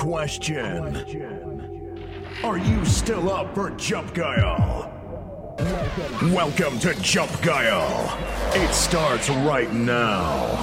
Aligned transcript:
question. 0.00 0.96
Are 2.42 2.56
you 2.56 2.86
still 2.86 3.30
up 3.30 3.54
for 3.54 3.68
Jump 3.72 4.14
Guile? 4.14 4.90
Welcome 6.32 6.78
to 6.78 6.94
Jump 7.02 7.30
Guile. 7.42 8.18
It 8.54 8.72
starts 8.72 9.28
right 9.28 9.70
now. 9.70 10.56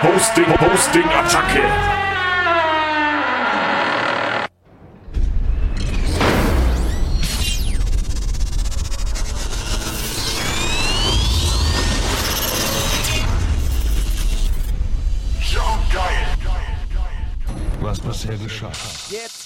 Hosting, 0.00 0.44
Hosting, 0.44 1.02
Attacke. 1.02 1.93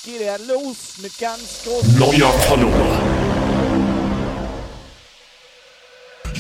Geht 0.08 0.22
er 0.22 0.38
los 0.38 0.96
mit 1.02 1.18
ganz 1.18 1.64
großen. 1.64 1.98
Neuer 1.98 2.32
Follower. 2.48 2.98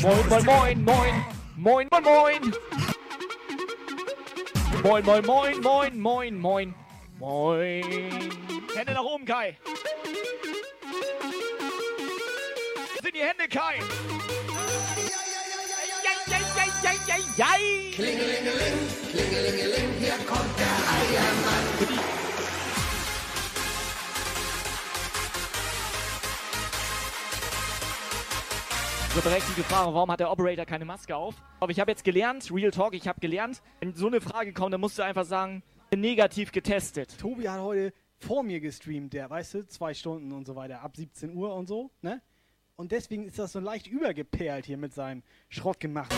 Moin, 0.00 0.44
moin, 0.44 0.84
moin, 0.84 0.84
moin. 0.84 1.24
Moin, 1.56 1.88
moin, 1.90 2.02
moin. 2.02 2.54
Moin, 4.82 5.04
moin, 5.04 5.26
moin, 5.26 5.60
moin, 5.60 5.98
moin, 5.98 6.38
moin. 6.38 6.74
Moin. 7.18 7.84
Hände 8.74 8.92
nach 8.94 9.02
oben, 9.02 9.26
Kai. 9.26 9.58
Sind 13.02 13.14
die 13.14 13.20
Hände, 13.20 13.48
Kai. 13.50 13.80
Klingelingeling, 17.94 18.78
klingelingeling, 19.10 19.92
hier 20.00 20.18
kommt 20.26 20.58
der 20.58 20.76
Eiermann. 20.94 22.17
So 29.18 29.24
berechtigte 29.24 29.64
Frage, 29.64 29.92
warum 29.92 30.12
hat 30.12 30.20
der 30.20 30.30
Operator 30.30 30.64
keine 30.64 30.84
Maske 30.84 31.16
auf? 31.16 31.34
Aber 31.58 31.72
ich 31.72 31.80
habe 31.80 31.90
jetzt 31.90 32.04
gelernt, 32.04 32.52
Real 32.54 32.70
Talk, 32.70 32.94
ich 32.94 33.08
habe 33.08 33.18
gelernt, 33.18 33.62
wenn 33.80 33.92
so 33.92 34.06
eine 34.06 34.20
Frage 34.20 34.52
kommt, 34.52 34.72
dann 34.72 34.80
musst 34.80 34.96
du 34.96 35.02
einfach 35.02 35.24
sagen, 35.24 35.64
negativ 35.92 36.52
getestet. 36.52 37.18
Tobi 37.18 37.48
hat 37.48 37.60
heute 37.60 37.92
vor 38.20 38.44
mir 38.44 38.60
gestreamt, 38.60 39.12
der, 39.12 39.28
weißt 39.28 39.54
du, 39.54 39.66
zwei 39.66 39.92
Stunden 39.92 40.30
und 40.30 40.46
so 40.46 40.54
weiter, 40.54 40.82
ab 40.82 40.96
17 40.96 41.34
Uhr 41.34 41.52
und 41.52 41.66
so, 41.66 41.90
ne? 42.00 42.22
Und 42.76 42.92
deswegen 42.92 43.24
ist 43.24 43.40
das 43.40 43.50
so 43.50 43.58
leicht 43.58 43.88
übergeperlt 43.88 44.66
hier 44.66 44.76
mit 44.76 44.94
seinem 44.94 45.24
Schrottgemachten. 45.48 46.16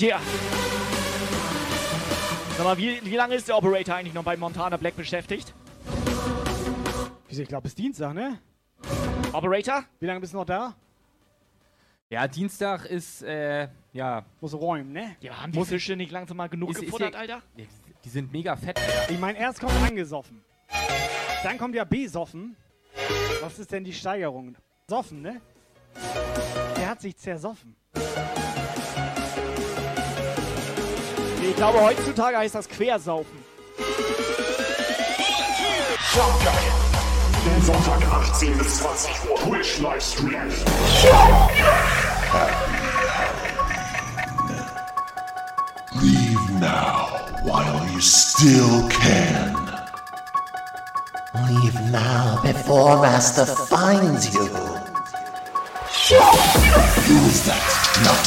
Ja. 0.00 0.20
Sag 2.56 2.64
mal, 2.64 2.78
wie, 2.78 2.98
wie 3.04 3.14
lange 3.14 3.36
ist 3.36 3.46
der 3.46 3.56
Operator 3.56 3.94
eigentlich 3.94 4.14
noch 4.14 4.24
bei 4.24 4.36
Montana 4.36 4.76
Black 4.76 4.96
beschäftigt? 4.96 5.54
Wieso, 7.28 7.42
ich 7.42 7.48
glaube, 7.48 7.68
es 7.68 7.74
ist 7.74 7.78
Dienstag, 7.78 8.12
ne? 8.12 8.40
Operator? 9.32 9.84
Wie 10.00 10.06
lange 10.06 10.18
bist 10.18 10.32
du 10.32 10.38
noch 10.38 10.44
da? 10.44 10.74
Ja, 12.08 12.28
Dienstag 12.28 12.84
ist, 12.84 13.22
äh, 13.22 13.68
ja. 13.92 14.24
Muss 14.40 14.54
räumen, 14.54 14.92
ne? 14.92 15.16
Ja, 15.20 15.42
haben 15.42 15.50
die 15.50 15.64
Fische 15.64 15.96
nicht 15.96 16.12
langsam 16.12 16.36
mal 16.36 16.48
genug 16.48 16.70
Ist- 16.70 16.76
ist 16.78 16.84
gefuttert, 16.84 17.10
hier- 17.14 17.18
Alter? 17.18 17.42
Die 18.04 18.08
sind 18.08 18.32
mega 18.32 18.54
fett, 18.54 18.78
Alter. 18.78 19.10
Ich 19.12 19.18
meine, 19.18 19.36
erst 19.38 19.58
kommt 19.60 19.72
angesoffen. 19.84 20.40
Dann 21.42 21.58
kommt 21.58 21.74
ja 21.74 21.82
besoffen. 21.84 22.54
Was 23.40 23.58
ist 23.58 23.72
denn 23.72 23.82
die 23.82 23.92
Steigerung? 23.92 24.54
Soffen, 24.88 25.20
ne? 25.22 25.40
Der 26.76 26.90
hat 26.90 27.00
sich 27.00 27.16
zersoffen. 27.16 27.74
Ich 31.42 31.56
glaube, 31.56 31.80
heutzutage 31.80 32.38
heißt 32.38 32.54
das 32.54 32.68
Quersaufen. 32.68 33.44
Sonntag 37.62 38.02
18 38.12 38.56
bis 38.58 38.78
20 38.78 39.30
Uhr. 39.30 39.36
Twitch 39.38 39.78
Livestream. 39.80 40.50
Leave 45.94 46.50
now 46.60 47.06
while 47.42 47.88
you 47.90 48.00
still 48.00 48.88
can. 48.88 49.54
Leave 51.48 51.80
now 51.90 52.40
before 52.42 53.00
Master 53.00 53.46
finds 53.46 54.34
you. 54.34 54.42
Use 57.08 57.40
that 57.46 57.62
at 58.02 58.26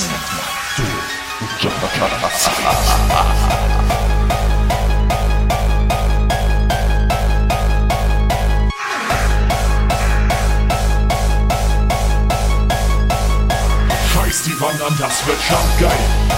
my 3.69 3.75
door. 14.79 14.89
Scheiß 14.89 14.97
die 14.97 15.01
Wand 15.01 15.01
an, 15.01 15.09
das 15.09 15.25
wird 15.25 15.37
Jump 15.49 15.79
Guile. 15.79 16.28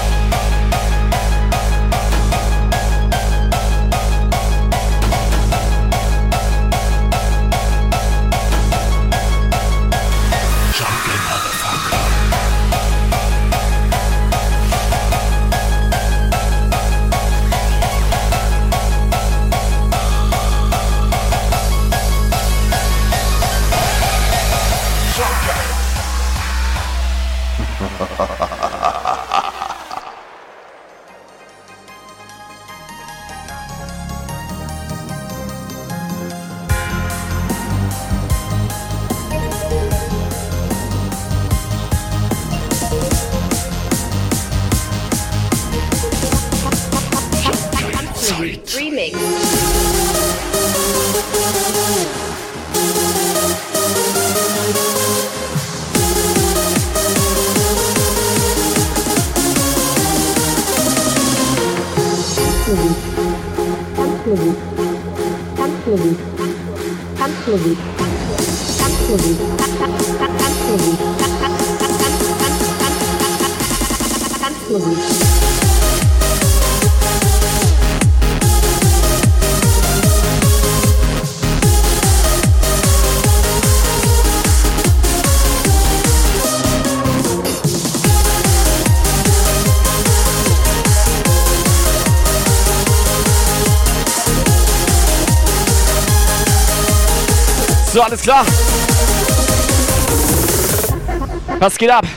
Was 101.61 101.77
geht 101.77 101.91
ab? 101.91 102.07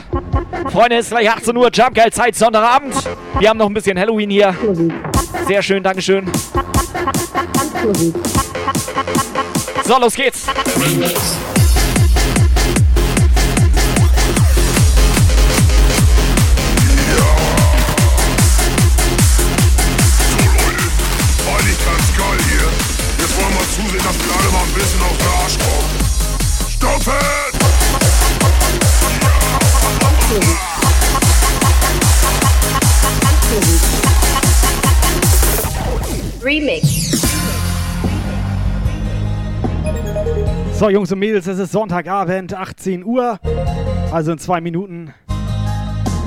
Freunde, 0.71 0.95
es 0.95 1.05
ist 1.05 1.11
gleich 1.11 1.29
18 1.29 1.55
Uhr, 1.55 1.69
Jump 1.71 1.93
Geil 1.93 2.11
Zeit, 2.11 2.35
Sonntagabend. 2.35 2.95
Wir 3.37 3.47
haben 3.47 3.59
noch 3.59 3.67
ein 3.67 3.75
bisschen 3.75 3.95
Halloween 3.97 4.31
hier. 4.31 4.55
Sehr 5.45 5.61
schön, 5.61 5.83
Dankeschön. 5.83 6.27
So, 9.83 9.99
los 9.99 10.15
geht's. 10.15 10.47
Eigentlich 10.75 11.15
So, 40.77 40.89
Jungs 40.89 41.09
und 41.09 41.19
Mädels, 41.19 41.47
es 41.47 41.57
ist 41.57 41.71
Sonntagabend, 41.71 42.53
18 42.53 43.05
Uhr, 43.05 43.39
also 44.11 44.33
in 44.33 44.37
zwei 44.37 44.59
Minuten. 44.59 45.13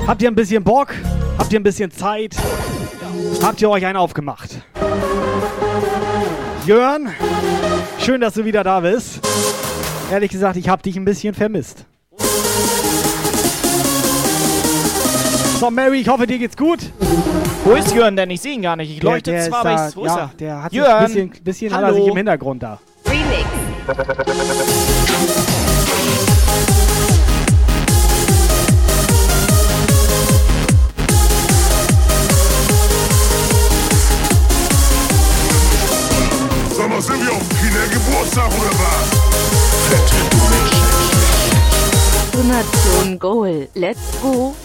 Habt 0.07 0.23
ihr 0.23 0.27
ein 0.27 0.33
bisschen 0.33 0.63
Bock? 0.63 0.87
Habt 1.37 1.53
ihr 1.53 1.59
ein 1.59 1.63
bisschen 1.63 1.91
Zeit? 1.91 2.35
Habt 3.43 3.61
ihr 3.61 3.69
euch 3.69 3.85
einen 3.85 3.95
aufgemacht? 3.95 4.63
Jörn, 6.65 7.09
schön, 7.99 8.21
dass 8.21 8.33
du 8.33 8.43
wieder 8.43 8.63
da 8.63 8.79
bist. 8.79 9.19
Ehrlich 10.11 10.31
gesagt, 10.31 10.57
ich 10.57 10.67
hab 10.67 10.81
dich 10.81 10.97
ein 10.97 11.05
bisschen 11.05 11.35
vermisst. 11.35 11.85
So, 15.59 15.69
Mary, 15.69 15.99
ich 15.99 16.07
hoffe, 16.07 16.25
dir 16.25 16.39
geht's 16.39 16.57
gut. 16.57 16.79
Wo 17.65 17.73
ist 17.73 17.93
Jörn 17.93 18.15
denn? 18.15 18.31
Ich 18.31 18.41
sehe 18.41 18.53
ihn 18.53 18.63
gar 18.63 18.75
nicht. 18.75 18.89
Ich 18.89 19.03
leuchte 19.03 19.29
der 19.29 19.43
zwar, 19.43 19.59
aber 19.59 19.89
ich, 19.89 19.95
wo 19.95 20.05
ja, 20.05 20.11
ist 20.11 20.17
er? 20.17 20.31
Der 20.39 20.63
hat 20.63 20.71
sich 20.71 20.79
Jörn, 20.79 20.91
ein 20.91 21.05
bisschen, 21.05 21.29
bisschen 21.43 21.73
hat 21.73 21.83
er 21.83 21.93
sich 21.93 22.07
im 22.07 22.17
Hintergrund 22.17 22.63
da. 22.63 22.79
Remix. 23.89 24.07
Sag 36.71 36.89
mal, 36.89 37.01
sind 37.01 37.25
wir 37.25 37.31
auf 37.31 37.39
dem 37.39 37.57
Kindergeburtstag 37.57 38.51
oder 38.59 38.71
was? 38.79 39.09
Donation 42.31 43.19
Goal. 43.19 43.67
Let's 43.73 43.99
go. 44.21 44.55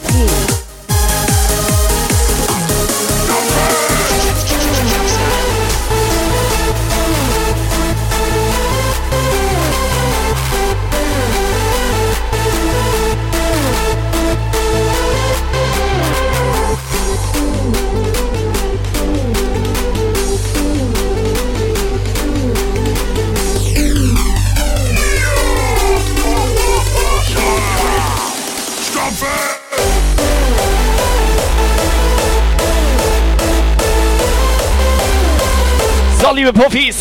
Liebe 36.34 36.52
Puffis, 36.52 36.96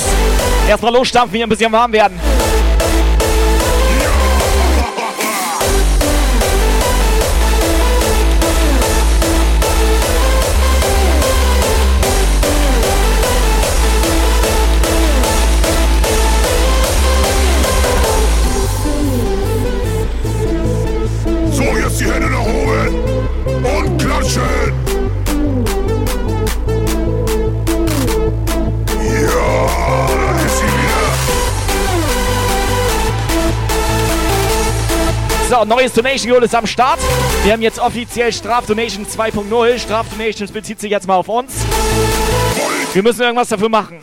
erstmal 0.67 0.93
losstampfen, 0.93 1.37
hier 1.37 1.45
ein 1.45 1.49
bisschen 1.49 1.71
warm 1.71 1.91
werden. 1.91 2.19
Neues 35.65 35.93
Donation 35.93 36.31
Goal 36.31 36.43
ist 36.43 36.55
am 36.55 36.67
Start. 36.67 36.99
Wir 37.43 37.53
haben 37.53 37.61
jetzt 37.61 37.79
offiziell 37.79 38.33
Strafdonation 38.33 39.05
2.0. 39.05 39.79
Strafdonations 39.79 40.51
bezieht 40.51 40.79
sich 40.79 40.91
jetzt 40.91 41.07
mal 41.07 41.15
auf 41.15 41.29
uns. 41.29 41.53
Wir 42.93 43.03
müssen 43.03 43.21
irgendwas 43.21 43.49
dafür 43.49 43.69
machen. 43.69 43.99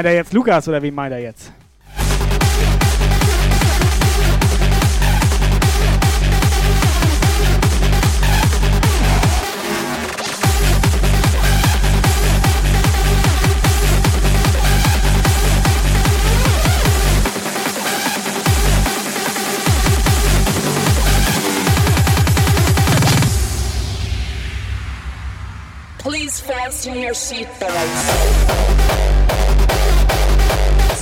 Meint 0.00 0.08
er 0.08 0.14
jetzt 0.14 0.32
Lukas 0.32 0.66
oder 0.66 0.80
wen 0.80 0.94
meint 0.94 1.12
er 1.12 1.18
jetzt? 1.18 1.52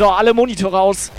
So, 0.09 0.15
alle 0.15 0.33
Monitore 0.33 0.81
aus. 0.81 1.11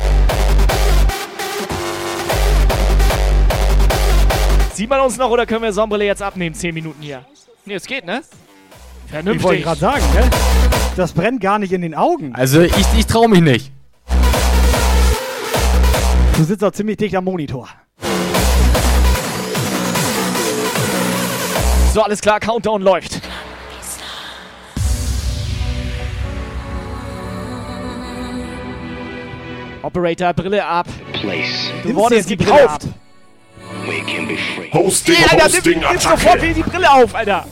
Sieht 4.73 4.89
man 4.89 5.01
uns 5.01 5.15
noch 5.17 5.29
oder 5.29 5.45
können 5.45 5.61
wir 5.61 5.71
Sonnenbrille 5.71 6.05
jetzt 6.05 6.23
abnehmen? 6.23 6.55
10 6.55 6.73
Minuten 6.73 6.99
hier. 6.99 7.23
Ne, 7.65 7.75
es 7.75 7.85
geht, 7.85 8.03
ne? 8.03 8.23
Ich 8.23 9.13
wollte 9.13 9.23
Vernünftig. 9.25 9.63
gerade 9.63 9.79
sagen, 9.79 10.03
ne? 10.15 10.27
Das 10.97 11.11
brennt 11.11 11.39
gar 11.39 11.59
nicht 11.59 11.71
in 11.71 11.83
den 11.83 11.93
Augen. 11.93 12.33
Also 12.33 12.61
ich, 12.61 12.73
ich 12.97 13.05
traue 13.05 13.29
mich 13.29 13.41
nicht. 13.41 13.71
Du 16.35 16.43
sitzt 16.43 16.63
auch 16.63 16.71
ziemlich 16.71 16.97
dicht 16.97 17.15
am 17.15 17.25
Monitor. 17.25 17.69
So, 21.93 22.01
alles 22.01 22.21
klar, 22.21 22.39
Countdown 22.39 22.81
läuft. 22.81 23.18
Operator, 29.81 30.33
Brille 30.33 30.63
ab. 30.65 30.87
Place 31.13 31.71
Du 31.83 31.95
wurdest 31.95 32.27
gekauft. 32.29 32.87
where 33.85 33.97
you 33.97 34.03
can 34.05 34.27
be 34.27 34.35
free. 34.55 34.69
Hosting, 34.71 35.15
Ja, 35.15 35.21
Alter, 35.31 35.35
nimm, 35.35 35.43
Hosting, 35.55 35.79
nimm 35.79 35.99
sofort 35.99 36.21
Attacke. 36.25 36.41
wieder 36.43 36.53
die 36.53 36.63
Brille 36.63 36.91
auf, 36.91 37.15
Alter. 37.15 37.45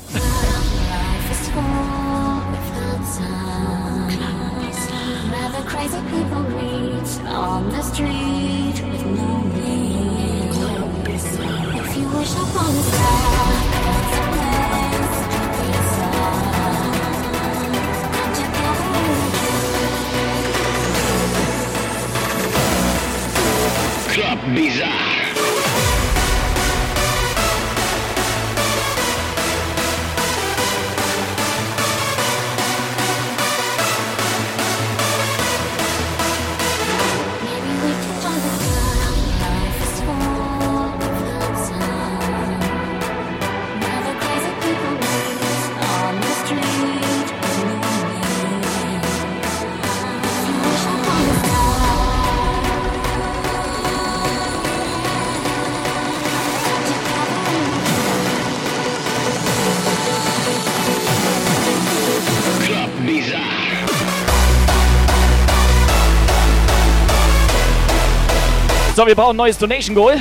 Club 24.18 24.40
Bizarre. 24.56 25.17
So, 68.98 69.06
wir 69.06 69.14
brauchen 69.14 69.36
ein 69.36 69.36
neues 69.36 69.56
Donation 69.60 69.96
Goal. 69.96 70.16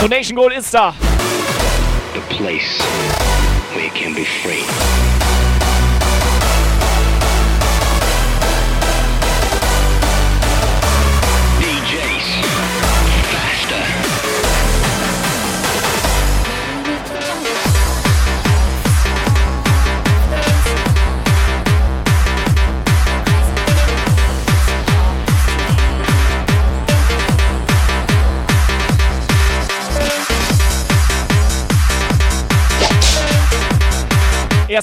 Donation 0.00 0.36
Goal 0.36 0.52
ist 0.52 0.72
da. 0.72 0.94
The 2.14 2.20
place 2.36 2.78
where 3.74 3.84
you 3.84 3.90
can 3.90 4.14
be 4.14 4.24
free. 4.24 4.62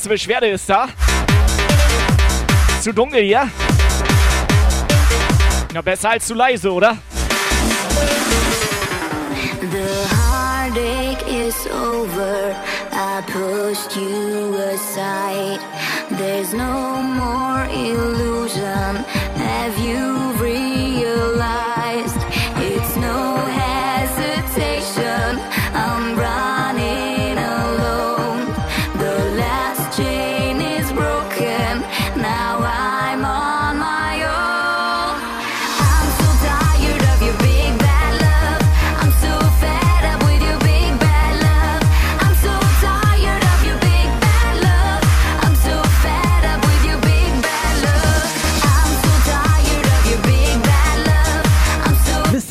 Erste 0.09 0.25
Beschwerde 0.25 0.47
ist 0.47 0.67
da. 0.67 0.87
Zu 2.81 2.91
dunkel 2.91 3.21
hier. 3.21 3.47
Na, 5.71 5.81
besser 5.81 6.09
als 6.11 6.25
zu 6.25 6.33
leise, 6.33 6.71
oder? 6.71 6.97
The 9.61 9.85
heartache 10.09 11.23
is 11.29 11.67
over. 11.67 12.55
I 12.91 13.21
pushed 13.27 13.95
you 13.95 14.55
aside. 14.73 15.59
There's 16.17 16.53
no 16.53 17.03
more 17.03 17.67
illusion. 17.71 18.98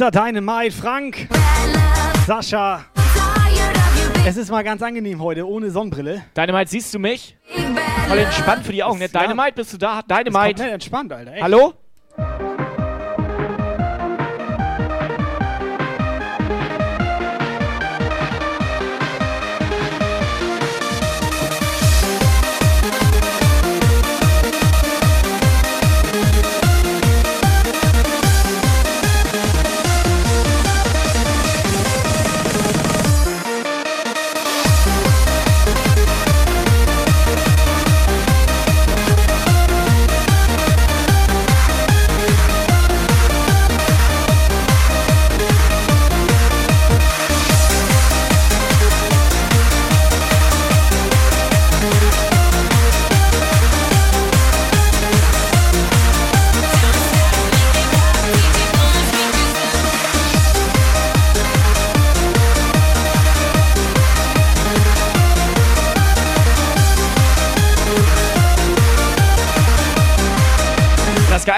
Mr. 0.09 0.11
Dynamite, 0.11 0.73
Frank. 0.73 1.29
Sascha. 2.27 2.87
Es 4.27 4.39
ist 4.39 4.51
mal 4.51 4.65
ganz 4.65 4.83
angenehm 4.83 5.21
heute, 5.23 5.47
ohne 5.47 5.71
Sonnenbrille. 5.71 6.23
Dynamite, 6.35 6.71
siehst 6.71 6.95
du 6.95 6.99
mich? 6.99 7.37
Voll 8.09 8.19
entspannt 8.19 8.65
für 8.65 8.73
die 8.73 8.83
Augen, 8.83 9.01
ne? 9.01 9.09
Dynamite, 9.11 9.53
bist 9.53 9.75
du 9.75 9.77
da? 9.77 9.99
Ist 9.99 10.11
Dynamite. 10.11 10.55
komplett 10.55 10.73
entspannt, 10.73 11.13
Alter. 11.13 11.35
Echt. 11.35 11.43
Hallo? 11.43 11.75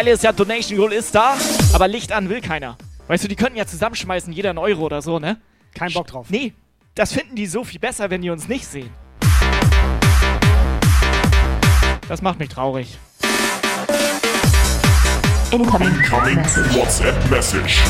Geile 0.01 0.13
ist 0.13 0.25
ja, 0.25 0.33
Donation 0.33 0.79
Goal 0.79 0.95
ist 0.95 1.15
da, 1.15 1.37
aber 1.75 1.87
Licht 1.87 2.11
an 2.11 2.31
will 2.31 2.41
keiner. 2.41 2.79
Weißt 3.07 3.23
du, 3.23 3.29
die 3.29 3.37
könnten 3.37 3.59
ja 3.59 3.67
zusammenschmeißen, 3.67 4.33
jeder 4.33 4.49
einen 4.49 4.59
Euro 4.59 4.87
oder 4.87 5.03
so, 5.03 5.19
ne? 5.19 5.39
Kein 5.75 5.93
Bock 5.93 6.07
drauf. 6.07 6.29
Nee, 6.31 6.55
das 6.95 7.13
finden 7.13 7.37
die 7.37 7.47
so 7.47 7.65
viel 7.65 7.81
besser, 7.81 8.09
wenn 8.09 8.23
die 8.23 8.31
uns 8.31 8.49
nicht 8.49 8.65
sehen. 8.67 8.89
Das 12.09 12.23
macht 12.23 12.39
mich 12.39 12.49
traurig. 12.49 12.97
Incoming 15.53 16.03
Coming 16.09 16.37
message. 16.37 16.75
WhatsApp 16.75 17.31
Message. 17.31 17.83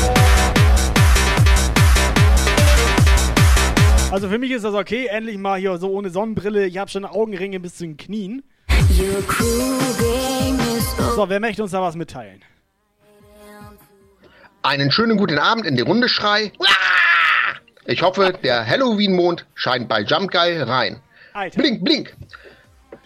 Also 4.11 4.27
für 4.27 4.37
mich 4.37 4.51
ist 4.51 4.65
das 4.65 4.73
okay, 4.73 5.05
endlich 5.05 5.37
mal 5.37 5.57
hier 5.57 5.77
so 5.77 5.89
ohne 5.89 6.09
Sonnenbrille. 6.09 6.65
Ich 6.65 6.77
habe 6.77 6.91
schon 6.91 7.05
Augenringe 7.05 7.61
bis 7.61 7.75
zu 7.75 7.85
den 7.85 7.95
Knien. 7.95 8.43
So, 11.15 11.29
wer 11.29 11.39
möchte 11.39 11.63
uns 11.63 11.71
da 11.71 11.81
was 11.81 11.95
mitteilen? 11.95 12.41
Einen 14.63 14.91
schönen 14.91 15.17
guten 15.17 15.39
Abend 15.39 15.65
in 15.65 15.75
die 15.75 15.81
Runde 15.81 16.09
Schrei. 16.09 16.51
Ich 17.85 18.01
hoffe, 18.01 18.33
der 18.43 18.65
Halloween-Mond 18.65 19.45
scheint 19.55 19.87
bei 19.87 20.01
Jump 20.01 20.31
Guy 20.31 20.61
rein. 20.61 21.01
Alter. 21.33 21.59
Blink, 21.59 21.83
blink. 21.83 22.15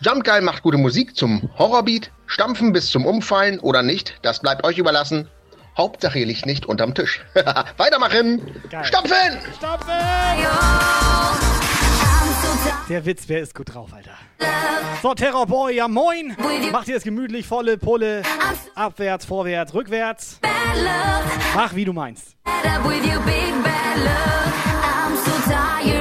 Jump 0.02 0.24
Guy 0.24 0.42
macht 0.42 0.64
gute 0.64 0.78
Musik 0.78 1.16
zum 1.16 1.50
Horrorbeat. 1.58 2.12
Stampfen 2.28 2.74
bis 2.74 2.90
zum 2.90 3.06
Umfallen 3.06 3.60
oder 3.60 3.84
nicht, 3.84 4.18
das 4.22 4.40
bleibt 4.40 4.66
euch 4.66 4.78
überlassen. 4.78 5.30
Hauptsache 5.78 6.20
ihr 6.20 6.26
liegt 6.26 6.46
nicht 6.46 6.66
unterm 6.66 6.96
Tisch. 6.96 7.24
Weitermachen! 7.78 8.42
Geil. 8.70 8.86
Stopfen! 8.86 9.38
Der 12.90 13.06
Witz, 13.06 13.24
wer 13.28 13.42
ist 13.42 13.54
gut 13.54 13.74
drauf, 13.74 13.94
Alter? 13.94 14.18
So, 15.02 15.14
Terrorboy, 15.14 15.76
ja 15.76 15.88
moin! 15.88 16.36
Macht 16.72 16.88
ihr 16.88 16.98
es 16.98 17.04
gemütlich, 17.04 17.46
volle 17.46 17.78
Pulle. 17.78 18.24
Abwärts, 18.74 19.26
vorwärts, 19.26 19.74
rückwärts. 19.74 20.40
Mach, 21.56 21.76
wie 21.76 21.86
du 21.86 21.94
meinst. 21.94 22.36
I'm 23.96 25.16
so 25.16 25.32
tired 25.50 25.95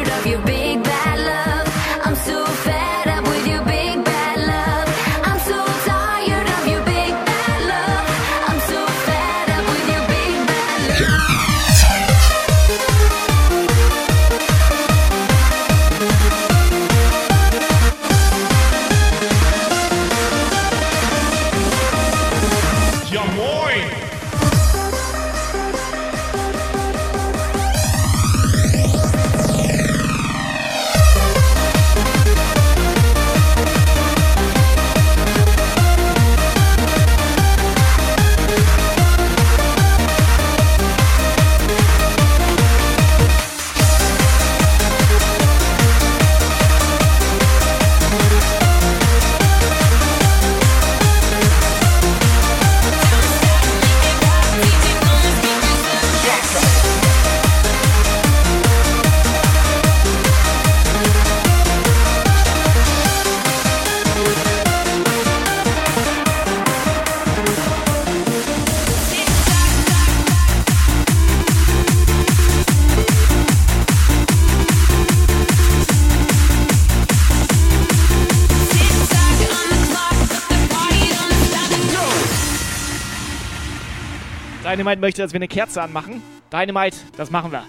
Dynamite 84.85 85.01
möchte, 85.01 85.23
dass 85.23 85.33
wir 85.33 85.39
eine 85.39 85.49
Kerze 85.49 85.81
anmachen. 85.81 86.23
Dynamite, 86.53 86.99
das 87.17 87.31
machen 87.31 87.51
wir. 87.53 87.63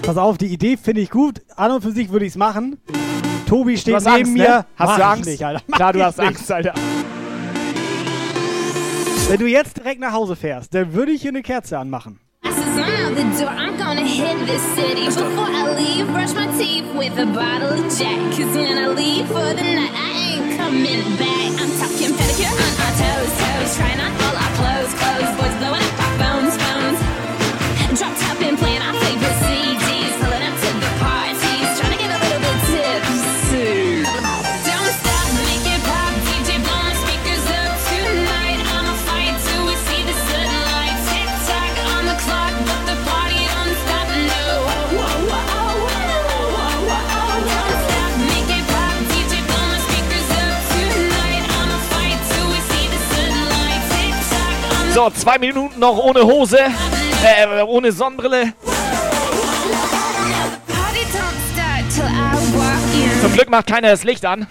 Pass 0.00 0.16
auf, 0.16 0.38
die 0.38 0.46
Idee 0.46 0.78
finde 0.78 1.02
ich 1.02 1.10
gut. 1.10 1.42
An 1.56 1.72
und 1.72 1.82
für 1.82 1.90
sich 1.92 2.10
würde 2.10 2.24
ich 2.24 2.32
es 2.32 2.36
machen. 2.38 2.78
Tobi 3.46 3.76
steht 3.76 3.94
neben 3.96 4.06
Angst, 4.06 4.32
mir. 4.32 4.48
ne? 4.48 4.66
Hast 4.76 4.88
Mach 4.88 4.96
du 4.96 5.04
Angst? 5.04 5.26
Nicht, 5.26 5.44
Alter. 5.44 5.62
Mach 5.66 5.76
Klar, 5.76 5.92
du 5.92 6.04
hast 6.04 6.18
nicht. 6.18 6.28
Angst, 6.28 6.50
Alter. 6.50 6.72
Wenn 9.28 9.38
du 9.38 9.46
jetzt 9.46 9.76
direkt 9.76 10.00
nach 10.00 10.12
Hause 10.12 10.36
fährst, 10.36 10.74
dann 10.74 10.94
würde 10.94 11.12
ich 11.12 11.20
hier 11.20 11.30
eine 11.30 11.42
Kerze 11.42 11.78
anmachen. 11.78 12.18
As 23.66 23.76
I'm 23.76 24.23
out 24.86 25.18
the 25.18 25.64
door, 25.64 25.74
I'm 25.74 25.83
So, 55.04 55.10
zwei 55.10 55.38
Minuten 55.38 55.80
noch 55.80 55.98
ohne 55.98 56.22
Hose. 56.22 56.58
Äh, 56.58 57.62
ohne 57.62 57.92
Sonnenbrille. 57.92 58.54
Zum 63.20 63.32
Glück 63.34 63.50
macht 63.50 63.66
keiner 63.66 63.90
das 63.90 64.04
Licht 64.04 64.24
an. 64.24 64.46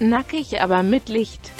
Nackig, 0.00 0.60
aber 0.60 0.82
mit 0.82 1.08
Licht. 1.08 1.52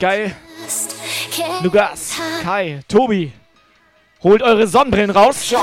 Geil. 0.00 0.34
Lukas, 1.62 2.14
Kai, 2.42 2.80
Tobi. 2.88 3.32
Holt 4.22 4.42
eure 4.42 4.66
Sonnenbrillen 4.66 5.10
raus. 5.10 5.54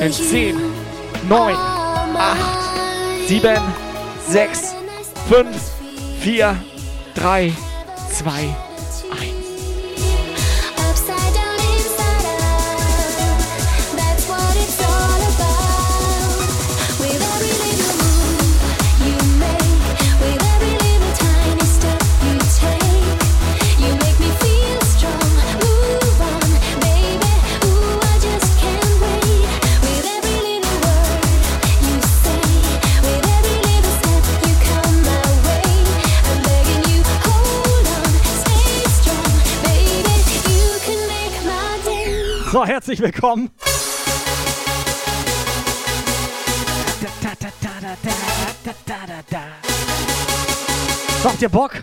In 0.00 0.12
10, 0.12 0.56
9, 1.28 1.56
8, 2.14 2.38
7, 3.28 3.62
6, 4.28 4.74
5, 5.28 5.46
4, 6.22 6.56
3, 7.14 7.52
2, 8.18 8.65
So, 42.52 42.64
herzlich 42.64 43.00
willkommen. 43.00 43.50
Habt 51.24 51.42
ihr 51.42 51.48
Bock? 51.48 51.82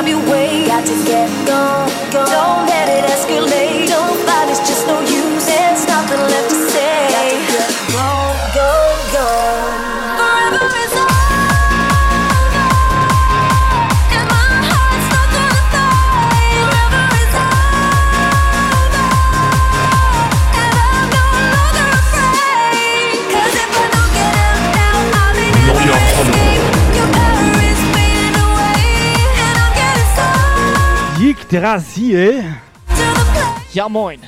Time 0.00 0.08
you 0.08 0.18
wait, 0.30 0.66
got 0.66 0.86
to 0.86 1.04
get 1.04 1.28
gone. 1.46 1.86
Don't 2.10 2.64
let 2.64 2.88
it 2.88 3.04
so. 31.50 31.56
Yggdrasil. 31.56 32.44
Ja, 33.72 33.88
moin. 33.88 34.20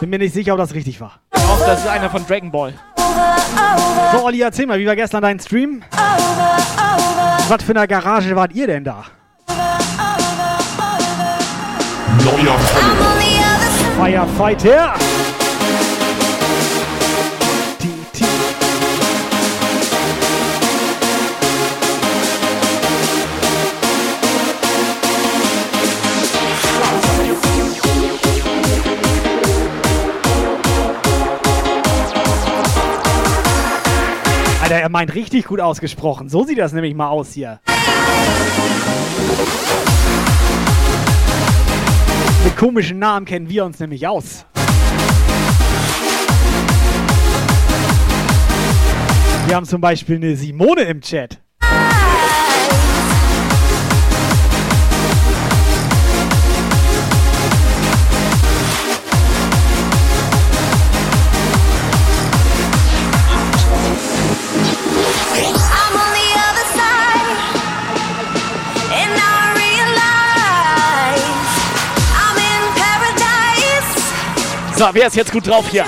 Bin 0.00 0.10
mir 0.10 0.18
nicht 0.18 0.34
sicher, 0.34 0.52
ob 0.52 0.58
das 0.58 0.74
richtig 0.74 1.00
war. 1.00 1.20
Auch 1.32 1.60
das 1.66 1.80
ist 1.80 1.88
einer 1.88 2.10
von 2.10 2.26
Dragon 2.26 2.50
Ball. 2.50 2.74
So, 4.12 4.24
Olli, 4.24 4.40
erzähl 4.40 4.66
mal, 4.66 4.78
wie 4.78 4.86
war 4.86 4.96
gestern 4.96 5.22
dein 5.22 5.38
Stream? 5.38 5.82
Was 7.48 7.62
für 7.62 7.74
eine 7.74 7.86
Garage 7.86 8.34
wart 8.34 8.52
ihr 8.52 8.66
denn 8.66 8.84
da? 8.84 9.04
Neuer. 12.24 12.58
Firefighter! 13.96 14.94
Alter, 34.70 34.82
er 34.82 34.88
meint 34.88 35.16
richtig 35.16 35.46
gut 35.46 35.58
ausgesprochen. 35.58 36.28
So 36.28 36.44
sieht 36.44 36.58
das 36.58 36.72
nämlich 36.72 36.94
mal 36.94 37.08
aus 37.08 37.32
hier. 37.32 37.58
Mit 42.44 42.56
komischen 42.56 43.00
Namen 43.00 43.26
kennen 43.26 43.48
wir 43.48 43.64
uns 43.64 43.80
nämlich 43.80 44.06
aus. 44.06 44.46
Wir 49.46 49.56
haben 49.56 49.66
zum 49.66 49.80
Beispiel 49.80 50.16
eine 50.16 50.36
Simone 50.36 50.82
im 50.82 51.00
Chat. 51.00 51.40
So, 74.80 74.86
wer 74.94 75.08
ist 75.08 75.14
jetzt 75.14 75.30
gut 75.30 75.46
drauf 75.46 75.68
hier? 75.68 75.84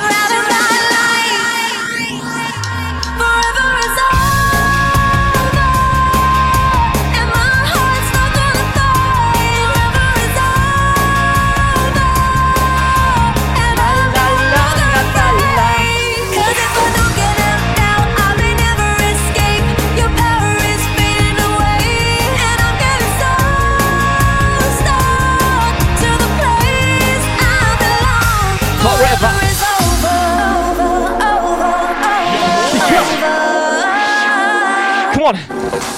Come. 35.22 35.91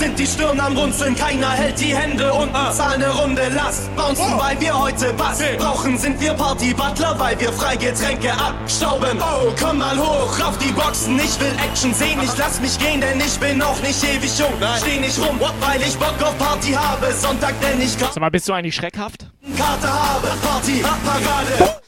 Sind 0.00 0.18
die 0.18 0.26
Stirn 0.26 0.58
am 0.58 0.76
Runzeln. 0.76 1.14
Keiner 1.14 1.50
hält 1.50 1.78
die 1.78 1.94
Hände 1.94 2.32
unten. 2.32 2.72
Zahl 2.72 2.98
ne 2.98 3.08
Runde, 3.10 3.42
lasst 3.54 3.94
bouncen, 3.94 4.38
weil 4.38 4.58
wir 4.58 4.76
heute 4.78 5.12
Bass 5.12 5.40
brauchen. 5.58 5.98
Sind 5.98 6.18
wir 6.20 6.32
Party-Butler, 6.32 7.18
weil 7.18 7.38
wir 7.38 7.52
Freigetränke 7.52 8.32
abstauben. 8.32 9.18
Oh, 9.20 9.52
komm 9.60 9.78
mal 9.78 9.98
hoch 9.98 10.40
auf 10.40 10.56
die 10.58 10.72
Boxen. 10.72 11.18
Ich 11.18 11.38
will 11.38 11.52
Action 11.62 11.92
sehen, 11.92 12.18
ich 12.22 12.36
lass 12.38 12.60
mich 12.60 12.78
gehen, 12.78 13.00
denn 13.02 13.20
ich 13.20 13.38
bin 13.38 13.58
noch 13.58 13.80
nicht 13.82 14.02
ewig 14.02 14.38
jung. 14.38 14.54
Steh 14.78 15.00
nicht 15.00 15.18
rum, 15.18 15.38
weil 15.60 15.82
ich 15.82 15.96
Bock 15.98 16.16
auf 16.22 16.36
Party 16.38 16.72
habe. 16.72 17.12
Sonntag, 17.12 17.54
denn 17.60 17.80
ich 17.80 17.92
Sag 17.92 18.18
mal, 18.18 18.30
bist 18.30 18.48
du 18.48 18.54
eigentlich 18.54 18.74
schreckhaft? 18.74 19.26
Karte 19.56 19.92
habe. 19.92 20.28
Party, 20.42 20.82
Parade. 21.04 21.80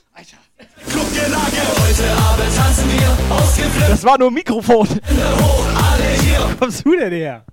Clubgelage. 0.90 1.62
Heute 1.80 2.10
Abend 2.28 2.56
tanzen 2.56 2.90
wir 2.92 3.36
ausgeflippt. 3.36 3.90
Das 3.90 4.04
war 4.04 4.18
nur 4.18 4.28
ein 4.30 4.34
Mikrofon. 4.34 4.88
Hoch, 4.88 5.66
kommst 6.62 6.86
du 6.86 6.96
denn 6.96 7.12
her? 7.12 7.44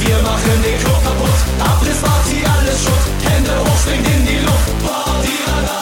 Wir 0.00 0.16
machen 0.22 0.62
den 0.62 0.78
Club 0.80 1.04
kaputt. 1.04 1.38
Abrissparty, 1.60 2.42
alles 2.46 2.82
Schutt. 2.82 3.30
Hände 3.30 3.50
hoch, 3.60 3.86
in 3.92 4.26
die 4.26 4.38
Luft. 4.38 4.86
Party 4.86 5.77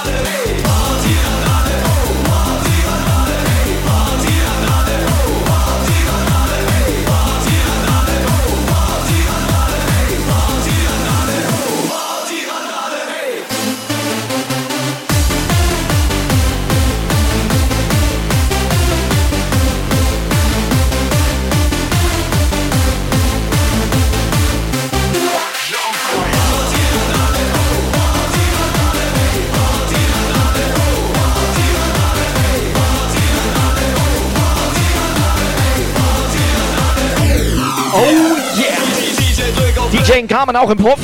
Carmen 40.37 40.57
auch 40.57 40.69
im 40.69 40.77
Puff. 40.77 41.01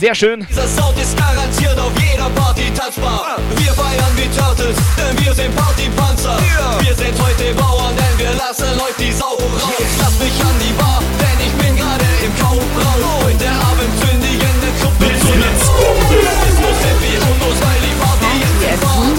Sehr 0.00 0.12
schön. 0.12 0.44
Dieser 0.50 0.66
Sound 0.66 0.98
ist 0.98 1.16
garantiert 1.16 1.78
auf 1.78 1.92
jeder 2.02 2.28
Party 2.30 2.66
tanzbar. 2.74 3.38
Wir 3.54 3.72
feiern 3.72 4.10
wie 4.16 4.26
Turtles, 4.36 4.74
denn 4.98 5.24
wir 5.24 5.32
sind 5.32 5.54
Partypanzer. 5.54 6.36
Wir 6.80 6.94
sind 6.96 7.14
heute 7.22 7.54
Bauern, 7.54 7.94
denn 7.94 8.18
wir 8.18 8.34
lassen 8.34 8.74
heute 8.74 8.98
die 8.98 9.12
Sau 9.12 9.38
raus. 9.38 9.70
Lass 10.00 10.18
mich 10.18 10.34
an 10.42 10.56
die 10.58 10.74
Bar, 10.74 10.98
denn 11.22 11.46
ich 11.46 11.54
bin 11.62 11.76
gerade 11.76 12.02
im 12.26 12.34
Kaufraum. 12.34 13.22
Heute 13.22 13.46
Abend 13.70 13.94
zünde 14.02 14.26
ich 14.26 14.42
in 14.42 14.58
der 14.66 14.74
Gruppe 14.82 15.06
zu 15.14 15.30
Es 15.30 16.58
muss 16.58 16.78
sind 16.82 16.98
wie 17.06 17.14
Hundos, 17.14 17.58
weil 17.62 17.80
die 17.86 17.94
Party 18.02 18.34
jetzt 18.42 18.66
im. 18.66 19.14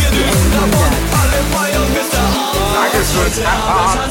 Wir 0.00 0.08
düsen 0.08 0.52
davon, 0.56 0.92
alle 1.20 1.40
feiern 1.52 1.88
bis 1.92 2.08
der 2.16 2.24
Abend. 2.32 2.64
Wir, 2.80 4.03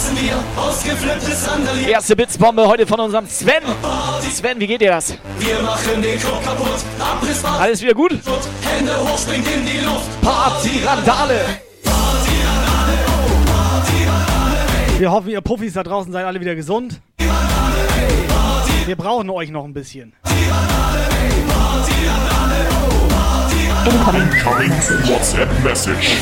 ausgeflipptes 0.73 1.45
Sandalier. 1.45 1.89
Erste 1.89 2.15
Blitzbombe 2.15 2.67
heute 2.67 2.87
von 2.87 2.99
unserem 2.99 3.27
Sven. 3.27 3.63
Sven, 4.31 4.59
wie 4.59 4.67
geht 4.67 4.81
dir 4.81 4.91
das? 4.91 5.15
Wir 5.37 5.61
machen 5.61 6.01
den 6.01 6.19
Club 6.19 6.43
kaputt, 6.43 6.79
Abrissbad. 6.99 7.61
Alles 7.61 7.81
wieder 7.81 7.93
gut? 7.93 8.11
Hände 8.11 8.97
hoch, 8.99 9.17
springt 9.17 9.47
in 9.47 9.65
die 9.65 9.85
Luft. 9.85 10.21
Party-Randale. 10.21 11.41
Wir 14.97 15.11
hoffen, 15.11 15.29
ihr 15.29 15.41
Puffis 15.41 15.73
da 15.73 15.83
draußen 15.83 16.11
seid 16.11 16.25
alle 16.25 16.39
wieder 16.39 16.55
gesund. 16.55 17.01
Wir 18.85 18.95
brauchen 18.95 19.29
euch 19.29 19.49
noch 19.49 19.65
ein 19.65 19.73
bisschen. 19.73 20.13
Incoming 23.85 24.29
WhatsApp 25.07 25.49
Message. 25.63 26.17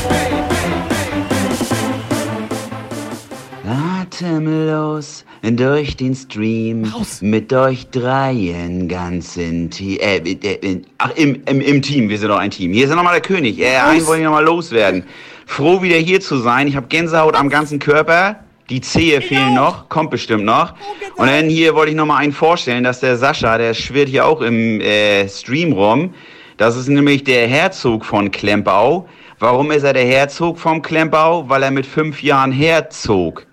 Atemlos 4.12 5.24
durch 5.42 5.96
den 5.96 6.14
Stream 6.14 6.92
mit 7.22 7.52
euch 7.52 7.88
dreien 7.88 8.86
ganz 8.86 9.38
in 9.38 9.70
Team. 9.70 9.98
Äh, 10.00 10.16
äh, 10.18 10.32
äh, 10.32 10.82
ach, 10.98 11.12
im, 11.16 11.42
im, 11.46 11.62
im 11.62 11.80
Team, 11.80 12.10
wir 12.10 12.18
sind 12.18 12.28
doch 12.28 12.38
ein 12.38 12.50
Team. 12.50 12.74
Hier 12.74 12.84
ist 12.84 12.90
ja 12.90 12.96
nochmal 12.96 13.14
der 13.14 13.22
König. 13.22 13.58
Äh, 13.58 13.76
einen 13.76 14.06
wollte 14.06 14.20
ich 14.20 14.24
nochmal 14.26 14.44
loswerden. 14.44 15.04
Froh 15.46 15.80
wieder 15.80 15.96
hier 15.96 16.20
zu 16.20 16.36
sein. 16.36 16.68
Ich 16.68 16.76
habe 16.76 16.88
Gänsehaut 16.88 17.34
am 17.34 17.48
ganzen 17.48 17.78
Körper. 17.78 18.36
Die 18.68 18.82
Zehe 18.82 19.22
fehlen 19.22 19.54
noch, 19.54 19.88
kommt 19.88 20.10
bestimmt 20.10 20.44
noch. 20.44 20.74
Und 21.16 21.26
dann 21.28 21.48
hier 21.48 21.74
wollte 21.74 21.92
ich 21.92 21.96
nochmal 21.96 22.22
einen 22.22 22.32
vorstellen, 22.32 22.84
dass 22.84 23.00
der 23.00 23.16
Sascha, 23.16 23.56
der 23.56 23.72
schwirrt 23.72 24.10
hier 24.10 24.26
auch 24.26 24.42
im 24.42 24.80
äh, 24.82 25.26
Stream 25.26 25.72
rum. 25.72 26.12
Das 26.58 26.76
ist 26.76 26.88
nämlich 26.88 27.24
der 27.24 27.48
Herzog 27.48 28.04
von 28.04 28.30
Klempau. 28.30 29.08
Warum 29.38 29.70
ist 29.70 29.84
er 29.84 29.94
der 29.94 30.06
Herzog 30.06 30.58
vom 30.58 30.82
Klempau? 30.82 31.48
Weil 31.48 31.62
er 31.62 31.70
mit 31.70 31.86
fünf 31.86 32.22
Jahren 32.22 32.52
herzog. 32.52 33.46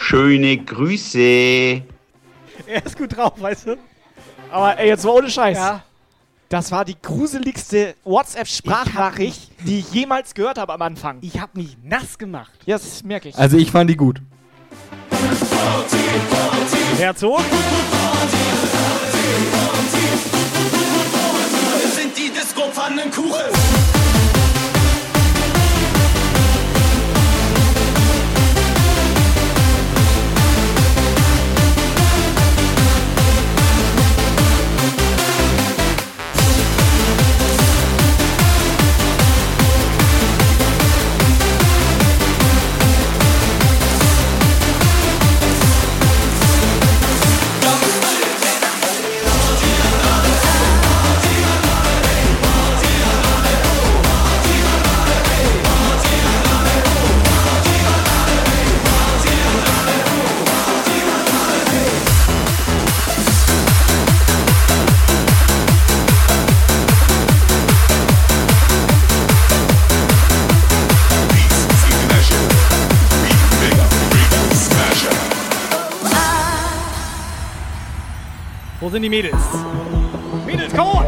Schöne 0.00 0.56
Grüße. 0.56 1.18
Er 1.18 1.82
ist 2.86 2.96
gut 2.96 3.16
drauf, 3.16 3.32
weißt 3.36 3.66
du? 3.66 3.76
Aber 4.50 4.78
ey, 4.78 4.88
jetzt 4.88 5.04
mal 5.04 5.10
ohne 5.10 5.28
Scheiß. 5.28 5.58
Ja. 5.58 5.82
Das 6.48 6.70
war 6.70 6.84
die 6.84 6.96
gruseligste 7.02 7.96
WhatsApp-Sprachnachricht, 8.04 9.50
die 9.66 9.80
ich 9.80 9.92
jemals 9.92 10.34
gehört 10.34 10.56
habe 10.56 10.72
am 10.72 10.82
Anfang. 10.82 11.18
Ich 11.20 11.40
hab 11.40 11.56
mich 11.56 11.76
nass 11.82 12.16
gemacht. 12.16 12.52
Ja, 12.64 12.78
das 12.78 13.02
merke 13.02 13.28
ich. 13.28 13.36
Also 13.36 13.56
ich 13.58 13.72
fand 13.72 13.90
die 13.90 13.96
gut. 13.96 14.22
Herzog? 16.96 17.40
Wir 21.80 21.88
sind 21.90 22.16
die 22.16 22.30
Disco-Pfannenkuchen. 22.30 23.67
Wo 78.80 78.88
sind 78.88 79.02
die 79.02 79.08
Mädels? 79.08 79.34
Mädels, 80.46 80.72
komm 80.72 80.86
on! 80.88 81.04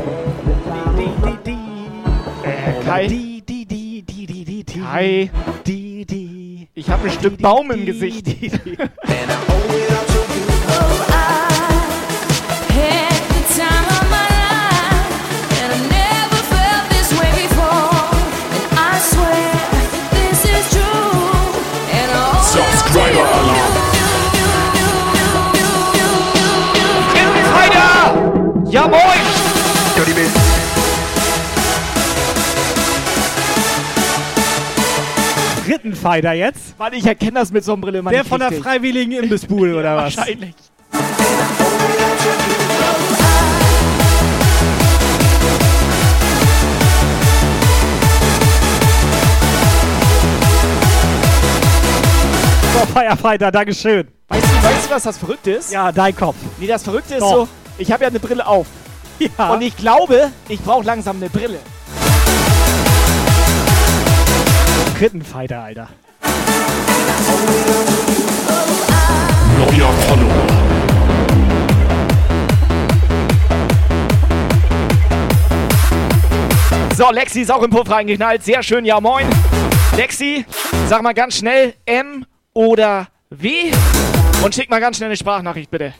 Äh, 2.42 2.84
Kai. 2.84 3.06
Die, 3.06 3.42
die, 3.42 3.64
die, 3.64 4.02
die, 4.02 4.26
die, 4.26 4.44
die, 4.44 4.64
die. 4.64 4.80
Kai. 4.80 5.30
Die, 5.64 6.04
die. 6.04 6.68
Ich 6.74 6.90
habe 6.90 7.04
ein 7.04 7.12
Stück 7.12 7.38
Baum 7.38 7.70
im 7.70 7.86
Gesicht. 7.86 8.26
Ja, 28.70 28.86
moin! 28.86 29.00
Rittenfighter 35.66 36.32
jetzt? 36.32 36.78
Mann, 36.78 36.92
ich 36.92 37.04
erkenne 37.04 37.40
das 37.40 37.50
mit 37.50 37.64
Sonnenbrille 37.64 38.00
mal 38.00 38.10
Der 38.10 38.24
von 38.24 38.38
der 38.38 38.52
freiwilligen 38.52 39.12
Imbissbude 39.12 39.76
oder 39.76 39.96
was? 39.96 40.16
Wahrscheinlich. 40.16 40.54
So, 52.72 52.86
Firefighter, 52.92 53.50
Dankeschön. 53.50 54.08
Weißt 54.28 54.44
du, 54.44 54.62
weißt 54.62 54.86
du, 54.86 54.94
was 54.94 55.02
das 55.02 55.18
Verrückte 55.18 55.50
ist? 55.52 55.72
Ja, 55.72 55.90
dein 55.90 56.14
Kopf. 56.14 56.36
Nee, 56.58 56.66
das 56.68 56.84
Verrückte 56.84 57.14
ist 57.14 57.20
Doch. 57.20 57.46
so, 57.46 57.48
ich 57.80 57.90
habe 57.90 58.04
ja 58.04 58.10
eine 58.10 58.20
Brille 58.20 58.46
auf. 58.46 58.66
Ja. 59.18 59.52
Und 59.52 59.62
ich 59.62 59.76
glaube, 59.76 60.30
ich 60.48 60.60
brauche 60.60 60.84
langsam 60.84 61.16
eine 61.16 61.28
Brille. 61.28 61.58
Rittenfighter, 65.00 65.60
Alter. 65.62 65.88
Neuer 69.58 69.92
Follower. 70.08 70.46
So, 76.96 77.10
Lexi 77.10 77.40
ist 77.40 77.50
auch 77.50 77.62
im 77.62 77.70
Puff 77.70 77.90
reingeknallt. 77.90 78.44
Sehr 78.44 78.62
schön, 78.62 78.84
ja 78.84 79.00
moin. 79.00 79.26
Lexi, 79.96 80.44
sag 80.88 81.02
mal 81.02 81.14
ganz 81.14 81.36
schnell 81.36 81.74
M 81.86 82.26
oder 82.52 83.08
W 83.30 83.72
und 84.44 84.54
schick 84.54 84.68
mal 84.68 84.80
ganz 84.80 84.98
schnell 84.98 85.08
eine 85.08 85.16
Sprachnachricht, 85.16 85.70
bitte. 85.70 85.94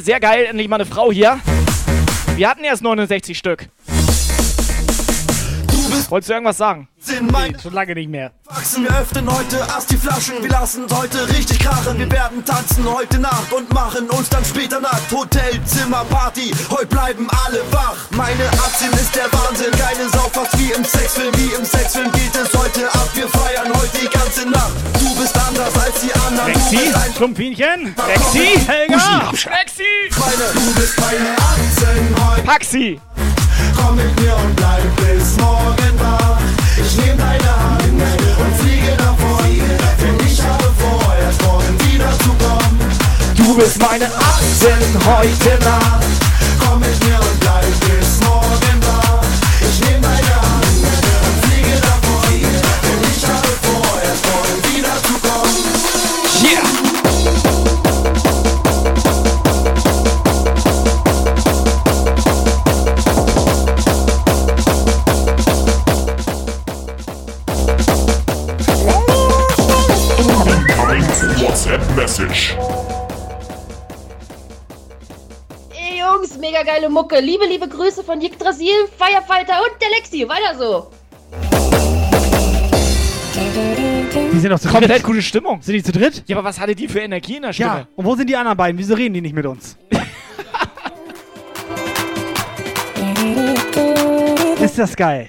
Sehr 0.00 0.20
geil. 0.20 0.46
Endlich 0.46 0.68
mal 0.68 0.76
eine 0.76 0.86
Frau 0.86 1.12
hier. 1.12 1.40
Wir 2.36 2.48
hatten 2.48 2.64
erst 2.64 2.82
69 2.82 3.36
Stück. 3.36 3.68
Wolltest 6.08 6.30
du 6.30 6.34
irgendwas 6.34 6.56
sagen? 6.56 6.88
Meine 7.30 7.58
Schon 7.58 7.72
lange 7.72 7.94
nicht 7.94 8.08
mehr. 8.08 8.32
Wachsen, 8.62 8.84
wir 8.84 8.96
öffnen 8.96 9.28
heute 9.28 9.56
erst 9.56 9.90
die 9.90 9.96
Flaschen. 9.96 10.40
Wir 10.40 10.50
lassen 10.50 10.84
heute 10.94 11.28
richtig 11.30 11.58
krachen. 11.58 11.98
Wir 11.98 12.08
werden 12.12 12.44
tanzen 12.44 12.84
heute 12.88 13.18
Nacht 13.18 13.52
und 13.52 13.68
machen 13.74 14.08
uns 14.10 14.28
dann 14.28 14.44
später 14.44 14.80
nackt. 14.80 15.10
Hotelzimmer, 15.10 16.04
Party, 16.04 16.52
heute 16.70 16.86
bleiben 16.86 17.26
alle 17.44 17.58
wach. 17.72 17.96
Meine 18.10 18.46
18 18.50 18.92
ist 18.92 19.16
der 19.16 19.26
Wahnsinn. 19.32 19.72
Keine 19.72 20.08
Sau, 20.10 20.30
fast 20.32 20.56
wie 20.60 20.70
im 20.70 20.84
Sexfilm. 20.84 21.34
Wie 21.34 21.52
im 21.58 21.64
Sexfilm 21.64 22.12
geht 22.12 22.36
es 22.36 22.56
heute 22.56 22.86
ab. 22.94 23.08
Wir 23.14 23.28
feiern 23.30 23.66
heute 23.74 23.98
die 24.00 24.08
ganze 24.16 24.48
Nacht. 24.48 24.70
Du 24.94 25.12
bist 25.20 25.36
anders 25.36 25.74
als 25.84 26.00
die 26.00 26.14
anderen. 26.14 26.52
Rexi, 26.52 26.92
Schlumpfinchen. 27.16 27.96
Rexi, 27.98 28.60
Helga. 28.64 29.32
Lexi, 29.32 29.82
Meine, 30.20 30.52
du 30.54 30.74
bist 30.80 31.00
meine 31.00 31.34
18 31.36 32.28
heute. 32.28 32.42
Paxi. 32.42 33.00
Komm 33.76 33.96
mit 33.96 34.20
mir 34.20 34.36
und 34.36 34.54
bleib 34.54 34.96
bis 34.98 35.36
morgen 35.38 35.98
wach. 35.98 36.38
Ich 36.78 36.96
nehm 36.96 37.18
deine 37.18 37.31
Du 43.44 43.56
bist 43.56 43.78
meine 43.80 44.06
18 44.06 44.72
heute 45.04 45.58
Nacht. 45.64 46.04
Komm 46.64 46.78
mit 46.78 47.04
mir 47.04 47.16
und 47.16 47.40
bleib 47.40 47.64
bis 47.80 48.20
morgen 48.20 48.80
wach. 48.86 49.24
Ich 49.60 49.80
nehm 49.80 50.00
deine 50.00 50.14
Hand 50.14 50.64
und 51.26 51.44
fliege 51.44 51.76
davon. 51.80 52.22
Denn 52.30 53.02
ich 53.10 53.26
habe 53.26 53.52
vor, 53.62 54.00
erst 54.00 54.24
morgen 54.30 54.58
wieder 54.72 54.94
zu 55.02 55.14
kommen. 55.18 55.56
Yeah. 56.44 56.62
WhatsApp 71.42 71.82
Message. 71.96 72.56
Mega 76.62 76.74
geile 76.74 76.88
Mucke. 76.88 77.20
Liebe, 77.20 77.44
liebe 77.46 77.68
Grüße 77.68 78.02
von 78.04 78.20
Yggdrasil, 78.20 78.88
Firefighter 78.96 79.54
und 79.62 79.72
der 79.80 79.88
Lexi. 79.90 80.28
Weiter 80.28 80.56
so. 80.58 80.90
Die 84.32 84.38
sind 84.38 84.50
doch 84.50 84.60
zu 84.60 84.68
Komplett 84.68 84.90
dritt. 84.90 85.02
gute 85.04 85.22
Stimmung. 85.22 85.62
Sind 85.62 85.74
die 85.74 85.82
zu 85.82 85.92
dritt? 85.92 86.24
Ja, 86.26 86.36
aber 86.36 86.44
was 86.48 86.60
hatte 86.60 86.74
die 86.74 86.88
für 86.88 87.00
Energie 87.00 87.36
in 87.36 87.42
der 87.42 87.52
Stimme? 87.52 87.68
Ja. 87.70 87.86
Und 87.96 88.04
wo 88.04 88.14
sind 88.16 88.28
die 88.28 88.36
anderen 88.36 88.56
beiden? 88.56 88.78
Wieso 88.78 88.94
reden 88.94 89.14
die 89.14 89.20
nicht 89.20 89.34
mit 89.34 89.46
uns? 89.46 89.76
Ist 94.60 94.78
das 94.78 94.94
geil? 94.94 95.28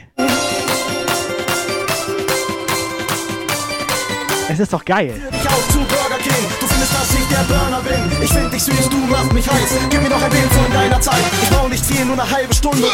Es 4.50 4.60
ist 4.60 4.72
doch 4.72 4.86
geil. 4.86 5.19
dich 5.32 5.48
auf 5.50 5.67
zu 5.69 5.80
Burger 5.80 6.17
King. 6.22 6.62
Findest, 6.84 7.02
dass 7.02 7.17
ich 7.17 7.28
der 7.30 7.43
Burner 7.43 7.82
bin. 7.82 8.22
Ich 8.22 8.34
find 8.34 8.52
dich 8.52 8.63
süß, 8.63 8.89
du 8.89 8.98
machst 8.98 9.32
mich 9.32 9.50
heiß. 9.50 9.80
Gib 9.89 10.02
mir 10.02 10.10
noch 10.10 10.22
ein 10.22 10.30
Bild 10.30 10.52
von 10.52 10.69
deiner 10.74 11.00
Zeit. 11.00 11.24
Ich 11.41 11.50
brauch 11.50 11.69
nicht 11.69 11.86
viel, 11.86 12.04
nur 12.04 12.19
eine 12.19 12.30
halbe 12.30 12.54
Stunde. 12.54 12.88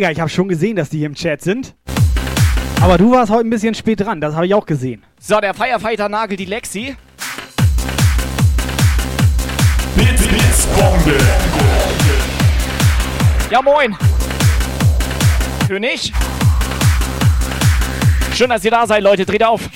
Helga, 0.00 0.12
ich 0.12 0.20
habe 0.20 0.30
schon 0.30 0.48
gesehen, 0.48 0.76
dass 0.76 0.88
die 0.88 0.96
hier 0.96 1.08
im 1.08 1.14
Chat 1.14 1.42
sind. 1.42 1.74
Aber 2.80 2.96
du 2.96 3.12
warst 3.12 3.30
heute 3.30 3.46
ein 3.46 3.50
bisschen 3.50 3.74
spät 3.74 4.00
dran, 4.00 4.18
das 4.18 4.34
habe 4.34 4.46
ich 4.46 4.54
auch 4.54 4.64
gesehen. 4.64 5.02
So, 5.20 5.38
der 5.42 5.52
Firefighter 5.52 6.08
nagelt 6.08 6.40
die 6.40 6.46
Lexi. 6.46 6.96
Blitz. 9.94 10.68
Ja, 13.50 13.60
moin. 13.60 13.94
König. 15.68 16.14
Schön, 18.34 18.48
dass 18.48 18.64
ihr 18.64 18.70
da 18.70 18.86
seid, 18.86 19.02
Leute. 19.02 19.26
Dreht 19.26 19.44
auf. 19.44 19.68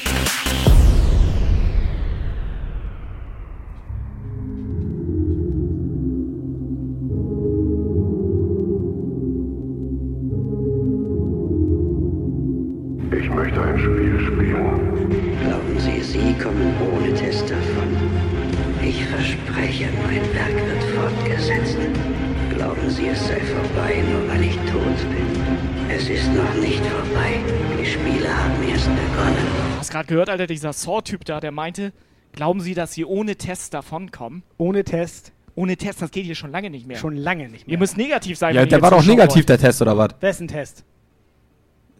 Gerade 30.07 30.26
gehört, 30.26 30.30
Alter, 30.30 30.46
dieser 30.46 30.72
Saw-Typ 30.72 31.24
da, 31.24 31.40
der 31.40 31.50
meinte, 31.52 31.92
glauben 32.32 32.61
Sie, 32.61 32.74
dass 32.74 32.92
Sie 32.92 33.05
ohne 33.05 33.36
Test 33.36 33.74
davonkommen? 33.74 34.42
Ohne 34.59 34.84
Test? 34.84 35.32
Ohne 35.57 35.76
Test, 35.76 36.02
das 36.02 36.11
geht 36.11 36.24
hier 36.24 36.34
schon 36.34 36.50
lange 36.50 36.68
nicht 36.70 36.86
mehr. 36.86 36.96
Schon 36.96 37.16
lange 37.16 37.48
nicht 37.48 37.66
mehr. 37.66 37.72
Ihr 37.74 37.78
müsst 37.78 37.96
negativ 37.96 38.36
sein. 38.38 38.55
Ja, 38.55 38.66
der 38.66 38.82
war 38.82 38.90
doch 38.90 39.05
negativ, 39.05 39.36
wollt. 39.36 39.48
der 39.50 39.59
Test, 39.59 39.80
oder 39.82 39.96
was? 39.96 40.11
Wessen 40.20 40.48
Test? 40.48 40.84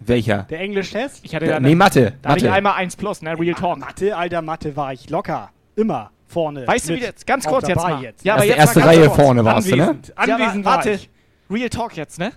Welcher? 0.00 0.42
Der 0.50 0.61
Englisch-Test? 0.61 1.20
Ich 1.24 1.34
hatte 1.34 1.46
Der- 1.46 1.55
da 1.57 1.61
nee, 1.61 1.74
Mathe, 1.74 2.14
Da 2.20 2.30
hatte 2.30 2.38
ich 2.38 2.44
Mathe. 2.44 2.55
einmal 2.57 2.74
1 2.74 2.96
plus, 2.96 3.22
ne? 3.22 3.38
Real 3.38 3.55
Talk. 3.55 3.78
Mathe, 3.78 4.16
alter 4.16 4.42
Mathe 4.42 4.76
war 4.76 4.92
ich 4.92 5.09
locker. 5.09 5.50
Immer 5.76 6.11
vorne. 6.26 6.66
Weißt 6.66 6.88
du, 6.88 6.94
wie 6.94 7.00
jetzt? 7.00 7.26
Ganz 7.26 7.46
kurz 7.46 7.68
jetzt 7.68 7.76
mal. 7.76 8.02
Jetzt. 8.02 8.24
Ja, 8.24 8.34
aber 8.34 8.44
Erste- 8.44 8.61
jetzt 8.61 8.76
erste 8.76 8.84
Reihe 8.88 9.07
kurz. 9.07 9.16
vorne 9.22 9.44
warst 9.44 9.70
du, 9.70 9.76
ne? 9.76 9.82
Anwesend. 10.16 10.62
Ja, 10.62 10.64
war 10.64 10.76
warte. 10.76 10.90
ich. 10.92 11.11
Real 11.50 11.68
Talk 11.70 11.96
jetzt, 11.96 12.18
ne? 12.18 12.32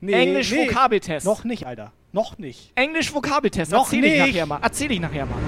Nee, 0.00 0.12
Englisch 0.12 0.50
nee. 0.52 0.66
Vokabeltest. 0.68 1.26
Noch 1.26 1.44
nicht, 1.44 1.66
Alter. 1.66 1.92
Noch 2.12 2.38
nicht. 2.38 2.72
Englisch 2.74 3.12
Vokabeltest. 3.14 3.72
Noch 3.72 3.84
Erzähl 3.84 4.04
ich 4.04 4.12
nicht. 4.12 4.26
nachher 4.28 4.46
mal. 4.46 4.60
Erzähl 4.62 4.90
ich 4.92 5.00
nachher 5.00 5.26
mal. 5.26 5.38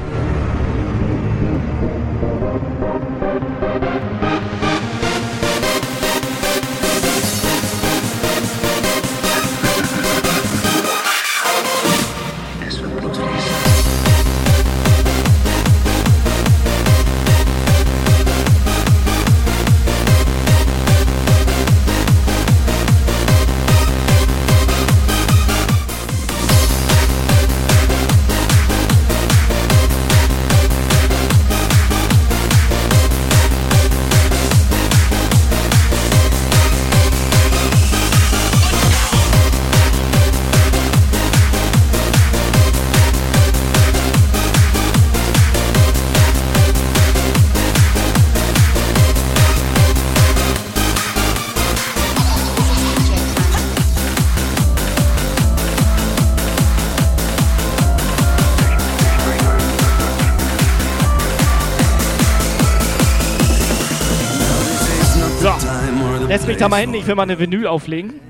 Da 66.61 66.69
mal 66.69 66.81
hin, 66.81 66.95
ich 66.95 67.07
will 67.07 67.15
mal 67.15 67.23
eine 67.23 67.39
Vinyl 67.39 67.67
auflegen. 67.67 68.21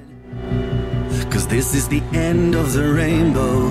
Cause 1.31 1.49
this 1.49 1.75
is 1.75 1.89
the 1.89 2.03
end 2.13 2.57
of 2.57 2.71
the 2.71 2.81
rainbow. 2.81 3.71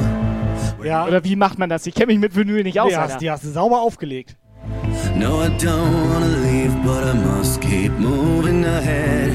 Ja. 0.83 1.05
Oder 1.07 1.23
wie 1.23 1.35
macht 1.35 1.59
man 1.59 1.69
das? 1.69 1.85
Ich 1.85 1.93
kenne 1.95 2.07
mich 2.07 2.19
mit 2.19 2.35
Vinyl 2.35 2.63
nicht 2.63 2.79
aus, 2.79 2.89
Die 2.89 2.97
hast, 2.97 3.21
die 3.21 3.31
hast 3.31 3.43
du 3.43 3.49
sauber 3.49 3.81
aufgelegt. 3.81 4.35
No, 5.15 5.41
I 5.41 5.49
don't 5.57 6.13
wanna 6.13 6.27
leave, 6.43 6.73
but 6.83 7.03
I 7.03 7.13
must 7.13 7.61
keep 7.61 7.91
moving 7.99 8.65
ahead. 8.65 9.31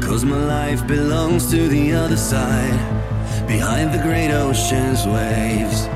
Cause 0.00 0.24
my 0.24 0.36
life 0.36 0.86
belongs 0.86 1.50
to 1.50 1.68
the 1.68 1.94
other 1.94 2.16
side, 2.16 2.78
behind 3.46 3.92
the 3.92 3.98
great 3.98 4.30
ocean's 4.32 5.06
waves. 5.06 5.88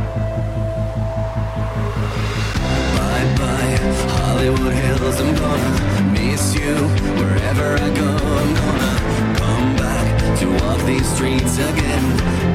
Bye 2.96 3.28
bye, 3.36 3.78
Hollywood 4.22 4.72
Hills, 4.74 5.20
I'm 5.20 5.34
gonna 5.34 6.12
miss 6.12 6.54
you. 6.54 6.74
Wherever 7.16 7.76
I 7.76 7.90
go, 7.94 8.27
walk 10.60 10.78
these 10.86 11.06
streets 11.14 11.58
again. 11.58 12.04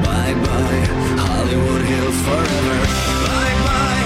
Bye 0.02 0.34
bye, 0.44 0.86
Hollywood 1.18 1.82
Hills 1.82 2.16
forever. 2.26 2.76
Bye 3.26 3.56
bye, 3.66 4.04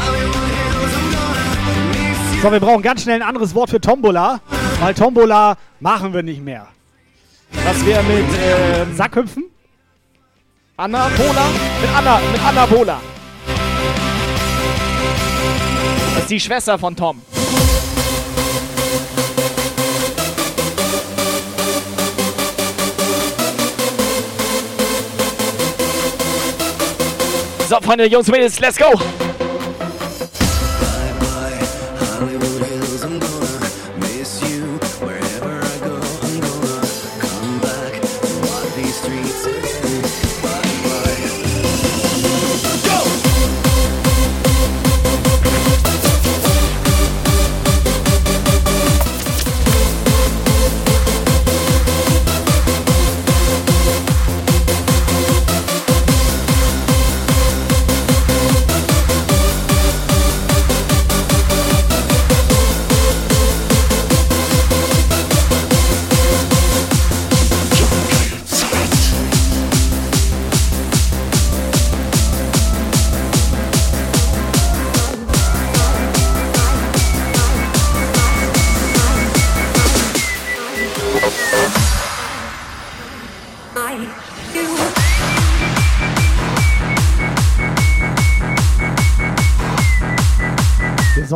Hollywood 0.00 0.50
Hills, 0.58 0.92
I'm 0.98 1.08
gonna 1.12 1.84
miss 1.92 2.34
you. 2.34 2.42
So, 2.42 2.52
wir 2.52 2.60
brauchen 2.60 2.82
ganz 2.82 3.02
schnell 3.02 3.16
ein 3.22 3.28
anderes 3.28 3.54
Wort 3.54 3.70
für 3.70 3.80
Tombola, 3.80 4.40
weil 4.80 4.94
Tombola 4.94 5.56
machen 5.80 6.12
wir 6.12 6.22
nicht 6.22 6.42
mehr. 6.42 6.68
Was 7.64 7.84
wäre 7.84 8.02
mit 8.04 8.24
ähm, 8.42 8.96
Sackhüpfen? 8.96 9.44
Anabola? 10.76 11.46
Mit 11.80 11.90
Anna, 11.94 12.20
mit 12.32 12.42
Anabola. 12.44 13.00
Das 16.14 16.22
ist 16.22 16.30
die 16.30 16.40
Schwester 16.40 16.78
von 16.78 16.96
Tom. 16.96 17.20
Freunde, 27.90 28.08
Jungs, 28.08 28.28
Mädels, 28.28 28.60
let's 28.60 28.78
go! 28.78 28.86
Hollywood 32.20 32.42
Hills, 32.42 32.69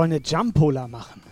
Sollen 0.04 0.12
eine 0.12 0.22
Jumpola 0.22 0.86
machen. 0.86 1.22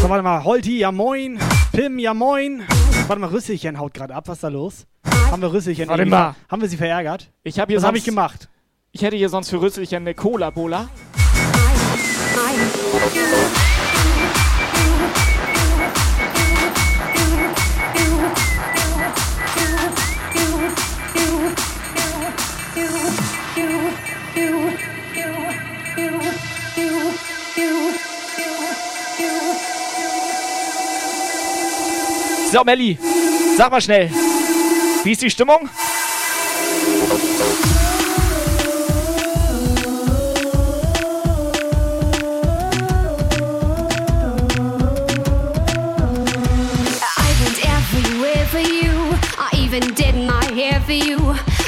So, 0.00 0.08
warte 0.08 0.22
mal. 0.22 0.44
Holti, 0.44 0.78
ja 0.78 0.92
moin. 0.92 1.36
Pim, 1.72 1.98
ja 1.98 2.14
moin. 2.14 2.62
Warte 3.08 3.20
mal, 3.20 3.30
Rüsselchen 3.30 3.80
haut 3.80 3.92
gerade 3.92 4.14
ab. 4.14 4.28
Was 4.28 4.36
ist 4.36 4.44
da 4.44 4.48
los? 4.48 4.86
Haben 5.32 5.42
wir 5.42 5.52
Rüsselchen 5.52 5.88
Warte 5.88 6.02
irgendwie 6.02 6.16
mal. 6.16 6.36
Haben 6.48 6.62
wir 6.62 6.68
sie 6.68 6.76
verärgert? 6.76 7.28
Ich 7.42 7.58
habe 7.58 7.72
hier 7.72 7.78
Was 7.78 7.84
habe 7.84 7.98
ich 7.98 8.04
gemacht? 8.04 8.48
Ich 8.92 9.02
hätte 9.02 9.16
hier 9.16 9.30
sonst 9.30 9.50
für 9.50 9.60
Rüsselchen 9.60 10.04
eine 10.04 10.14
Cola-Bola. 10.14 10.88
So, 32.52 32.64
Melli, 32.64 32.98
sag 33.56 33.70
mal 33.70 33.80
schnell. 33.80 34.10
Wie 35.04 35.12
ist 35.12 35.22
die 35.22 35.30
Stimmung? 35.30 35.68
I 47.16 47.30
went 47.38 47.64
everywhere 47.64 48.44
for 48.46 48.58
you. 48.58 49.14
I 49.38 49.56
even 49.56 49.94
did 49.94 50.16
my 50.16 50.44
hair 50.52 50.80
for 50.80 50.92
you. 50.92 51.18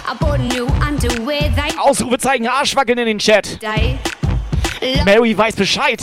I 0.05 0.15
bought 0.19 0.41
new 0.41 0.67
underwear 0.85 1.49
that 1.55 1.79
Ausrufezeichen 1.79 2.49
Arschwackeln 2.49 2.99
in 2.99 3.07
den 3.07 3.19
Chat. 3.21 3.61
Mary 5.05 5.39
weiß 5.39 5.55
Bescheid. 5.55 6.03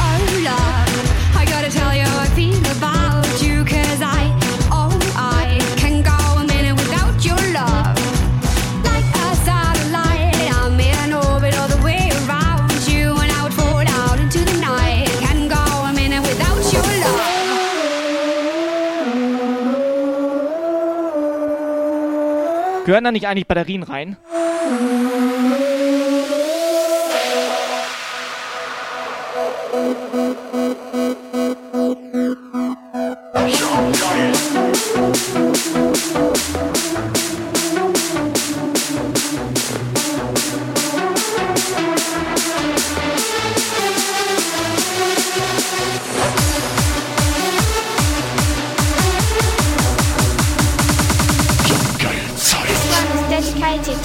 Gehören 22.85 23.03
da 23.03 23.11
nicht 23.11 23.27
eigentlich 23.27 23.47
Batterien 23.47 23.83
rein? 23.83 24.17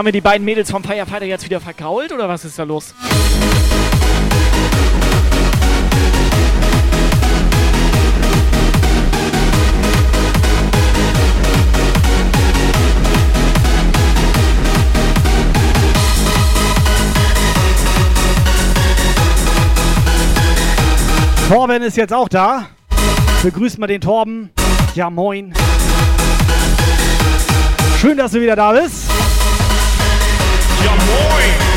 Haben 0.00 0.06
wir 0.06 0.12
die 0.12 0.22
beiden 0.22 0.46
Mädels 0.46 0.70
vom 0.70 0.82
Firefighter 0.82 1.26
jetzt 1.26 1.44
wieder 1.44 1.60
vergault 1.60 2.10
oder 2.10 2.26
was 2.26 2.46
ist 2.46 2.58
da 2.58 2.62
los? 2.62 2.94
Torben 21.46 21.82
ist 21.82 21.98
jetzt 21.98 22.14
auch 22.14 22.30
da. 22.30 22.68
Begrüßt 23.42 23.78
mal 23.78 23.86
den 23.86 24.00
Torben. 24.00 24.48
Ja, 24.94 25.10
moin. 25.10 25.52
Schön, 28.00 28.16
dass 28.16 28.32
du 28.32 28.40
wieder 28.40 28.56
da 28.56 28.72
bist. 28.72 29.09
Ja, 30.82 30.94
moin! 30.94 31.69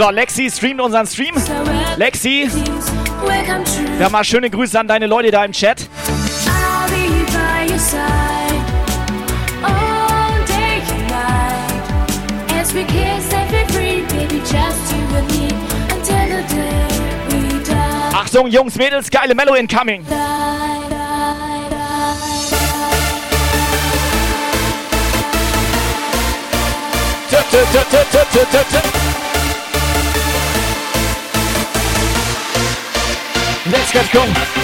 So, 0.00 0.08
Lexi 0.08 0.50
streamt 0.50 0.80
unseren 0.80 1.06
Stream. 1.06 1.34
Lexi, 1.98 2.48
true. 2.48 4.00
ja 4.00 4.08
mal 4.08 4.24
schöne 4.24 4.48
Grüße 4.48 4.80
an 4.80 4.88
deine 4.88 5.06
Leute 5.06 5.30
da 5.30 5.44
im 5.44 5.52
Chat. 5.52 5.80
I'll 5.82 6.88
be 6.88 7.26
by 7.26 7.70
your 7.70 7.78
side 7.78 8.00
all 9.62 10.42
day 10.46 10.80
and 10.90 11.10
night 11.10 11.80
Let's 33.72 33.92
get 33.92 34.10
go. 34.12 34.59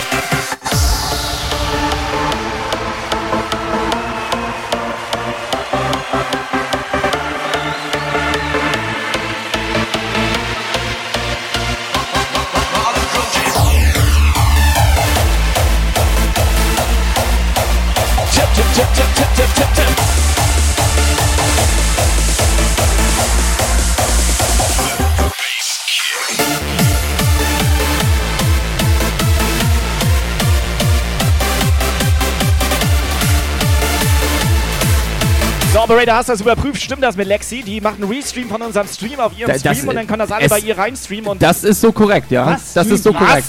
Operator, 35.88 36.14
hast 36.16 36.28
du 36.28 36.32
das 36.32 36.40
überprüft? 36.40 36.82
Stimmt 36.82 37.02
das 37.04 37.16
mit 37.16 37.28
Lexi? 37.28 37.62
Die 37.62 37.80
macht 37.80 37.94
einen 38.02 38.10
Restream 38.10 38.48
von 38.48 38.60
unserem 38.60 38.88
Stream 38.88 39.20
auf 39.20 39.32
ihrem 39.38 39.46
Da- 39.52 39.58
das- 39.58 39.60
Stream 39.76 39.88
und 39.88 39.94
dann 39.94 40.06
können 40.08 40.18
das 40.18 40.32
alle 40.32 40.48
bei 40.48 40.58
ihr 40.58 40.76
reinstreamen 40.76 41.26
und. 41.30 41.40
Das 41.42 41.62
ist 41.62 41.80
so 41.80 41.92
korrekt, 41.92 42.30
ja. 42.32 42.46
Was? 42.46 42.72
Das 42.72 42.88
ist 42.88 43.04
so 43.04 43.14
Was? 43.14 43.20
korrekt. 43.20 43.46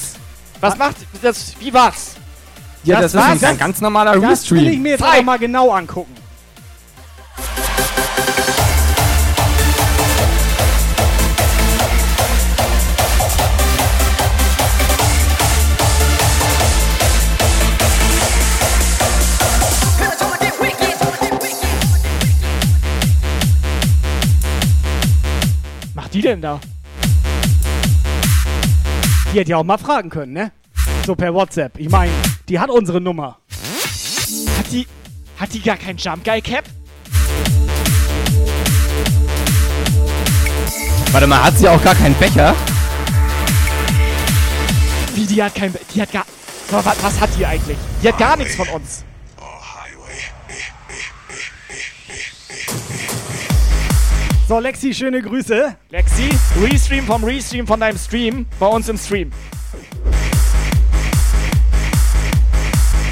Was 0.61 0.77
macht 0.77 0.95
das? 1.21 1.53
Wie 1.59 1.73
war's? 1.73 2.15
Ja, 2.83 3.01
das, 3.01 3.11
Das 3.13 3.35
ist 3.35 3.43
ein 3.43 3.57
ganz 3.57 3.81
normaler 3.81 4.11
Das 4.13 4.21
will 4.21 4.59
ich 4.59 4.63
Restream. 4.65 4.81
mir 4.83 4.89
jetzt 4.91 5.03
aber 5.03 5.21
mal 5.23 5.39
genau 5.39 5.71
angucken. 5.71 6.13
Denn 26.27 26.41
da? 26.41 26.59
Die 29.33 29.39
hätte 29.39 29.51
ja 29.51 29.57
auch 29.57 29.63
mal 29.63 29.77
fragen 29.77 30.09
können, 30.09 30.33
ne? 30.33 30.51
So 31.05 31.15
per 31.15 31.33
WhatsApp. 31.33 31.79
Ich 31.79 31.89
meine, 31.89 32.11
die 32.49 32.59
hat 32.59 32.69
unsere 32.69 32.99
Nummer. 32.99 33.37
Hat 34.57 34.71
die. 34.71 34.87
Hat 35.39 35.53
die 35.53 35.61
gar 35.61 35.77
kein 35.77 35.97
Jump 35.97 36.23
Guy 36.23 36.41
Cap? 36.41 36.65
Warte 41.11 41.27
mal, 41.27 41.43
hat 41.43 41.57
sie 41.57 41.69
auch 41.69 41.81
gar 41.83 41.95
keinen 41.95 42.15
Becher? 42.15 42.55
Wie, 45.13 45.25
die 45.25 45.41
hat 45.41 45.55
kein. 45.55 45.73
Die 45.93 46.01
hat 46.01 46.11
gar. 46.11 46.25
Was, 46.69 47.03
was 47.03 47.19
hat 47.21 47.29
die 47.37 47.45
eigentlich? 47.45 47.77
Die 48.03 48.07
hat 48.07 48.17
gar 48.17 48.35
nichts 48.35 48.55
von 48.55 48.67
uns. 48.69 49.05
So, 54.47 54.59
Lexi, 54.59 54.93
schöne 54.93 55.21
Grüße. 55.21 55.75
Lexi, 55.89 56.29
Restream 56.61 57.03
vom 57.05 57.21
Restream 57.21 57.67
von 57.67 57.81
deinem 57.81 57.97
Stream 57.97 58.45
bei 58.57 58.67
uns 58.67 58.87
im 58.87 58.97
Stream. 58.97 59.29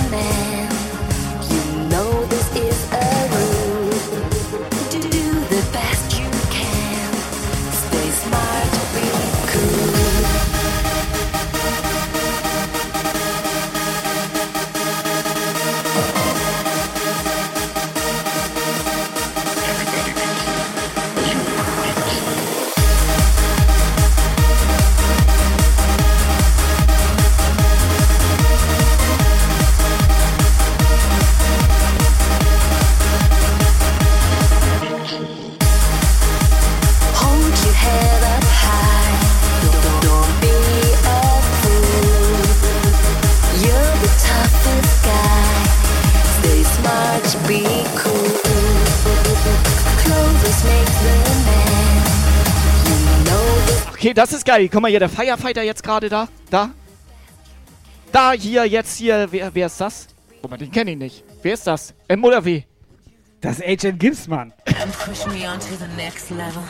Okay, 53.94 54.14
das 54.14 54.32
ist 54.32 54.46
geil. 54.46 54.70
Guck 54.72 54.82
mal 54.82 54.90
hier, 54.90 55.00
der 55.00 55.10
Firefighter 55.10 55.64
jetzt 55.64 55.84
gerade 55.84 56.08
da. 56.08 56.28
Da. 56.50 56.70
Da, 58.12 58.32
hier, 58.32 58.66
jetzt, 58.66 58.98
hier. 58.98 59.28
Wer, 59.32 59.54
wer 59.54 59.66
ist 59.66 59.82
das? 59.82 60.08
Guck 60.42 60.52
mal, 60.52 60.58
den 60.58 60.72
kenne 60.72 60.92
ich 60.92 60.98
nicht. 60.98 61.24
Wer 61.42 61.54
ist 61.54 61.66
das? 61.66 61.94
M 62.08 62.24
oder 62.24 62.46
W? 62.46 62.64
Das 63.42 63.60
ist 63.60 63.66
Agent 63.66 64.00
Gibbs, 64.00 64.28
Mann. 64.28 64.54
And 64.82 64.92
push 65.00 65.26
me 65.28 65.48
on 65.48 65.60
to 65.60 65.76
the 65.78 65.88
next 65.96 66.30
level. 66.30 66.64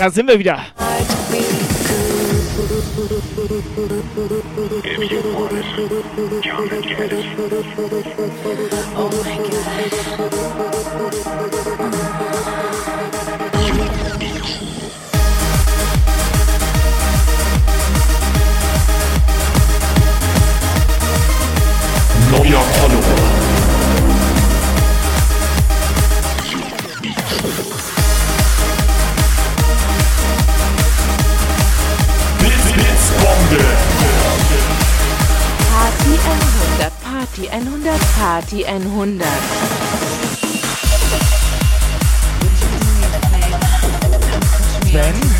Da 0.00 0.08
sind 0.10 0.28
wir 0.28 0.38
wieder. 0.38 0.58
If 4.82 5.10
you 5.10 5.20
want 5.34 5.52
it, 5.52 5.66
jump 6.42 6.72
and 6.72 6.86
get 6.86 7.12
it. 7.12 7.26
Oh 8.96 9.10
my 9.12 9.59
Party 37.40 37.56
100, 37.56 38.00
Party 38.16 38.64
100. 38.64 39.22
Sven? 44.84 45.39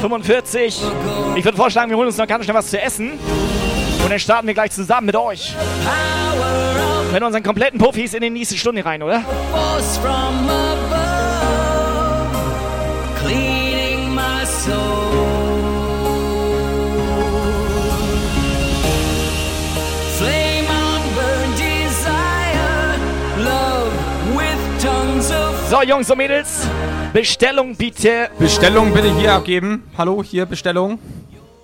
45. 0.00 0.82
Ich 1.36 1.44
würde 1.44 1.56
vorschlagen, 1.56 1.90
wir 1.90 1.96
holen 1.96 2.06
uns 2.06 2.16
noch 2.16 2.26
ganz 2.26 2.44
schnell 2.44 2.56
was 2.56 2.68
zu 2.68 2.80
essen. 2.80 3.12
Und 4.02 4.10
dann 4.10 4.18
starten 4.18 4.46
wir 4.46 4.54
gleich 4.54 4.70
zusammen 4.70 5.06
mit 5.06 5.16
euch. 5.16 5.54
Mit 7.12 7.22
unseren 7.22 7.42
kompletten 7.42 7.78
Puffis 7.78 8.14
in 8.14 8.20
die 8.20 8.30
nächste 8.30 8.56
Stunde 8.56 8.84
rein, 8.84 9.02
oder? 9.02 9.22
So, 25.68 25.82
Jungs 25.82 26.08
und 26.08 26.18
Mädels, 26.18 26.64
Bestellung 27.12 27.74
bitte. 27.74 28.30
Bestellung 28.38 28.92
bitte 28.92 29.12
hier 29.18 29.32
abgeben. 29.32 29.82
Hallo, 29.98 30.22
hier 30.22 30.46
Bestellung. 30.46 31.00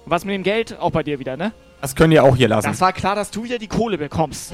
Was 0.06 0.24
mit 0.24 0.34
dem 0.34 0.42
Geld? 0.42 0.76
Auch 0.80 0.90
bei 0.90 1.04
dir 1.04 1.20
wieder, 1.20 1.36
ne? 1.36 1.52
Das 1.80 1.94
könnt 1.94 2.12
ihr 2.12 2.24
auch 2.24 2.34
hier 2.34 2.48
lassen. 2.48 2.66
Das 2.66 2.80
war 2.80 2.92
klar, 2.92 3.14
dass 3.14 3.30
du 3.30 3.44
hier 3.44 3.60
die 3.60 3.68
Kohle 3.68 3.96
bekommst. 3.96 4.52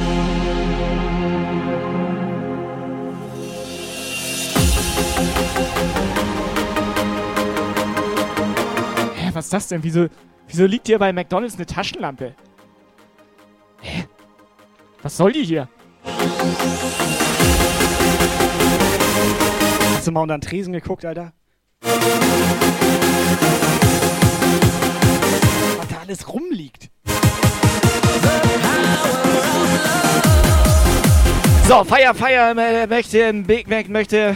Hä, 9.17 9.31
was 9.33 9.47
ist 9.47 9.53
das 9.55 9.69
denn? 9.69 9.83
Wieso, 9.83 10.09
wieso 10.47 10.67
liegt 10.67 10.89
hier 10.89 10.99
bei 10.99 11.11
McDonalds 11.11 11.55
eine 11.55 11.65
Taschenlampe? 11.65 12.35
Hä? 13.81 14.05
Was 15.03 15.17
soll 15.17 15.33
die 15.33 15.45
hier? 15.45 15.69
Du 20.09 20.13
mal 20.13 20.23
unter 20.23 20.39
den 20.39 20.41
Tresen 20.41 20.73
geguckt, 20.73 21.05
Alter? 21.05 21.33
Was 21.83 21.93
da 25.89 25.97
alles 26.01 26.33
rumliegt. 26.33 26.91
So, 31.69 31.85
Fire 31.85 32.15
Fire 32.15 32.55
äh, 32.57 32.87
möchte 32.87 33.33
Big 33.35 33.69
Mac 33.69 33.89
möchte. 33.89 34.35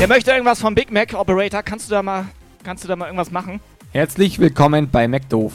Der 0.00 0.08
möchte 0.08 0.32
irgendwas 0.32 0.60
vom 0.60 0.74
Big 0.74 0.90
Mac 0.90 1.14
Operator. 1.14 1.62
Kannst 1.62 1.88
du 1.88 1.94
da 1.94 2.02
mal, 2.02 2.26
kannst 2.64 2.82
du 2.82 2.88
da 2.88 2.96
mal 2.96 3.06
irgendwas 3.06 3.30
machen? 3.30 3.60
Herzlich 3.92 4.40
willkommen 4.40 4.90
bei 4.90 5.06
McDoof. 5.06 5.52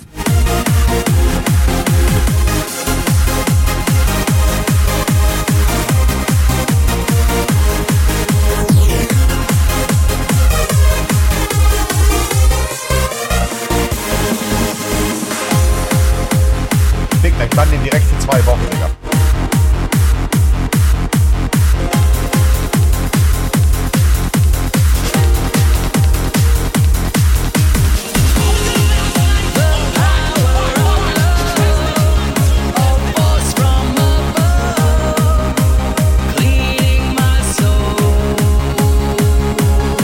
Dann 17.57 17.71
den 17.71 17.81
direkt 17.81 18.05
für 18.05 18.19
zwei 18.19 18.45
Wochen, 18.45 18.61
Digga. 18.71 18.87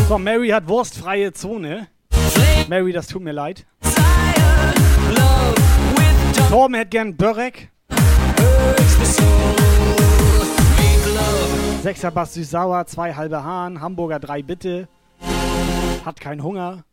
So, 0.10 0.18
Mary 0.18 0.50
hat 0.50 0.68
wurstfreie 0.68 1.34
Zone. 1.34 1.88
Mary, 2.68 2.92
das 2.94 3.06
tut 3.08 3.22
mir 3.22 3.32
leid. 3.32 3.68
Torben 6.54 6.76
hätte 6.76 6.90
gern 6.90 7.18
Börek. 7.18 7.72
Sechser 11.82 12.12
Bass 12.12 12.36
süß-sauer, 12.36 12.86
zwei 12.86 13.12
halbe 13.12 13.44
Hahn, 13.44 13.82
Hamburger 13.82 14.20
drei 14.20 14.44
bitte. 14.44 14.88
Hat 16.06 16.20
keinen 16.20 16.44
Hunger. 16.44 16.84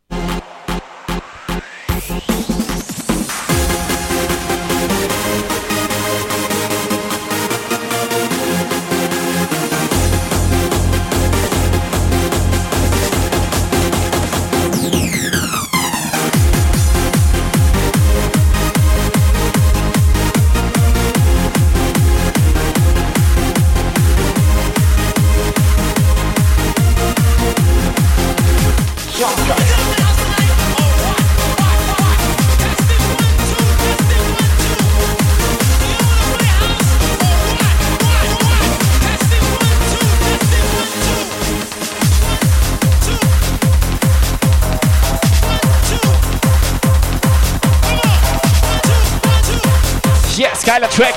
Geiler 50.71 50.87
Track. 50.87 51.15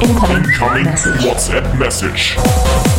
Incoming 0.00 0.44
WhatsApp 1.20 1.78
message. 1.78 2.97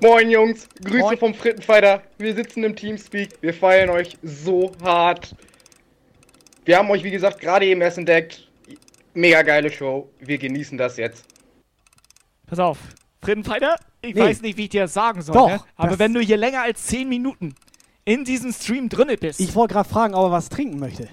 Moin 0.00 0.30
Jungs, 0.30 0.68
Grüße 0.84 1.16
vom 1.16 1.34
Frittenfighter. 1.34 2.02
Wir 2.18 2.34
sitzen 2.34 2.62
im 2.62 2.76
Teamspeak, 2.76 3.30
wir 3.40 3.52
feiern 3.52 3.90
euch 3.90 4.16
so 4.22 4.70
hart. 4.82 5.34
Wir 6.64 6.78
haben 6.78 6.88
euch 6.90 7.02
wie 7.02 7.10
gesagt 7.10 7.40
gerade 7.40 7.66
eben 7.66 7.80
erst 7.80 7.98
entdeckt. 7.98 8.48
Mega 9.14 9.42
geile 9.42 9.70
Show, 9.72 10.08
wir 10.20 10.38
genießen 10.38 10.78
das 10.78 10.96
jetzt. 10.98 11.24
Pass 12.46 12.60
auf, 12.60 12.78
Frittenfighter, 13.22 13.76
ich 14.00 14.14
Nee. 14.14 14.20
weiß 14.20 14.42
nicht, 14.42 14.56
wie 14.56 14.64
ich 14.64 14.68
dir 14.68 14.82
das 14.82 14.94
sagen 14.94 15.20
soll, 15.20 15.34
Doch, 15.34 15.48
ne? 15.48 15.60
aber 15.76 15.98
wenn 15.98 16.14
du 16.14 16.20
hier 16.20 16.36
länger 16.36 16.62
als 16.62 16.84
10 16.86 17.08
Minuten 17.08 17.54
in 18.04 18.24
diesem 18.24 18.52
Stream 18.52 18.88
drinne 18.88 19.16
bist, 19.16 19.40
Ich 19.40 19.54
wollte 19.56 19.74
gerade 19.74 19.88
fragen, 19.88 20.14
ob 20.14 20.26
er 20.28 20.30
was 20.32 20.48
trinken 20.48 20.78
möchte. 20.78 21.08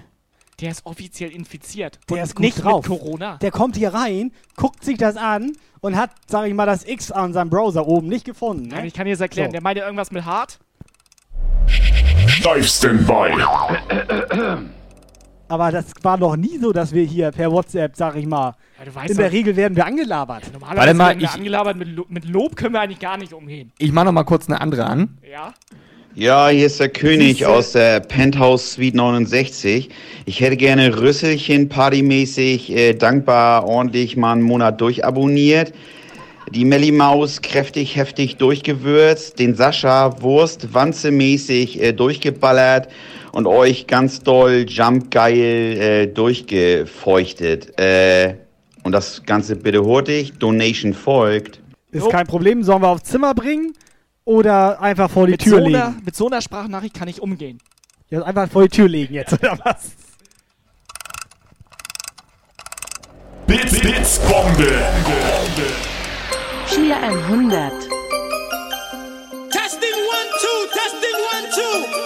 Der 0.60 0.70
ist 0.70 0.86
offiziell 0.86 1.30
infiziert. 1.30 1.98
Der 2.08 2.16
Und 2.18 2.22
ist 2.22 2.34
gut 2.34 2.44
nicht 2.44 2.62
drauf. 2.64 2.88
mit 2.88 2.98
Corona. 2.98 3.36
Der 3.38 3.50
kommt 3.50 3.76
hier 3.76 3.92
rein, 3.92 4.32
guckt 4.56 4.84
sich 4.84 4.96
das 4.98 5.16
an 5.16 5.52
und 5.80 5.96
hat, 5.96 6.10
sag 6.26 6.46
ich 6.46 6.54
mal, 6.54 6.66
das 6.66 6.86
X 6.86 7.10
an 7.12 7.32
seinem 7.32 7.50
Browser 7.50 7.86
oben 7.86 8.08
nicht 8.08 8.24
gefunden. 8.24 8.68
Ne? 8.68 8.74
Nein, 8.76 8.84
ich 8.86 8.94
kann 8.94 9.04
dir 9.06 9.12
das 9.12 9.20
erklären. 9.20 9.48
So. 9.48 9.52
Der 9.52 9.62
meinte 9.62 9.82
irgendwas 9.82 10.10
mit 10.10 10.24
hart. 10.24 10.58
Live 12.44 12.66
Standby. 12.66 13.32
Aber 15.48 15.70
das 15.70 15.86
war 16.02 16.16
noch 16.16 16.36
nie 16.36 16.58
so, 16.58 16.72
dass 16.72 16.92
wir 16.92 17.04
hier 17.04 17.30
per 17.30 17.50
WhatsApp, 17.52 17.94
sag 17.96 18.16
ich 18.16 18.26
mal, 18.26 18.54
Ja, 18.78 18.84
du 18.84 18.94
weißt 18.94 19.10
in 19.10 19.16
der 19.16 19.26
doch- 19.28 19.32
Regel 19.32 19.54
werden 19.56 19.76
wir 19.76 19.86
angelabert. 19.86 20.52
Normalerweise 20.52 20.78
Warte 20.86 20.94
mal, 20.94 21.08
werden 21.08 21.20
wir 21.20 21.28
ich- 21.28 21.34
angelabert. 21.34 21.76
Mit, 21.76 21.88
Lo 21.88 22.04
mit 22.08 22.24
Lob 22.24 22.56
können 22.56 22.74
wir 22.74 22.80
eigentlich 22.80 22.98
gar 22.98 23.16
nicht 23.16 23.32
umgehen. 23.32 23.72
Ich 23.78 23.92
mach 23.92 24.04
noch 24.04 24.12
mal 24.12 24.24
kurz 24.24 24.48
eine 24.48 24.60
andere 24.60 24.84
an. 24.86 25.18
Ja? 25.30 25.54
Ja, 26.18 26.48
hier 26.48 26.64
ist 26.64 26.80
der 26.80 26.88
König 26.88 27.36
Siehste? 27.36 27.48
aus 27.50 27.72
der 27.72 28.00
Penthouse 28.00 28.72
Suite 28.72 28.94
69. 28.94 29.90
Ich 30.24 30.40
hätte 30.40 30.56
gerne 30.56 30.98
Rüsselchen 30.98 31.68
partymäßig, 31.68 32.74
äh, 32.74 32.94
dankbar, 32.94 33.66
ordentlich 33.66 34.16
mal 34.16 34.32
einen 34.32 34.40
Monat 34.40 34.80
durchabonniert. 34.80 35.74
Die 36.52 36.64
Melly 36.64 36.90
Maus 36.90 37.42
kräftig, 37.42 37.96
heftig 37.96 38.36
durchgewürzt. 38.36 39.38
Den 39.38 39.54
Sascha 39.54 40.22
Wurst 40.22 40.72
wanzemäßig 40.72 41.82
äh, 41.82 41.92
durchgeballert. 41.92 42.88
Und 43.32 43.46
euch 43.46 43.86
ganz 43.86 44.20
doll 44.20 44.64
Jump 44.66 45.10
geil 45.10 45.36
äh, 45.36 46.06
durchgefeuchtet. 46.06 47.78
Äh, 47.78 48.36
und 48.84 48.92
das 48.92 49.22
Ganze 49.26 49.54
bitte 49.54 49.84
hurtig. 49.84 50.32
Donation 50.38 50.94
folgt. 50.94 51.60
Ist 51.92 52.08
kein 52.08 52.26
Problem. 52.26 52.62
Sollen 52.62 52.80
wir 52.80 52.88
aufs 52.88 53.04
Zimmer 53.04 53.34
bringen 53.34 53.74
oder 54.26 54.80
einfach 54.80 55.08
vor 55.08 55.26
die 55.26 55.32
mit 55.32 55.42
Tür 55.42 55.58
so 55.58 55.64
legen. 55.64 55.76
Einer, 55.76 55.94
mit 56.04 56.16
so 56.16 56.26
einer 56.26 56.42
Sprachnachricht 56.42 56.94
kann 56.94 57.06
ich 57.06 57.22
umgehen. 57.22 57.60
Ja, 58.10 58.22
einfach 58.22 58.50
vor 58.50 58.64
die 58.64 58.68
Tür 58.68 58.88
legen 58.88 59.14
jetzt. 59.14 59.38
Ja. 59.40 59.56
Bits, 63.46 63.80
Bits, 63.80 64.18
Bombe. 64.18 64.82
Schier 66.66 66.96
100. 66.96 67.72
Testing 69.52 69.94
1, 69.94 70.34
2, 70.40 70.74
Testing 70.74 71.16
1, 71.44 71.54
2. 71.54 72.05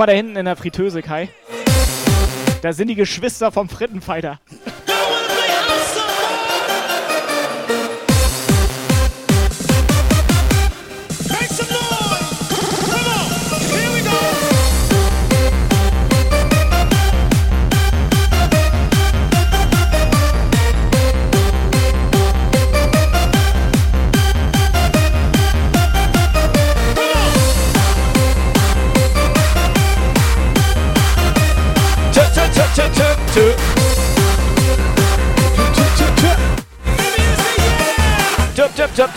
Guck 0.00 0.06
mal 0.06 0.12
da 0.14 0.16
hinten 0.16 0.36
in 0.36 0.46
der 0.46 0.56
Fritteuse, 0.56 1.02
Kai. 1.02 1.28
Da 2.62 2.72
sind 2.72 2.88
die 2.88 2.94
Geschwister 2.94 3.52
vom 3.52 3.68
Frittenfighter. 3.68 4.40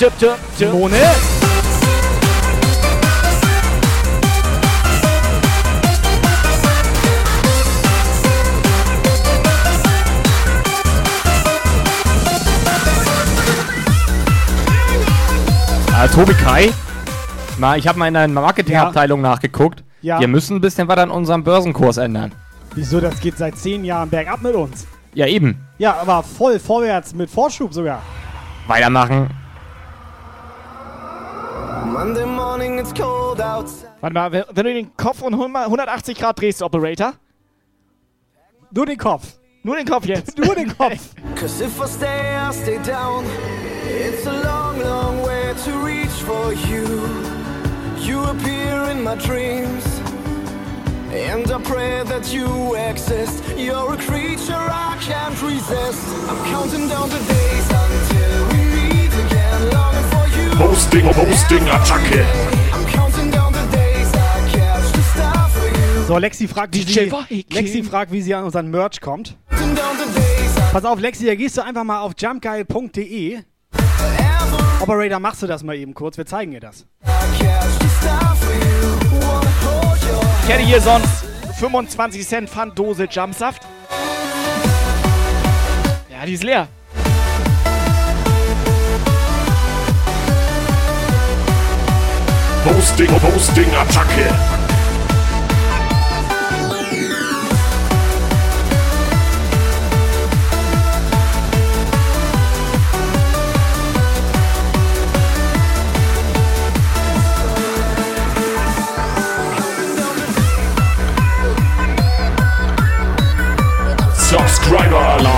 Tö, 0.03 0.09
tö, 0.09 0.17
tö, 0.19 0.35
tö, 0.57 0.65
tö. 0.65 0.71
Mone. 0.73 0.97
Ah, 15.95 16.07
Tobi 16.07 16.33
Kai, 16.33 16.73
mal, 17.57 17.77
ich 17.77 17.87
habe 17.87 17.97
mal 17.97 18.07
in 18.07 18.13
der 18.13 18.27
Marketingabteilung 18.27 19.21
nachgeguckt. 19.21 19.83
Ja. 20.01 20.19
Wir 20.19 20.27
müssen 20.27 20.57
ein 20.57 20.61
bisschen 20.61 20.89
was 20.89 20.97
an 20.97 21.11
unserem 21.11 21.45
Börsenkurs 21.45 21.95
ändern. 21.95 22.33
Wieso, 22.75 22.99
das 22.99 23.21
geht 23.21 23.37
seit 23.37 23.55
zehn 23.57 23.85
Jahren 23.85 24.09
bergab 24.09 24.41
mit 24.41 24.53
uns. 24.53 24.85
Ja, 25.13 25.27
eben. 25.27 25.65
Ja, 25.77 25.95
aber 26.01 26.23
voll 26.23 26.59
vorwärts 26.59 27.13
mit 27.13 27.29
Vorschub 27.29 27.73
sogar. 27.73 28.01
Weitermachen. 28.67 29.42
Monday 31.85 32.25
morning, 32.25 32.79
it's 32.79 32.93
cold 32.93 33.39
outside. 33.41 33.89
Warte 34.01 34.13
mal, 34.13 34.31
wenn, 34.31 34.43
wenn 34.53 34.65
du 34.65 34.73
den 34.73 34.97
Kopf 34.97 35.21
um 35.21 35.33
180 35.33 36.17
Grad 36.17 36.39
drehst, 36.39 36.61
Operator. 36.61 37.13
Nur 38.71 38.85
den 38.85 38.97
Kopf. 38.97 39.39
Nur 39.63 39.75
den 39.75 39.85
Kopf 39.85 40.05
jetzt. 40.05 40.37
Nur 40.45 40.55
den 40.55 40.75
Kopf. 40.75 41.13
Cause 41.35 41.63
if 41.63 41.79
I 41.79 41.87
stay, 41.87 42.37
I 42.37 42.51
stay 42.51 42.79
down. 42.79 43.25
It's 43.85 44.25
a 44.25 44.31
long, 44.43 44.81
long 44.81 45.23
way 45.23 45.53
to 45.65 45.71
reach 45.85 46.09
for 46.25 46.53
you. 46.53 46.85
You 47.99 48.23
appear 48.23 48.89
in 48.91 49.03
my 49.03 49.15
dreams. 49.15 49.83
And 51.11 51.49
I 51.51 51.61
pray 51.61 52.03
that 52.05 52.33
you 52.33 52.75
exist. 52.75 53.43
You're 53.55 53.93
a 53.93 53.97
creature 53.97 54.55
I 54.55 54.97
can't 54.99 55.39
resist. 55.41 56.01
I'm 56.27 56.43
counting 56.49 56.87
down 56.89 57.09
the 57.09 57.19
days 57.19 57.67
until 57.69 58.47
we 58.47 58.65
meet 58.73 59.13
again. 59.13 59.71
Longing 59.71 59.92
for 60.55 60.63
you. 60.63 60.69
Hosting, 60.69 61.05
Hosting, 61.05 61.63
Attacke. 61.69 62.25
I'm 62.73 62.85
counting 62.85 63.31
down 63.31 63.53
the 63.53 63.65
days 63.75 64.11
I 64.13 64.49
catch 64.51 64.91
the 64.91 65.01
star 65.01 65.49
for 65.49 65.67
you. 65.67 66.03
So, 66.07 66.17
Lexi 66.17 66.47
fragt, 66.47 66.73
wie 66.75 66.85
DJ 66.85 67.09
sie. 67.29 67.45
Lexi 67.49 67.83
fragt, 67.83 68.11
wie 68.11 68.21
sie 68.21 68.33
an 68.35 68.43
unseren 68.45 68.69
Merch 68.69 69.01
kommt. 69.01 69.35
Counting 69.49 69.75
down 69.75 69.97
the 69.97 70.19
days 70.19 70.57
I 70.57 70.71
Pass 70.71 70.85
auf, 70.85 70.99
Lexi, 70.99 71.25
da 71.25 71.35
gehst 71.35 71.57
du 71.57 71.63
einfach 71.63 71.83
mal 71.83 71.99
auf 71.99 72.13
jumpgeil.de. 72.17 73.39
Operator, 74.79 75.19
machst 75.19 75.41
du 75.41 75.47
das 75.47 75.63
mal 75.63 75.75
eben 75.75 75.93
kurz? 75.93 76.17
Wir 76.17 76.25
zeigen 76.25 76.51
dir 76.51 76.59
das. 76.59 76.85
catch 77.37 77.79
the 77.79 77.87
star 78.01 78.35
for 78.35 78.53
you. 78.53 79.21
Wanna 79.21 79.49
hold 79.63 80.03
your 80.03 80.21
Ich 80.43 80.49
hätte 80.49 80.63
hier 80.63 80.81
sonst 80.81 81.25
25 81.59 82.27
Cent 82.27 82.49
Pfanddose 82.49 83.05
Jumpsaft. 83.09 83.61
Ja, 86.09 86.25
die 86.25 86.33
ist 86.33 86.43
leer. 86.43 86.67
Posting, 92.63 93.07
Posting, 93.07 93.65
Attacke. 93.65 94.29
Subscriber 114.15 114.95
Alarm. 114.95 115.32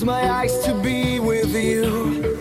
Close 0.00 0.06
my 0.06 0.30
eyes 0.30 0.58
to 0.64 0.72
be 0.80 1.20
with 1.20 1.54
you. 1.54 2.38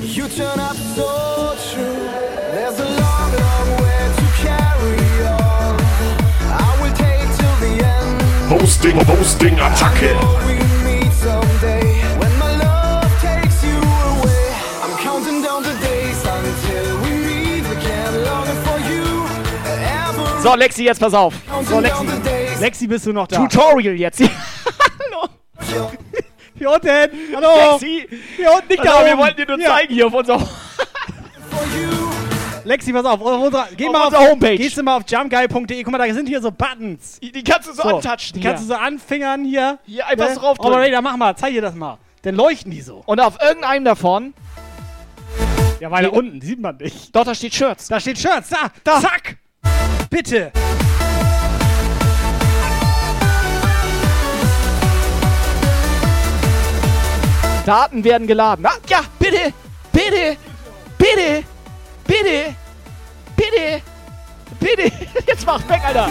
You 0.00 0.28
turn 0.28 0.58
up 0.58 0.76
so 0.96 1.54
true. 1.70 1.84
There's 1.84 2.78
a 2.80 2.88
long, 2.88 3.30
long 3.36 3.68
way 3.82 4.02
to 4.16 4.26
carry 4.40 4.96
on. 5.28 5.76
I 6.56 6.78
will 6.80 6.94
take 6.96 7.28
till 7.36 7.56
the 7.60 7.84
end. 7.84 8.18
Posting, 8.48 8.96
Posting, 9.04 9.56
Attacke. 9.56 10.16
We 10.46 10.56
meet 10.88 11.12
someday 11.12 12.00
when 12.16 12.32
my 12.38 12.56
love 12.56 13.12
takes 13.20 13.62
you 13.62 13.76
away. 13.76 14.48
I'm 14.82 14.96
counting 14.96 15.42
down 15.42 15.64
the 15.64 15.76
days 15.84 16.24
until 16.24 16.96
we 17.02 17.10
meet 17.28 17.66
again. 17.76 18.24
Longing 18.24 18.60
for 18.64 18.78
you. 18.88 19.04
Ever 19.66 20.40
So, 20.40 20.56
Lexi, 20.56 20.84
jetzt 20.84 20.98
pass 20.98 21.12
auf. 21.12 21.34
So, 21.68 21.78
Lexi. 21.78 22.06
Lexi, 22.58 22.86
bist 22.86 23.04
du 23.04 23.12
noch 23.12 23.26
da? 23.26 23.36
Tutorial 23.36 23.96
jetzt. 23.96 24.22
Hier 26.62 26.70
unten. 26.70 27.10
Hallo. 27.34 27.72
Lexi. 27.72 28.08
Hier 28.36 28.52
unten, 28.52 28.68
nicht 28.68 28.78
Also, 28.78 28.92
da 28.92 29.04
wir 29.04 29.12
oben. 29.14 29.22
wollten 29.22 29.36
dir 29.36 29.46
nur 29.48 29.56
Hier. 29.56 29.66
zeigen 29.66 29.94
hier 29.94 30.06
auf 30.06 30.14
unserer... 30.14 30.38
Lexi, 32.64 32.92
pass 32.92 33.04
auf. 33.04 33.20
Auf 33.20 33.42
unserer, 33.42 33.66
geh 33.76 33.88
Auf 33.88 33.92
mal 33.92 34.04
unserer 34.04 34.30
Homepage. 34.30 34.56
Gehst 34.56 34.76
du 34.76 34.84
mal 34.84 34.98
auf 34.98 35.02
jumpguy.de. 35.08 35.82
Guck 35.82 35.90
mal, 35.90 35.98
da 35.98 36.14
sind 36.14 36.28
hier 36.28 36.40
so 36.40 36.52
Buttons. 36.52 37.18
Die, 37.18 37.42
kannst 37.42 37.68
du 37.68 37.72
so, 37.72 37.82
antatschen. 37.82 38.40
Die 38.40 38.46
kannst 38.46 38.62
du 38.62 38.68
so 38.68 38.74
anfingern 38.74 39.44
hier. 39.44 39.80
Hier 39.86 40.06
einfach 40.06 40.28
so 40.28 40.38
draufdrücken. 40.38 40.72
Operator, 40.72 41.02
mach 41.02 41.16
mal. 41.16 41.36
Zeig 41.36 41.52
dir 41.52 41.62
das 41.62 41.74
mal. 41.74 41.98
Dann 42.22 42.36
leuchten 42.36 42.70
die 42.70 42.80
so. 42.80 43.02
Und 43.06 43.18
auf 43.18 43.42
irgendeinem 43.42 43.84
davon... 43.84 44.32
Ja, 45.80 45.90
weil 45.90 46.04
da 46.04 46.10
unten 46.10 46.40
sieht 46.40 46.60
man 46.60 46.76
nicht. 46.76 47.16
Doch, 47.16 47.24
da 47.24 47.34
steht 47.34 47.54
Shirts. 47.54 47.88
Da 47.88 47.98
steht 47.98 48.20
Shirts. 48.20 48.50
Da. 48.50 48.70
Da. 48.84 49.00
Zack. 49.00 49.36
Bitte. 50.10 50.52
Daten 57.64 58.04
werden 58.04 58.26
geladen. 58.26 58.66
Ah, 58.66 58.78
ja, 58.86 59.00
bitte, 59.18 59.52
bitte, 59.92 60.36
bitte, 60.98 61.44
bitte, 62.06 62.54
bitte, 63.36 63.82
bitte. 64.58 64.92
Jetzt 65.26 65.46
mach 65.46 65.68
weg, 65.68 65.80
Alter. 65.84 66.08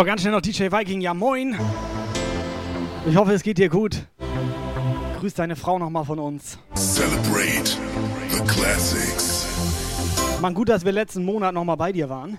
So, 0.00 0.06
ganz 0.06 0.22
schnell 0.22 0.32
noch 0.32 0.40
DJ 0.40 0.72
Viking. 0.72 1.02
Ja, 1.02 1.12
moin. 1.12 1.58
Ich 3.06 3.14
hoffe, 3.16 3.34
es 3.34 3.42
geht 3.42 3.58
dir 3.58 3.68
gut. 3.68 4.06
Grüß 5.18 5.34
deine 5.34 5.56
Frau 5.56 5.78
nochmal 5.78 6.06
von 6.06 6.18
uns. 6.18 6.58
Celebrate 6.74 7.76
the 8.30 8.42
classics. 8.46 9.46
Mann, 10.40 10.54
gut, 10.54 10.70
dass 10.70 10.86
wir 10.86 10.92
letzten 10.92 11.22
Monat 11.22 11.52
nochmal 11.52 11.76
bei 11.76 11.92
dir 11.92 12.08
waren. 12.08 12.38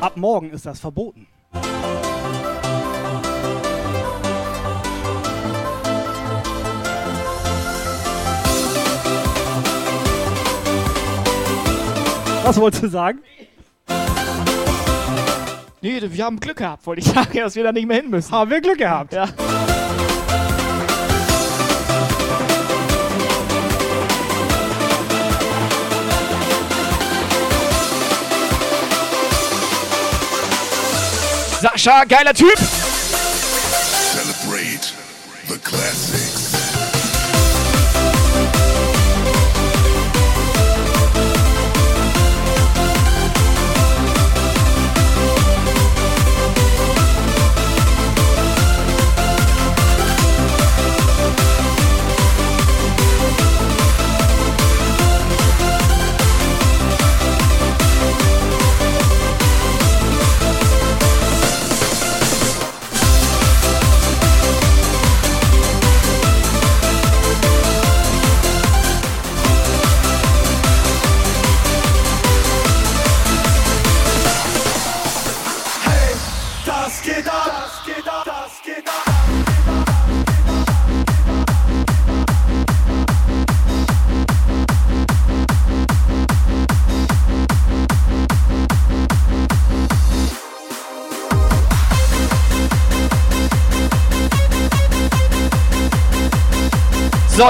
Ab 0.00 0.16
morgen 0.16 0.48
ist 0.48 0.64
das 0.64 0.80
verboten. 0.80 1.26
Was 12.44 12.58
wolltest 12.58 12.82
du 12.82 12.88
sagen? 12.88 13.20
Nee, 15.84 16.00
wir 16.00 16.24
haben 16.24 16.40
Glück 16.40 16.56
gehabt, 16.56 16.86
wollte 16.86 17.02
ich 17.02 17.06
sagen, 17.06 17.36
dass 17.36 17.56
wir 17.56 17.62
da 17.62 17.70
nicht 17.70 17.86
mehr 17.86 17.98
hin 17.98 18.08
müssen. 18.08 18.32
Haben 18.32 18.50
wir 18.50 18.62
Glück 18.62 18.78
gehabt? 18.78 19.12
Ja. 19.12 19.28
Sascha, 31.60 32.04
geiler 32.04 32.32
Typ. 32.32 32.83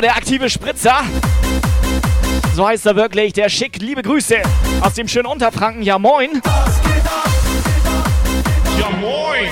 Der 0.05 0.17
aktive 0.17 0.51
Spritzer. 0.51 0.99
So 2.55 2.69
heißt 2.69 2.85
er 2.85 2.95
wirklich. 2.95 3.33
Der 3.33 3.49
schickt 3.49 3.81
liebe 3.81 4.03
Grüße 4.03 4.37
aus 4.83 4.93
dem 4.93 5.09
schönen 5.09 5.27
Unterfranken. 5.27 5.83
Ja, 5.83 5.99
moin. 5.99 6.43
Ja, 8.79 8.91
moin. 9.01 9.49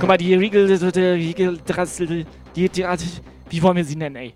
Guck 0.00 0.08
mal, 0.08 0.16
die 0.16 0.34
Riegel, 0.34 0.66
die 0.66 1.00
Riegel, 1.00 1.58
die, 2.58 2.68
die, 2.68 2.84
wie 3.50 3.62
wollen 3.62 3.76
wir 3.76 3.84
sie 3.84 3.96
nennen, 3.96 4.16
ey? 4.16 4.34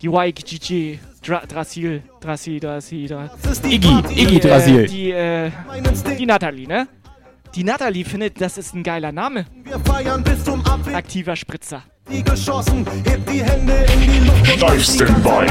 Die 0.00 0.08
YGG, 0.08 0.98
Dra 1.24 1.40
Drasil, 1.46 2.02
Drasil, 2.20 2.60
Drasil, 2.60 3.08
Drasil. 3.08 3.72
Iggy, 3.72 4.02
Iggy 4.10 4.38
Drasil. 4.40 4.86
Die, 4.86 5.10
äh, 5.10 5.50
die 6.18 6.26
Nathalie, 6.26 6.68
ne? 6.68 6.86
Die 7.54 7.64
Nathalie 7.64 8.04
findet, 8.04 8.40
das 8.40 8.58
ist 8.58 8.74
ein 8.74 8.82
geiler 8.82 9.12
Name. 9.12 9.46
Wir 9.64 9.78
feiern 9.80 10.22
bis 10.22 10.44
zum 10.44 10.64
Abweg. 10.66 10.94
Aktiver 10.94 11.36
Spritzer. 11.36 11.82
Die 12.10 12.22
geschossen, 12.22 12.86
hebt 13.06 13.30
die 13.30 13.42
Hände 13.42 13.86
in 13.94 14.00
die 14.00 14.18
Luft 14.26 15.00
und 15.00 15.08
den 15.08 15.22
Bein. 15.22 15.48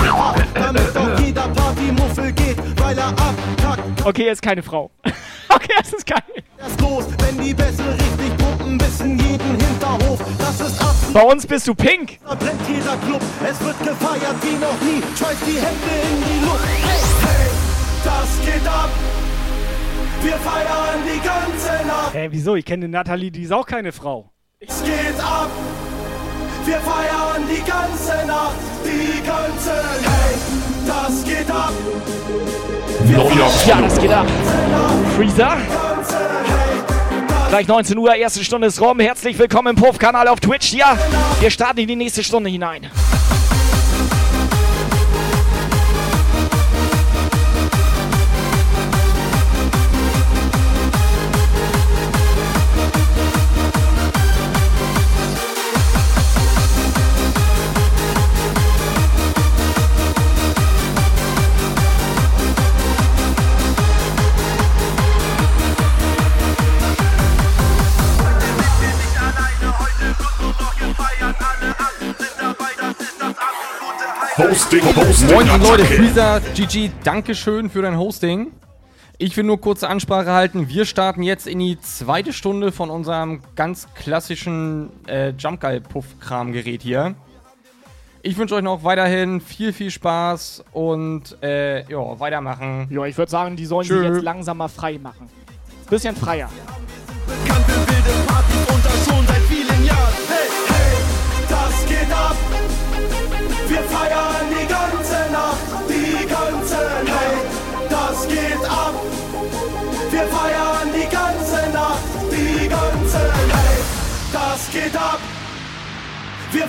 Damit 0.53 0.97
auch 0.97 1.19
jeder 1.19 1.47
Partymuffel 1.47 2.31
geht, 2.33 2.57
weil 2.79 2.97
er 2.97 3.07
abkackt. 3.07 4.05
Okay, 4.05 4.27
er 4.27 4.33
ist 4.33 4.41
keine 4.41 4.61
Frau. 4.61 4.91
okay, 5.63 5.79
es 5.81 5.93
ist 5.93 6.05
geil. 6.05 6.43
Erst 6.57 6.81
los, 6.81 7.05
wenn 7.19 7.43
die 7.43 7.53
Bässe 7.53 7.83
richtig 7.93 8.37
pumpen, 8.37 8.77
bis 8.77 8.99
in 8.99 9.19
jeden 9.19 9.59
Hinterhof. 9.59 10.19
Das 10.37 10.59
ist 10.59 10.81
ab. 10.81 10.95
Bei 11.13 11.21
uns 11.21 11.45
bist 11.45 11.67
du 11.67 11.75
pink. 11.75 12.19
Brennt 12.23 12.67
jeder 12.67 12.97
Club, 12.97 13.21
es 13.43 13.59
wird 13.61 13.79
gefeiert 13.79 14.35
wie 14.41 14.55
noch 14.55 14.81
nie. 14.81 15.01
Schmeißt 15.17 15.41
die 15.45 15.55
Hände 15.55 15.93
in 16.11 16.23
die 16.23 16.45
Luft. 16.45 16.65
Hey, 16.65 17.01
hey, 17.21 17.49
das 18.03 18.45
geht 18.45 18.67
ab. 18.67 18.89
Wir 20.21 20.37
feiern 20.37 20.99
die 21.05 21.19
ganze 21.19 21.87
Nacht. 21.87 22.13
Hä, 22.13 22.27
wieso? 22.31 22.55
Ich 22.55 22.65
kenne 22.65 22.87
Nathalie, 22.87 23.31
die 23.31 23.43
ist 23.43 23.51
auch 23.51 23.65
keine 23.65 23.91
Frau. 23.91 24.31
Es 24.59 24.81
geht 24.83 25.19
ab. 25.19 25.49
Wir 26.65 26.79
feiern 26.79 27.43
die 27.49 27.61
ganze 27.69 28.25
Nacht. 28.25 28.55
Die 28.85 29.21
ganze 29.27 29.71
Hey, 30.01 30.35
das 30.87 31.23
geht 31.25 31.51
ab. 31.51 31.73
Ja, 33.67 33.81
das 33.81 33.99
geht 33.99 34.11
ab. 34.11 34.25
Freezer. 35.17 35.57
Gleich 37.49 37.67
19 37.67 37.97
Uhr, 37.97 38.15
erste 38.15 38.43
Stunde 38.45 38.67
ist 38.67 38.79
rum. 38.79 38.99
Herzlich 38.99 39.37
willkommen 39.37 39.75
im 39.75 39.75
Puff-Kanal 39.75 40.27
auf 40.29 40.39
Twitch. 40.39 40.73
Ja, 40.73 40.97
wir 41.41 41.51
starten 41.51 41.79
in 41.79 41.87
die 41.87 41.95
nächste 41.97 42.23
Stunde 42.23 42.49
hinein. 42.49 42.89
Hosting, 74.37 74.81
Hosting. 74.95 75.31
Moin 75.31 75.47
die 75.47 75.63
Leute. 75.63 75.85
Freezer, 75.85 76.41
GG, 76.55 76.89
Dankeschön 77.03 77.69
für 77.69 77.83
dein 77.83 77.99
Hosting. 77.99 78.51
Ich 79.19 79.37
will 79.37 79.43
nur 79.43 79.61
kurze 79.61 79.87
Ansprache 79.87 80.31
halten. 80.31 80.69
Wir 80.69 80.85
starten 80.85 81.21
jetzt 81.21 81.45
in 81.45 81.59
die 81.59 81.79
zweite 81.79 82.33
Stunde 82.33 82.71
von 82.71 82.89
unserem 82.89 83.41
ganz 83.55 83.87
klassischen 83.93 84.89
äh, 85.07 85.29
Jumpgeil-Puff-Kram-Gerät 85.37 86.81
hier. 86.81 87.13
Ich 88.23 88.35
wünsche 88.37 88.55
euch 88.55 88.63
noch 88.63 88.83
weiterhin 88.83 89.39
viel, 89.39 89.71
viel 89.71 89.91
Spaß 89.91 90.63
und 90.71 91.37
äh, 91.43 91.83
ja, 91.87 92.19
weitermachen. 92.19 92.87
Ja, 92.89 93.05
ich 93.05 93.15
würde 93.15 93.29
sagen, 93.29 93.55
die 93.55 93.67
sollen 93.67 93.85
Tschö. 93.85 93.99
sich 93.99 94.15
jetzt 94.15 94.23
langsam 94.23 94.57
mal 94.57 94.67
frei 94.67 94.97
machen. 94.97 95.29
Bisschen 95.91 96.15
freier. 96.15 96.49
Bekannt 97.27 97.72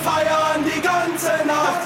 feiern 0.05 0.63
die 0.65 0.81
ganze 0.83 1.47
Nacht. 1.47 1.84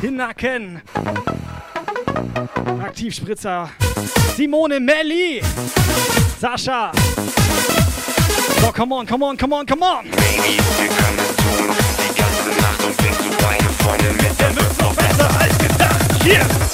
Hinnacken. 0.00 0.80
Aktivspritzer. 2.82 3.70
Simone 4.36 4.80
Melli. 4.80 5.42
Sascha. 6.40 6.92
So, 8.60 8.72
come 8.72 8.94
on, 8.94 9.06
come 9.06 9.22
on, 9.24 9.36
come 9.36 9.52
on, 9.52 9.66
come 9.66 9.82
on. 9.82 10.04
Baby, 10.04 10.58
wir 10.78 10.88
können 10.88 11.18
tun, 11.36 11.68
die 11.98 12.14
ganze 12.18 12.50
Nacht 12.60 12.84
und 12.84 12.96
bringst 12.96 13.20
du 13.20 13.30
deine 13.42 13.68
Freundin 13.78 14.16
mit, 14.16 14.40
dann 14.40 14.56
wird's 14.56 14.78
noch 14.78 14.94
besser 14.94 15.30
als 15.38 15.58
gedacht. 15.58 16.22
Hier. 16.22 16.38
Bringst 16.38 16.69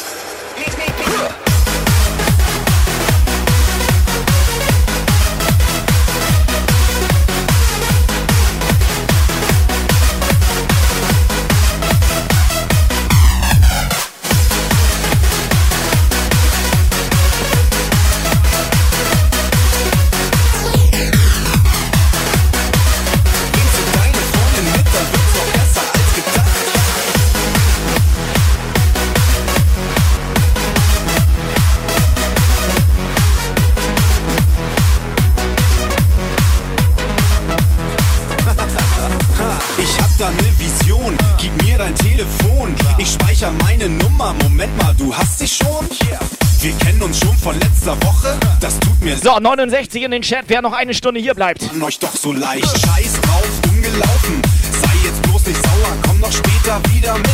So, 49.26 49.40
69 49.40 50.04
in 50.04 50.12
den 50.12 50.22
Chat, 50.22 50.44
wer 50.46 50.62
noch 50.62 50.72
eine 50.72 50.94
Stunde 50.94 51.18
hier 51.18 51.34
bleibt. 51.34 51.68
euch 51.82 51.98
doch 51.98 52.14
so 52.14 52.32
leicht. 52.32 52.64
Scheiß 52.64 53.20
drauf, 53.22 53.48
dumm 53.62 53.82
gelaufen. 53.82 54.40
Sei 54.70 54.92
jetzt 55.02 55.20
bloß 55.22 55.46
nicht 55.48 55.60
sauer, 55.60 55.96
komm 56.06 56.20
noch 56.20 56.30
später 56.30 56.80
wieder 56.94 57.14
mit. 57.18 57.26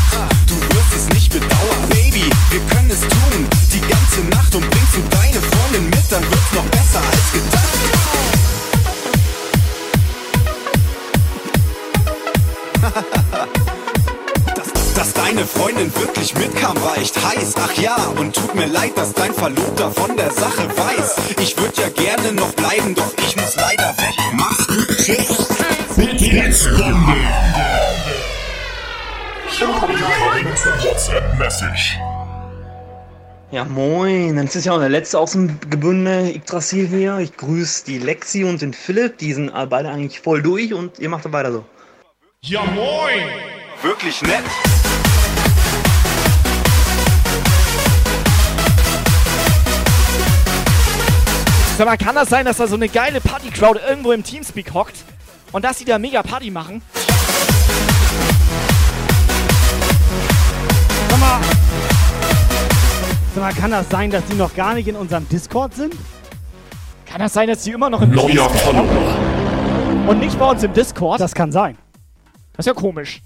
Du 0.49 0.55
wirst 0.75 0.95
es 0.97 1.07
nicht 1.11 1.31
bedauern, 1.31 1.89
Baby, 1.91 2.31
wir 2.49 2.61
können 2.61 2.91
es 2.91 3.01
tun. 3.01 3.47
Die 3.75 3.81
ganze 3.81 4.23
Nacht 4.31 4.55
und 4.55 4.71
bringst 4.71 4.97
du 4.97 5.03
deine 5.11 5.39
Freundin 5.39 5.91
mit, 5.91 6.11
dann 6.11 6.23
wird's 6.23 6.53
noch 6.55 6.65
besser 6.71 7.03
als 7.11 7.33
gedacht. 7.35 7.69
Deine 15.35 15.47
Freundin 15.47 15.91
wirklich 15.97 16.35
mitkam, 16.35 16.77
war 16.83 16.99
echt 16.99 17.17
heißt. 17.17 17.57
Ach 17.59 17.73
ja, 17.81 17.97
und 18.19 18.37
tut 18.37 18.55
mir 18.55 18.67
leid, 18.67 18.91
dass 18.97 19.15
dein 19.15 19.33
Verlobter 19.33 19.91
von 19.91 20.15
der 20.15 20.31
Sache 20.31 20.69
weiß. 20.69 21.17
Ich 21.41 21.57
würde 21.57 21.81
ja 21.81 21.89
gerne 21.89 22.35
noch 22.35 22.53
bleiben, 22.53 22.95
doch 22.95 23.11
ich 23.17 23.35
muss 23.37 23.57
leider 23.57 23.97
weg. 23.97 24.15
Mach's 24.35 24.67
gut, 24.67 24.87
tschüss. 24.99 25.49
Blitzbombe. 25.97 27.17
WhatsApp-Message. 30.85 31.99
Ja, 33.53 33.65
moin. 33.65 34.37
Dann 34.37 34.45
ist 34.49 34.67
ja 34.67 34.73
auch 34.73 34.81
der 34.81 34.91
letzte 34.91 35.19
aus 35.19 35.33
dem 35.33 35.59
Gebünde 35.71 36.31
Yggdrasil 36.35 36.89
hier. 36.89 37.17
Ich 37.21 37.35
grüße 37.39 37.87
die 37.87 37.97
Lexi 37.97 38.45
und 38.45 38.61
den 38.61 38.75
Philipp. 38.75 39.17
Die 39.17 39.33
sind 39.33 39.51
beide 39.71 39.89
eigentlich 39.89 40.21
voll 40.21 40.43
durch 40.43 40.75
und 40.75 40.99
ihr 40.99 41.09
macht 41.09 41.33
weiter 41.33 41.53
so. 41.53 41.65
Ja, 42.43 42.65
moin. 42.65 43.31
Wirklich 43.83 44.21
nett. 44.21 44.45
Sag 51.79 51.87
mal, 51.87 51.97
kann 51.97 52.15
das 52.15 52.29
sein, 52.29 52.45
dass 52.45 52.59
da 52.59 52.67
so 52.67 52.75
eine 52.75 52.87
geile 52.89 53.21
Party-Crowd 53.21 53.81
irgendwo 53.89 54.13
im 54.13 54.23
Teamspeak 54.23 54.75
hockt 54.75 55.05
und 55.53 55.65
dass 55.65 55.79
die 55.79 55.87
da 55.87 55.99
mega 55.99 56.23
Party 56.23 56.51
machen? 56.51 56.83
Sag 61.09 61.19
mal, 61.19 61.41
sag 63.35 63.43
mal, 63.43 63.53
kann 63.55 63.71
das 63.71 63.89
sein, 63.89 64.11
dass 64.11 64.23
die 64.27 64.35
noch 64.35 64.55
gar 64.55 64.75
nicht 64.75 64.87
in 64.87 64.97
unserem 64.97 65.27
Discord 65.31 65.75
sind? 65.75 65.95
Kann 67.07 67.21
das 67.21 67.33
sein, 67.33 67.49
dass 67.49 67.63
die 67.63 67.71
immer 67.71 67.89
noch 67.89 68.03
im 68.03 68.11
Neuer 68.11 68.27
Teamspeak 68.27 68.63
Follower. 68.63 68.83
hocken 68.83 70.09
und 70.09 70.19
nicht 70.21 70.39
bei 70.39 70.51
uns 70.51 70.63
im 70.63 70.75
Discord? 70.75 71.21
Das 71.21 71.35
kann 71.35 71.53
sein. 71.53 71.79
Das 72.53 72.67
ist 72.67 72.75
ja 72.75 72.75
komisch. 72.75 73.23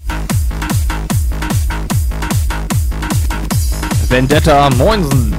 Vendetta 4.09 4.69
Moinsen. 4.69 5.35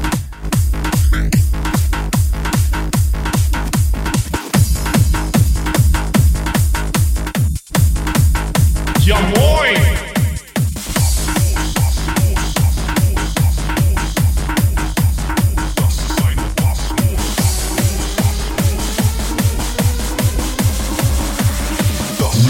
Ja, 9.09 9.17
moin. 9.21 9.75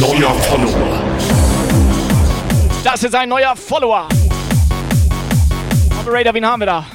Neuer 0.01 0.35
Follower. 0.35 1.01
Das 2.83 3.05
ist 3.05 3.15
ein 3.15 3.29
neuer 3.29 3.55
Follower. 3.55 4.09
Operator, 6.01 6.35
wen 6.35 6.45
haben 6.45 6.61
wir 6.63 6.67
da? 6.67 6.87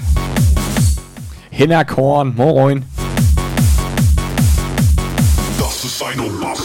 Hinnerkorn, 1.52 2.35
moin. 2.35 2.85
Das 5.57 5.85
ist 5.85 6.03
ein 6.03 6.19
Orgasmus. 6.19 6.62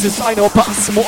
Das 0.00 0.04
ist 0.04 0.22
ein 0.22 0.38
Orgasmus. 0.38 1.06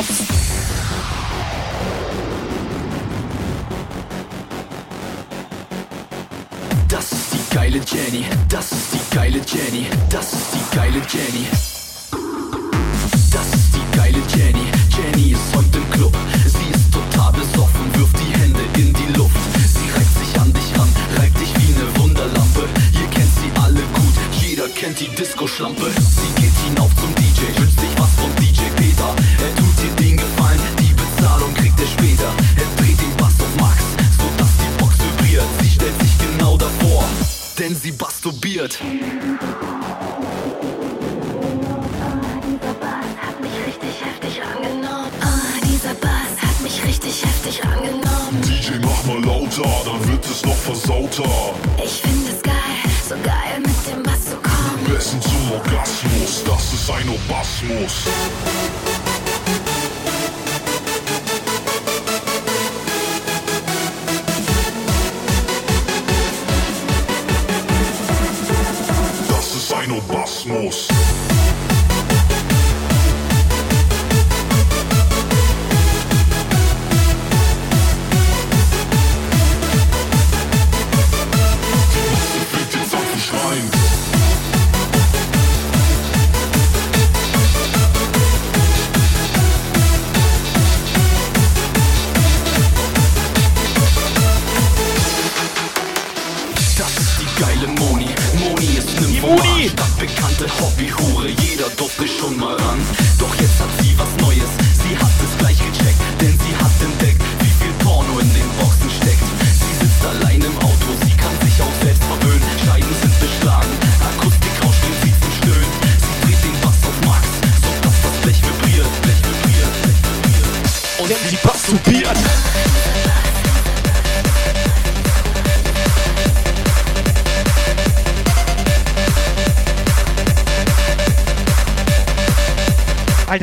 Das 6.88 7.12
ist 7.12 7.32
die 7.32 7.54
geile 7.54 7.80
Jenny, 7.86 8.26
das 8.48 8.72
ist 8.72 8.92
die 8.92 9.14
geile 9.14 9.38
Jenny, 9.46 9.86
das 10.08 10.32
ist 10.32 10.54
die 10.54 10.76
geile 10.76 11.00
Jenny. 11.08 11.69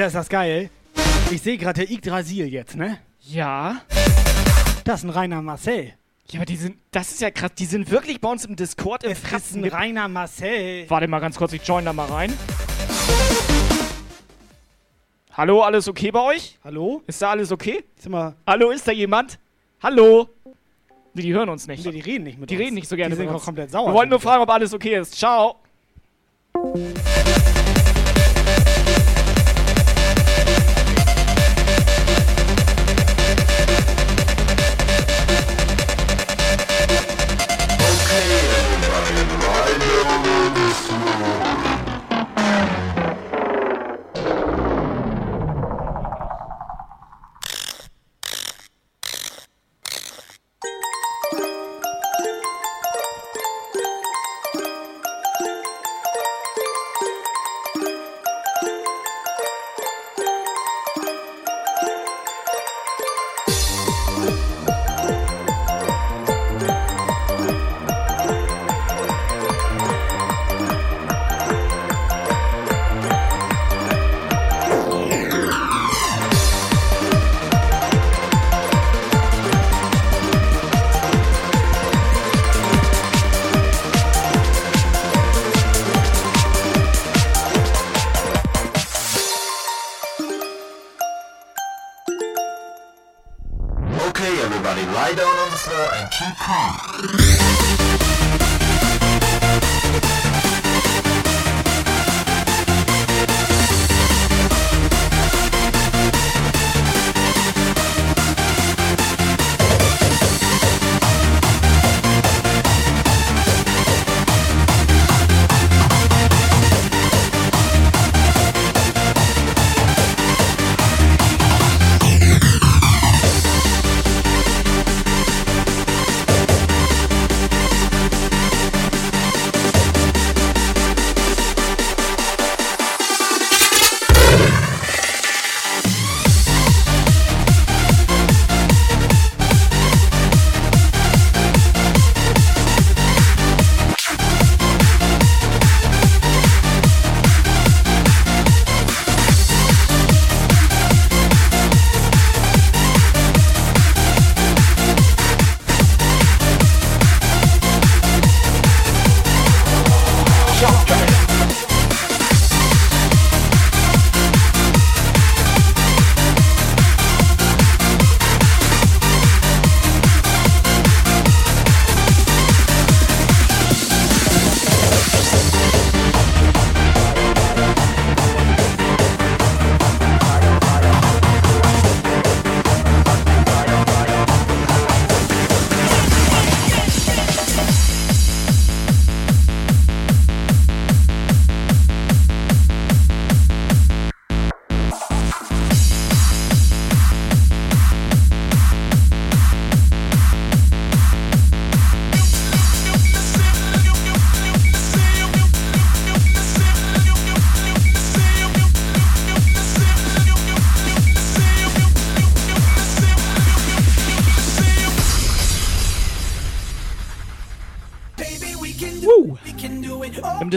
Alter, 0.08 0.20
ist 0.20 0.24
das 0.24 0.30
geil. 0.30 0.70
Ich 1.32 1.42
sehe 1.42 1.58
gerade 1.58 1.86
der 1.86 1.92
Yggdrasil 1.92 2.48
jetzt, 2.48 2.78
ne? 2.78 2.98
Ja. 3.28 3.82
Das 4.86 5.02
ist 5.02 5.04
ein 5.04 5.10
reiner 5.10 5.42
Marcel. 5.42 5.96
Ja, 6.30 6.40
aber 6.40 6.46
die 6.46 6.56
sind, 6.56 6.78
das 6.92 7.12
ist 7.12 7.20
ja 7.20 7.30
krass, 7.30 7.52
die 7.58 7.66
sind 7.66 7.92
wirklich 7.92 8.22
bei 8.22 8.30
uns 8.30 8.46
im 8.46 8.56
Discord 8.56 9.04
im 9.04 9.12
Es 9.12 9.20
ist 9.22 9.56
ein 9.56 9.66
reiner 9.66 10.08
Marcel. 10.08 10.90
Warte 10.90 11.10
mal 11.10 11.20
ganz 11.20 11.36
kurz, 11.36 11.52
ich 11.52 11.62
join 11.68 11.84
da 11.84 11.92
mal 11.92 12.06
rein. 12.06 12.34
Hallo, 15.34 15.62
alles 15.64 15.90
okay 15.90 16.10
bei 16.12 16.22
euch? 16.22 16.58
Hallo? 16.64 17.02
Ist 17.06 17.22
da 17.22 17.32
alles 17.32 17.52
okay? 17.52 17.84
Ist 17.98 18.10
Hallo, 18.48 18.70
ist 18.72 18.88
da 18.88 18.94
jemand? 18.94 19.38
Hallo? 19.84 20.30
Nee, 21.16 21.22
die 21.24 21.34
hören 21.34 21.50
uns 21.50 21.68
nicht. 21.68 21.86
nee, 21.86 21.92
die 21.92 22.00
reden 22.00 22.24
nicht 22.24 22.40
mit 22.40 22.50
Die 22.50 22.56
uns. 22.56 22.64
reden 22.64 22.76
nicht 22.76 22.88
so 22.88 22.96
gerne 22.96 23.10
Die 23.14 23.18
sind 23.18 23.26
mit 23.26 23.36
uns. 23.36 23.44
komplett 23.44 23.72
sauer. 23.72 23.88
Wir 23.90 23.94
wollten 23.94 24.12
nur 24.12 24.22
fragen, 24.22 24.42
ob 24.42 24.50
alles 24.50 24.74
okay 24.74 25.00
ist. 25.00 25.16
Ciao. 25.16 25.58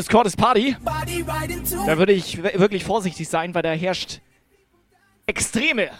Discord 0.00 0.26
ist 0.26 0.38
Party. 0.38 0.74
Da 1.86 1.98
würde 1.98 2.14
ich 2.14 2.42
wirklich 2.42 2.84
vorsichtig 2.84 3.28
sein, 3.28 3.54
weil 3.54 3.60
da 3.60 3.72
herrscht 3.72 4.22
extreme 5.26 5.90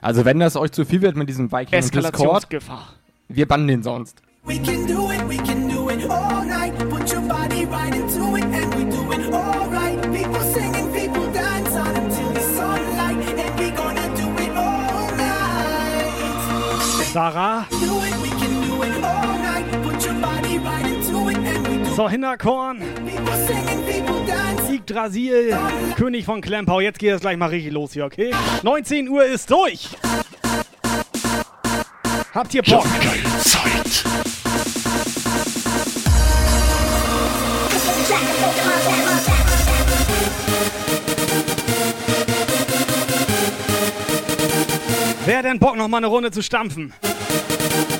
Also 0.00 0.24
wenn 0.24 0.38
das 0.38 0.54
euch 0.54 0.70
zu 0.70 0.84
viel 0.84 1.02
wird 1.02 1.16
mit 1.16 1.28
diesem 1.28 1.50
Viking 1.50 1.80
und 1.80 1.92
Discord, 1.92 2.04
Eskalationsgefahr. 2.04 2.94
wir 3.26 3.48
bannen 3.48 3.66
den 3.66 3.82
sonst. 3.82 4.22
We 4.44 4.54
can 4.58 4.86
do 4.86 5.10
it, 5.10 5.28
we 5.28 5.36
can 5.36 5.68
do 5.68 5.90
it 5.90 6.08
all 6.08 6.44
night. 6.46 6.78
Put 6.88 7.12
your 7.12 7.22
body 7.22 7.64
right 7.64 7.92
into 7.92 8.36
it, 8.36 8.44
and 8.44 8.74
we 8.76 8.84
do 8.84 9.12
it 9.12 9.34
all 9.34 9.68
right. 9.68 10.00
People 10.00 10.40
singing, 10.54 10.92
people 10.92 11.26
dance 11.32 11.76
on 11.76 11.88
until 11.96 12.32
the 12.32 12.40
sunlight, 12.40 13.18
and 13.36 13.58
we 13.58 13.70
gonna 13.72 14.08
do 14.16 14.28
it 14.44 14.56
all 14.56 15.10
night. 15.16 17.10
Sarah. 17.12 17.66
So, 22.00 22.08
Hinterkorn. 22.08 22.80
Yggdrasil, 24.70 25.54
König 25.96 26.24
von 26.24 26.40
Klempau. 26.40 26.80
Jetzt 26.80 26.98
geht 26.98 27.12
es 27.12 27.20
gleich 27.20 27.36
mal 27.36 27.50
richtig 27.50 27.74
los 27.74 27.92
hier, 27.92 28.06
okay? 28.06 28.34
19 28.62 29.06
Uhr 29.10 29.26
ist 29.26 29.50
durch. 29.50 29.90
Habt 32.32 32.54
ihr 32.54 32.62
Bock? 32.62 32.86
Zeit. 33.40 34.04
Wer 45.26 45.42
denn 45.42 45.58
Bock, 45.58 45.76
noch 45.76 45.88
mal 45.88 45.98
eine 45.98 46.06
Runde 46.06 46.30
zu 46.30 46.42
stampfen? 46.42 46.94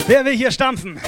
Wer 0.06 0.24
will 0.24 0.34
hier 0.34 0.50
stampfen? 0.50 0.98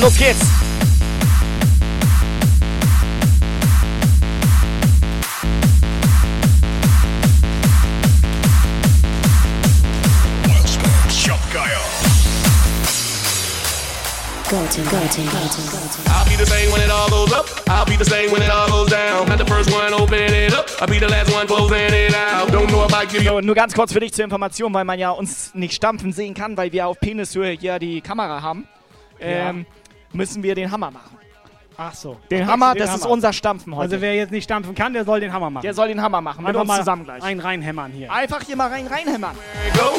Los 0.00 0.16
geht's. 0.16 0.59
I'll 14.70 16.24
be 16.28 16.36
the 16.36 16.46
same 16.46 16.70
when 16.70 16.80
it 16.80 16.90
all 16.90 17.10
goes 17.10 17.32
up. 17.32 17.46
I'll 17.68 17.84
be 17.84 17.96
the 17.96 18.04
same 18.04 18.30
when 18.30 18.40
it 18.40 18.50
all 18.50 18.68
goes 18.68 18.88
down. 18.88 19.28
Not 19.28 19.38
the 19.38 19.44
first 19.44 19.72
one 19.72 19.92
opening 19.92 20.32
it 20.32 20.54
up. 20.54 20.68
I'll 20.80 20.86
be 20.86 21.00
the 21.00 21.08
last 21.08 21.32
one 21.32 21.46
closing 21.48 21.92
it 21.92 22.14
out. 22.14 22.48
Don't 22.52 22.70
know 22.70 22.86
give 23.10 23.24
you. 23.24 23.30
So, 23.30 23.40
nur 23.40 23.56
ganz 23.56 23.74
kurz 23.74 23.92
für 23.92 23.98
dich 23.98 24.12
zur 24.12 24.24
Information, 24.24 24.72
weil 24.72 24.84
man 24.84 24.98
ja 24.98 25.10
uns 25.10 25.52
nicht 25.54 25.74
stampfen 25.74 26.12
sehen 26.12 26.34
kann, 26.34 26.56
weil 26.56 26.70
wir 26.70 26.86
auf 26.86 27.00
Penishöhe 27.00 27.52
hier 27.58 27.80
die 27.80 28.00
Kamera 28.00 28.42
haben, 28.42 28.68
ähm, 29.18 29.66
müssen 30.12 30.42
wir 30.44 30.54
den 30.54 30.70
Hammer 30.70 30.92
machen. 30.92 31.19
Ach 31.82 31.94
so. 31.94 32.18
Den 32.30 32.46
Hammer, 32.46 32.74
den 32.74 32.80
das 32.82 32.94
ist 32.94 33.06
unser 33.06 33.32
Stampfen 33.32 33.74
heute. 33.74 33.92
Also 33.94 34.02
wer 34.02 34.14
jetzt 34.14 34.30
nicht 34.30 34.44
stampfen 34.44 34.74
kann, 34.74 34.92
der 34.92 35.06
soll 35.06 35.20
den 35.20 35.32
Hammer 35.32 35.48
machen. 35.48 35.62
Der 35.62 35.72
soll 35.72 35.88
den 35.88 36.02
Hammer 36.02 36.20
machen, 36.20 36.44
mit 36.44 36.48
Einfach 36.48 36.60
uns 36.60 36.68
mal 36.68 36.78
zusammen 36.80 37.04
gleich. 37.04 37.22
Ein 37.22 37.40
reinhämmern 37.40 37.90
hier. 37.92 38.12
Einfach 38.12 38.42
hier 38.42 38.54
mal 38.54 38.68
rein 38.68 38.86
reinhämmern. 38.86 39.34
Go, 39.72 39.98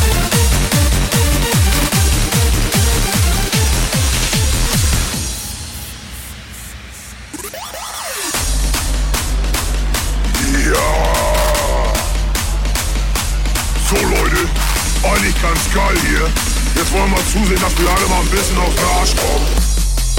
In 16.81 16.87
the 16.87 16.93
morning 16.93 17.13
after 17.13 17.37
dark, 17.37 17.59
dark, 17.59 17.99
dark. 17.99 18.09
mal 18.09 18.21
ein 18.21 18.29
bisschen 18.29 18.57
auf 18.57 18.73
den 18.73 18.85
Arsch 18.85 19.15
kommen. 19.15 19.45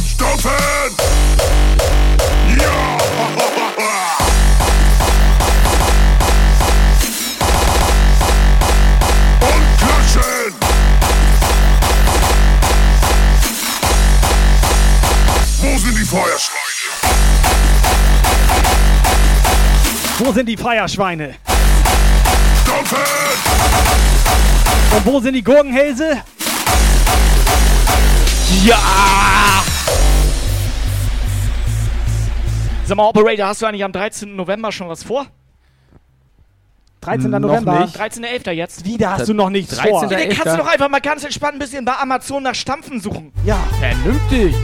Stampfen! 0.06 0.50
Ja! 2.56 2.98
Und 9.40 9.64
klatschen! 9.76 10.54
Wo 15.62 15.78
sind 15.78 15.98
die 15.98 16.04
Feuerschweine? 16.04 16.62
Wo 20.18 20.32
sind 20.32 20.46
die 20.46 20.56
Feierschweine? 20.56 21.34
Stampfen! 22.62 22.98
Und 24.96 25.06
wo 25.06 25.18
sind 25.18 25.34
die 25.34 25.42
Gurkenhälse? 25.42 26.22
Ja! 28.64 29.62
Sag 32.84 32.96
mal, 32.96 33.08
Operator, 33.08 33.46
hast 33.46 33.62
du 33.62 33.66
eigentlich 33.66 33.84
am 33.84 33.92
13. 33.92 34.36
November 34.36 34.70
schon 34.70 34.88
was 34.88 35.02
vor? 35.02 35.26
13. 37.00 37.30
Noch 37.30 37.40
November. 37.40 37.80
nicht. 37.80 37.98
13.11. 37.98 38.50
jetzt. 38.52 38.84
Wie, 38.84 38.96
da 38.96 39.18
hast 39.18 39.28
du 39.28 39.34
noch 39.34 39.50
nichts 39.50 39.74
13. 39.76 39.90
vor? 39.90 40.02
Ja, 40.04 40.18
dann 40.18 40.28
kannst 40.28 40.46
du 40.46 40.56
doch 40.58 40.66
einfach 40.70 40.88
mal 40.88 41.00
ganz 41.00 41.24
entspannt 41.24 41.54
ein 41.54 41.58
bisschen 41.58 41.84
bei 41.84 41.96
Amazon 41.96 42.42
nach 42.42 42.54
Stampfen 42.54 43.00
suchen. 43.00 43.32
Ja, 43.44 43.58
Vernünftig. 43.80 44.54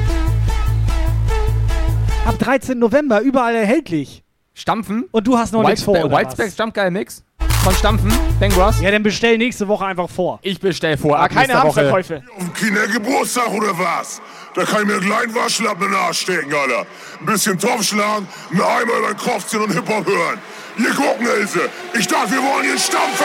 ab 2.27 2.39
13. 2.39 2.79
November 2.79 3.21
überall 3.21 3.55
erhältlich. 3.57 4.23
Stampfen. 4.55 5.05
Und 5.11 5.27
du 5.27 5.39
hast 5.39 5.53
noch 5.53 5.63
nichts 5.63 5.83
vor. 5.83 5.99
oder 6.05 6.17
Whitespecs 6.17 6.53
was? 6.53 6.59
Jump 6.59 6.75
Geil 6.75 6.91
Mix. 6.91 7.25
Von 7.65 7.75
Stampfen. 7.75 8.13
Bang 8.41 8.51
Bros. 8.51 8.81
Ja, 8.81 8.91
dann 8.91 9.03
bestell 9.03 9.37
nächste 9.37 9.69
Woche 9.69 9.85
einfach 9.85 10.09
vor. 10.09 10.39
Ich 10.43 10.59
bestell 10.61 10.97
vor. 10.97 11.17
Aber 11.17 11.25
ab 11.25 11.33
keine. 11.33 11.55
Hamsterkäufe. 11.55 12.23
Auf 12.37 12.39
dem 12.39 12.55
Kindergeburtstag 12.55 13.51
oder 13.53 13.79
was? 13.79 14.21
Da 14.55 14.65
kann 14.65 14.83
ich 14.83 14.87
mir 14.87 14.95
einen 14.95 15.07
kleinen 15.07 15.35
Waschlappen 15.35 15.85
in 15.85 15.91
den 15.93 16.01
Arsch 16.01 16.21
stecken, 16.21 16.53
Alter. 16.53 16.87
Ein 17.21 17.27
bisschen 17.27 17.59
Topf 17.59 17.83
schlagen, 17.85 18.27
einen 18.51 18.61
Eimer 18.61 18.99
über 18.99 19.09
den 19.09 19.17
Kopf 19.17 19.47
ziehen 19.47 19.61
und 19.61 19.73
Hip-Hop 19.73 20.07
hören. 20.07 20.39
Ihr 20.79 20.95
gucken, 20.95 21.27
Ilse. 21.27 21.69
Ich 21.99 22.07
dachte, 22.07 22.31
wir 22.33 22.39
wollen 22.43 22.65
hier 22.65 22.79
stampfen! 22.79 23.25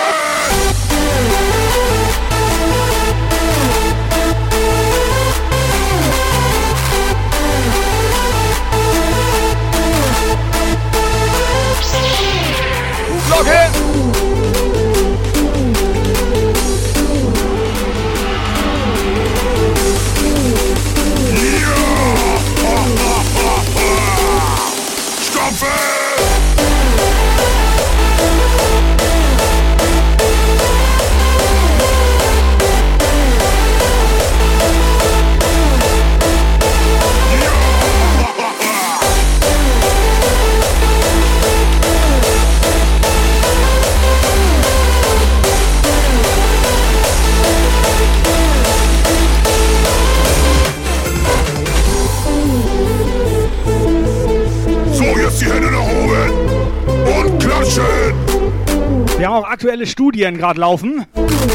Aktuelle 59.83 59.87
Studien 59.87 60.37
gerade 60.37 60.59
laufen. 60.59 61.05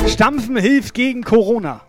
Stampfen 0.06 0.56
hilft 0.56 0.94
gegen 0.94 1.22
Corona. 1.22 1.80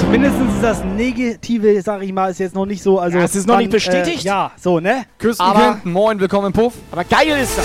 Zumindest 0.00 0.34
ist 0.36 0.62
das 0.62 0.84
Negative, 0.84 1.80
sag 1.82 2.02
ich 2.02 2.12
mal, 2.12 2.30
ist 2.30 2.40
jetzt 2.40 2.54
noch 2.54 2.66
nicht 2.66 2.82
so. 2.82 2.98
Also 2.98 3.18
Ja, 3.18 3.24
es 3.24 3.34
ist 3.34 3.46
noch 3.46 3.58
nicht 3.58 3.70
bestätigt. 3.70 4.24
Äh, 4.24 4.28
ja, 4.28 4.50
so, 4.60 4.80
ne? 4.80 5.04
Küssen 5.18 5.40
Aber-. 5.42 5.80
Moin, 5.84 6.20
willkommen 6.20 6.48
im 6.48 6.52
Puff. 6.52 6.74
Aber 6.90 7.04
geil 7.04 7.28
ist 7.28 7.56
das. 7.56 7.64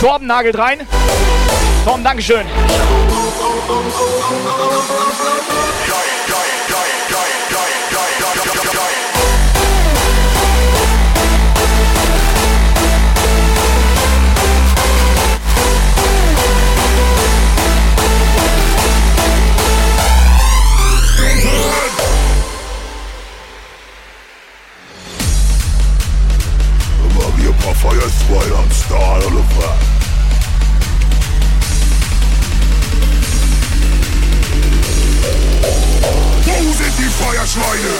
Torben 0.00 0.26
nagelt 0.26 0.58
rein. 0.58 0.80
Torben, 1.84 2.04
Dankeschön. 2.04 2.46
Feuerschweine 28.28 28.56
am 28.56 28.70
Start, 28.70 29.24
oder 29.26 29.44
was? 29.56 29.96
Wo 36.44 36.72
sind 36.72 36.98
die 36.98 37.10
Feuerschweine? 37.22 37.92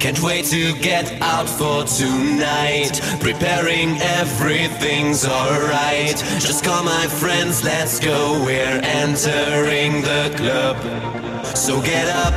Can't 0.00 0.22
wait 0.22 0.44
to 0.46 0.74
get 0.80 1.10
out 1.22 1.48
for 1.48 1.84
tonight. 1.84 3.00
Preparing 3.20 3.96
everything's 4.00 5.24
alright. 5.24 6.16
Just 6.40 6.62
call 6.62 6.82
my 6.82 7.06
friends, 7.06 7.64
let's 7.64 8.00
go. 8.00 8.42
We're 8.44 8.80
entering 8.82 10.02
the 10.02 10.34
club. 10.36 10.79
So 11.60 11.78
get 11.82 12.08
up, 12.08 12.32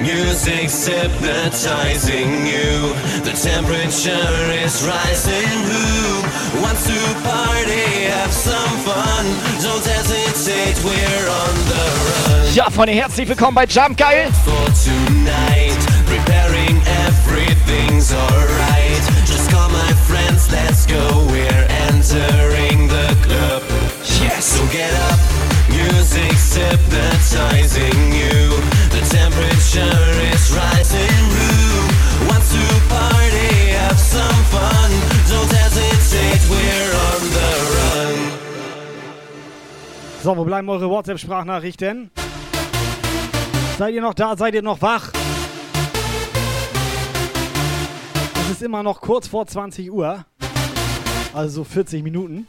music's 0.00 0.86
hypnotizing 0.86 2.46
you. 2.46 2.94
The 3.26 3.34
temperature 3.34 4.30
is 4.64 4.86
rising. 4.86 5.50
Who 5.66 6.62
wants 6.62 6.86
to 6.86 6.94
party? 7.26 8.06
Have 8.06 8.32
some 8.32 8.78
fun. 8.86 9.26
Don't 9.60 9.84
hesitate, 9.84 10.78
we're 10.84 11.28
on 11.28 11.54
the 11.66 11.84
run. 12.06 12.54
Ja, 12.54 12.70
Freunde, 12.70 12.92
herzlich 12.92 13.28
willkommen 13.28 13.56
bei 13.56 13.66
Jump 13.66 13.96
Geil. 13.96 14.30
For 14.44 14.66
tonight, 14.84 15.76
preparing 16.06 16.80
everything's 17.08 18.12
alright. 18.12 19.02
Just 19.26 19.50
call 19.50 19.68
my 19.70 19.92
friends, 20.06 20.48
let's 20.52 20.86
go. 20.86 21.26
We're 21.32 21.66
entering 21.90 22.86
the 22.86 23.16
club. 23.26 23.62
Yes, 24.22 24.56
so 24.56 24.64
get 24.70 24.92
up. 25.10 25.47
Music's 25.78 26.56
hypnotizing 26.56 28.12
you. 28.12 28.38
The 28.94 29.02
temperature 29.08 30.00
is 30.32 30.50
rising. 30.50 31.22
Who 31.38 32.26
wants 32.28 32.50
to 32.52 32.64
party? 32.88 33.52
Have 33.78 33.98
some 33.98 34.42
fun. 34.52 34.90
Don't 35.30 35.52
hesitate, 35.52 36.42
we're 36.50 36.92
on 37.08 37.20
the 37.36 37.50
run. 37.74 38.16
So, 40.22 40.36
wo 40.36 40.44
bleiben 40.44 40.68
eure 40.68 40.88
WhatsApp-Sprachnachrichten? 40.90 42.10
Seid 43.78 43.94
ihr 43.94 44.02
noch 44.02 44.14
da? 44.14 44.36
Seid 44.36 44.54
ihr 44.54 44.62
noch 44.62 44.82
wach? 44.82 45.12
Es 48.42 48.50
ist 48.50 48.62
immer 48.62 48.82
noch 48.82 49.00
kurz 49.00 49.28
vor 49.28 49.46
20 49.46 49.92
Uhr. 49.92 50.24
Also 51.32 51.62
so 51.62 51.64
40 51.64 52.02
Minuten. 52.02 52.48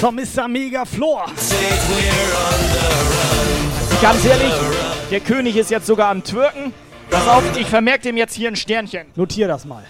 So, 0.00 0.12
Mr. 0.12 0.46
Mega 0.46 0.84
Floor. 0.84 1.26
Ganz 4.00 4.24
ehrlich, 4.24 4.52
der 5.10 5.18
König 5.18 5.56
ist 5.56 5.72
jetzt 5.72 5.86
sogar 5.86 6.10
am 6.10 6.22
Twirken. 6.22 6.72
Pass 7.10 7.26
auf, 7.26 7.42
ich 7.56 7.66
vermerke 7.66 8.04
dem 8.04 8.16
jetzt 8.16 8.34
hier 8.34 8.48
ein 8.48 8.54
Sternchen. 8.54 9.08
Notier 9.16 9.48
das 9.48 9.64
mal. 9.64 9.82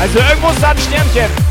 Also 0.00 0.18
irgendwo 0.20 0.50
ist 0.50 0.62
da 0.62 0.70
ein 0.70 0.78
Sternchen. 0.78 1.47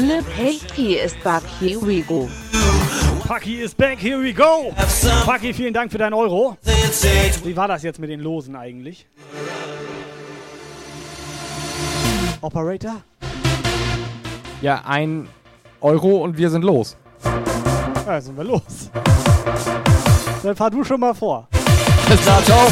Pulle, 0.00 0.22
Peggy 0.34 0.94
ist 0.94 1.22
back, 1.22 1.42
here 1.60 1.78
we 1.78 2.00
go. 2.00 2.26
Paki 3.28 3.60
is 3.60 3.74
back, 3.74 3.98
here 3.98 4.18
we 4.18 4.32
go. 4.32 4.72
Paki, 5.26 5.52
vielen 5.52 5.74
Dank 5.74 5.92
für 5.92 5.98
deinen 5.98 6.14
Euro. 6.14 6.56
Wie 7.44 7.54
war 7.54 7.68
das 7.68 7.82
jetzt 7.82 7.98
mit 8.00 8.08
den 8.08 8.20
Losen 8.20 8.56
eigentlich? 8.56 9.06
Operator? 12.40 13.02
Ja, 14.62 14.82
ein 14.86 15.28
Euro 15.82 16.24
und 16.24 16.38
wir 16.38 16.48
sind 16.48 16.62
los. 16.62 16.96
Ja, 18.06 18.22
sind 18.22 18.38
wir 18.38 18.44
los. 18.44 18.90
Dann 20.42 20.56
fahr 20.56 20.70
du 20.70 20.82
schon 20.82 21.00
mal 21.00 21.12
vor. 21.12 21.46
Bis 22.08 22.24
dann, 22.24 22.42
ciao. 22.44 22.68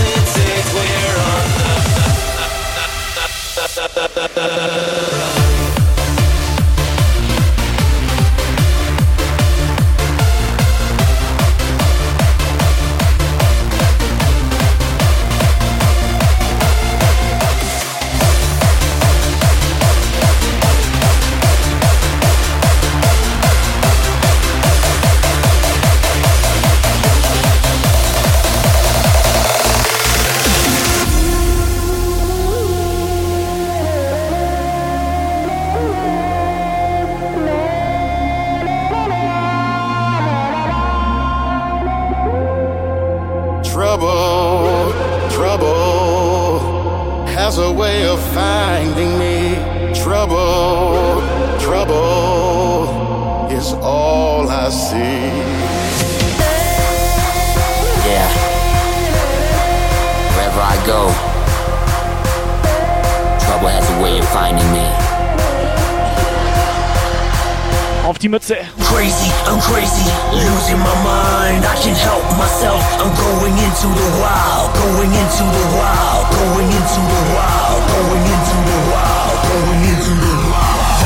Into 73.79 73.95
the 73.95 74.11
wild, 74.19 74.75
going 74.75 75.07
into 75.07 75.45
the 75.55 75.67
wild, 75.79 76.27
going 76.35 76.67
into 76.67 76.99
the 76.99 77.23
wild, 77.31 77.79
going 77.87 78.27
into 78.27 78.57
the 78.67 78.79
wild, 78.91 79.39
going 79.47 79.83
into 79.87 80.13
the 80.19 80.35
wild. 80.51 80.99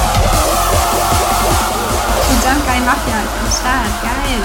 Die 2.28 2.40
Jump 2.40 2.64
Guy 2.64 2.80
ja 2.80 2.96
am 2.96 3.50
Start. 3.52 3.92
Geil. 4.00 4.40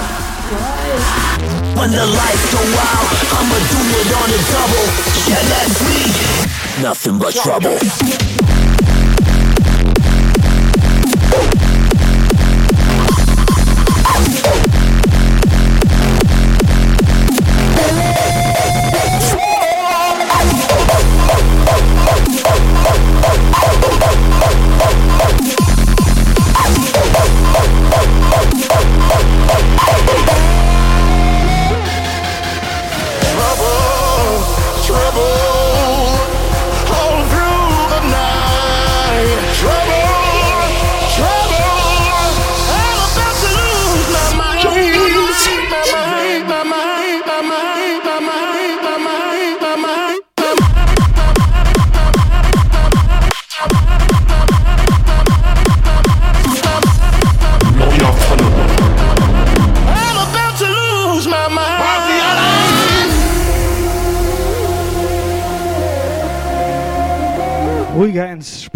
When 1.78 1.90
the 1.90 2.04
lights 2.04 2.46
go 2.52 2.60
out, 2.92 3.08
I'ma 3.32 3.58
do 3.72 3.80
it 3.96 4.12
on 4.20 4.28
a 4.28 4.40
double. 4.52 4.88
Yeah, 5.24 5.42
that's 5.48 5.80
me. 5.88 6.04
Nothing 6.82 7.16
but. 7.18 7.32
Trouble, 7.32 7.78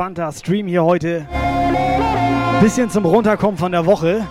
entspannter 0.03 0.33
Stream 0.33 0.67
hier 0.67 0.83
heute. 0.83 1.27
Bisschen 2.61 2.91
zum 2.91 3.05
Runterkommen 3.05 3.57
von 3.57 3.71
der 3.71 3.87
Woche. 3.87 4.27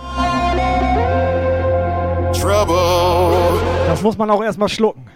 Trouble 2.38 3.58
Das 3.86 4.02
muss 4.02 4.18
man 4.18 4.30
auch 4.30 4.42
erstmal 4.42 4.68
schlucken. 4.68 5.06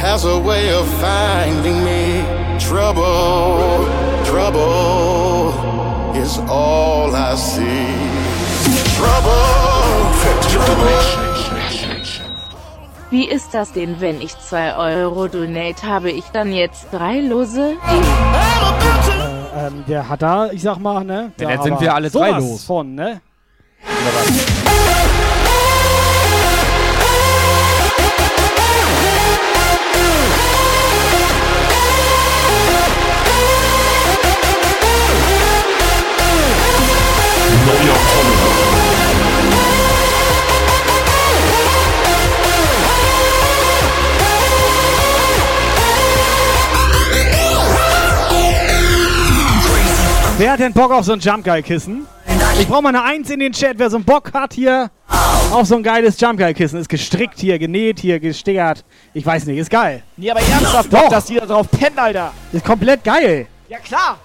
has 0.00 0.24
a 0.24 0.38
way 0.44 0.72
of 0.74 0.86
finding 1.00 1.82
me. 1.82 2.22
Trouble, 2.58 3.84
trouble 4.24 5.52
is 6.22 6.38
all 6.48 7.12
I 7.12 7.34
see. 7.34 7.64
Trouble, 8.96 9.32
trouble. 10.52 11.24
Wie 13.10 13.28
ist 13.28 13.54
das 13.54 13.72
denn, 13.72 14.00
wenn 14.00 14.20
ich 14.20 14.38
2 14.38 14.76
Euro 14.76 15.28
donate, 15.28 15.86
habe 15.86 16.10
ich 16.10 16.24
dann 16.32 16.52
jetzt 16.52 16.86
drei 16.92 17.20
Lose? 17.20 17.76
Der 19.86 20.08
hat 20.08 20.22
da, 20.22 20.50
ich 20.50 20.62
sag 20.62 20.78
mal, 20.78 21.04
ne? 21.04 21.32
Ja, 21.38 21.48
dann 21.48 21.62
sind 21.62 21.80
wir 21.80 21.94
alle 21.94 22.10
drei 22.10 22.30
los. 22.30 22.64
Von, 22.64 22.94
ne? 22.94 23.20
Wer 50.36 50.50
hat 50.50 50.58
denn 50.58 50.72
Bock 50.72 50.90
auf 50.90 51.04
so 51.04 51.12
ein 51.12 51.20
Jump 51.20 51.44
Guy 51.44 51.62
Kissen? 51.62 52.08
Ich 52.58 52.66
brauche 52.66 52.82
mal 52.82 52.88
eine 52.88 53.04
Eins 53.04 53.30
in 53.30 53.38
den 53.38 53.52
Chat, 53.52 53.78
wer 53.78 53.88
so 53.88 53.96
einen 53.96 54.04
Bock 54.04 54.32
hat 54.34 54.52
hier 54.52 54.90
auf 55.52 55.66
so 55.66 55.76
ein 55.76 55.82
geiles 55.84 56.18
Jump 56.18 56.40
Guy 56.40 56.52
Kissen. 56.52 56.80
Ist 56.80 56.88
gestrickt 56.88 57.38
hier, 57.38 57.56
genäht 57.56 58.00
hier, 58.00 58.18
gestickert. 58.18 58.84
Ich 59.12 59.24
weiß 59.24 59.46
nicht, 59.46 59.58
ist 59.58 59.70
geil. 59.70 60.02
Nee, 60.16 60.32
aber 60.32 60.40
ernsthaft, 60.40 60.92
Doch. 60.92 61.02
Bock, 61.02 61.10
dass 61.10 61.26
die 61.26 61.36
da 61.36 61.46
drauf 61.46 61.70
pennen, 61.70 61.98
Alter. 61.98 62.32
Ist 62.52 62.64
komplett 62.64 63.04
geil. 63.04 63.46
Ja, 63.68 63.78
klar. 63.78 64.18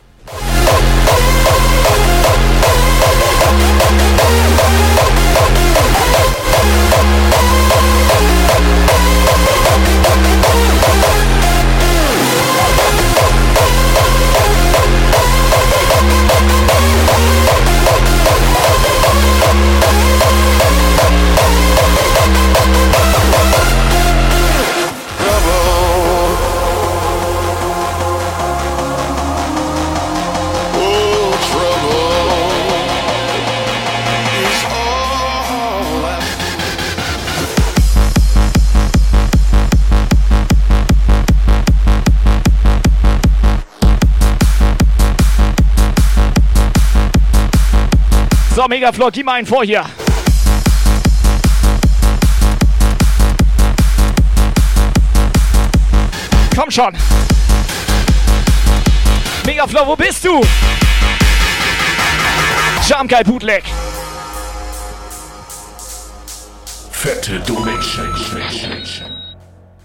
So, 48.70 48.76
Megaflor, 48.76 49.12
gib 49.12 49.26
mal 49.26 49.34
einen 49.34 49.48
vor 49.48 49.64
hier. 49.64 49.84
Komm 56.56 56.70
schon. 56.70 56.94
Megaflor, 59.46 59.88
wo 59.88 59.96
bist 59.96 60.24
du? 60.24 60.42
Jump 62.88 63.10
Guy 63.10 63.24
Bootleg. 63.24 63.64
Fette 66.92 67.40
Donation. 67.40 68.08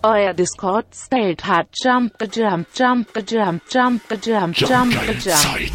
Euer 0.03 0.35
Discord-State 0.35 1.47
hat 1.47 1.69
Jump, 1.73 2.13
Jump, 2.31 2.67
Jump, 2.75 3.09
Jump, 3.27 3.63
Jump, 3.71 4.03
Jump, 4.23 4.57
Jump, 4.57 4.57
Jump. 4.59 4.93
Nine, 4.93 5.71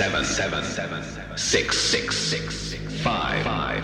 seven, 0.00 0.24
seven, 0.24 0.64
seven, 0.64 1.02
six, 1.36 1.76
six, 1.76 2.16
six, 2.16 2.74
five, 3.02 3.44
five, 3.44 3.82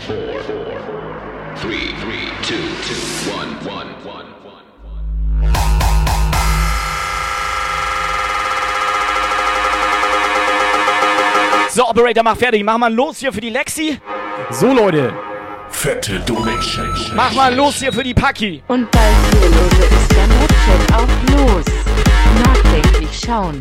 four, 0.00 0.40
four, 0.44 1.56
three, 1.56 1.92
three, 2.02 2.30
two, 2.46 2.62
two, 2.86 2.94
one, 3.34 3.50
one, 3.66 3.88
one, 4.04 4.26
one. 4.44 4.64
So, 11.70 11.82
Operator, 11.86 12.22
mach 12.22 12.36
fertig. 12.36 12.62
Mach 12.62 12.78
mal 12.78 12.94
los 12.94 13.18
hier 13.18 13.32
für 13.32 13.40
die 13.40 13.50
Lexi. 13.50 13.98
So, 14.52 14.72
Leute. 14.72 15.12
Fette 15.70 16.20
Donation. 16.20 16.94
Mach 17.16 17.32
mal 17.32 17.52
los 17.52 17.80
hier 17.80 17.92
für 17.92 18.04
die 18.04 18.14
Paki. 18.14 18.62
Und 18.68 18.88
bei 18.92 19.10
Vierlose 19.32 19.82
ist 19.82 20.12
der 20.12 20.28
Notchat 20.28 20.92
auch 20.94 21.08
los. 21.32 21.64
Nachdenklich 22.44 23.18
schauen. 23.18 23.60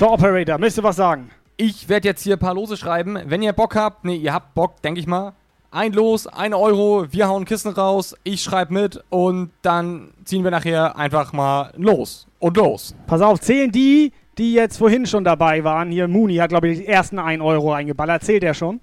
So, 0.00 0.10
Operator, 0.12 0.56
müsst 0.56 0.78
ihr 0.78 0.82
was 0.82 0.96
sagen? 0.96 1.30
Ich 1.58 1.90
werde 1.90 2.08
jetzt 2.08 2.22
hier 2.22 2.36
ein 2.36 2.38
paar 2.38 2.54
Lose 2.54 2.78
schreiben. 2.78 3.18
Wenn 3.26 3.42
ihr 3.42 3.52
Bock 3.52 3.76
habt, 3.76 4.02
nee, 4.06 4.14
ihr 4.14 4.32
habt 4.32 4.54
Bock, 4.54 4.80
denke 4.80 4.98
ich 4.98 5.06
mal. 5.06 5.34
Ein 5.70 5.92
Los, 5.92 6.26
ein 6.26 6.54
Euro, 6.54 7.04
wir 7.10 7.28
hauen 7.28 7.44
Kissen 7.44 7.70
raus, 7.70 8.16
ich 8.24 8.42
schreibe 8.42 8.72
mit 8.72 9.04
und 9.10 9.50
dann 9.60 10.14
ziehen 10.24 10.42
wir 10.42 10.50
nachher 10.50 10.96
einfach 10.96 11.34
mal 11.34 11.74
los. 11.76 12.26
Und 12.38 12.56
los. 12.56 12.96
Pass 13.06 13.20
auf, 13.20 13.42
zählen 13.42 13.70
die, 13.70 14.14
die 14.38 14.54
jetzt 14.54 14.78
vorhin 14.78 15.04
schon 15.04 15.22
dabei 15.22 15.64
waren. 15.64 15.90
Hier, 15.90 16.08
Mooney 16.08 16.36
hat, 16.36 16.48
glaube 16.48 16.68
ich, 16.68 16.78
die 16.78 16.86
ersten 16.86 17.18
1 17.18 17.42
Euro 17.42 17.74
eingeballert. 17.74 18.22
Zählt 18.22 18.42
der 18.42 18.54
schon? 18.54 18.80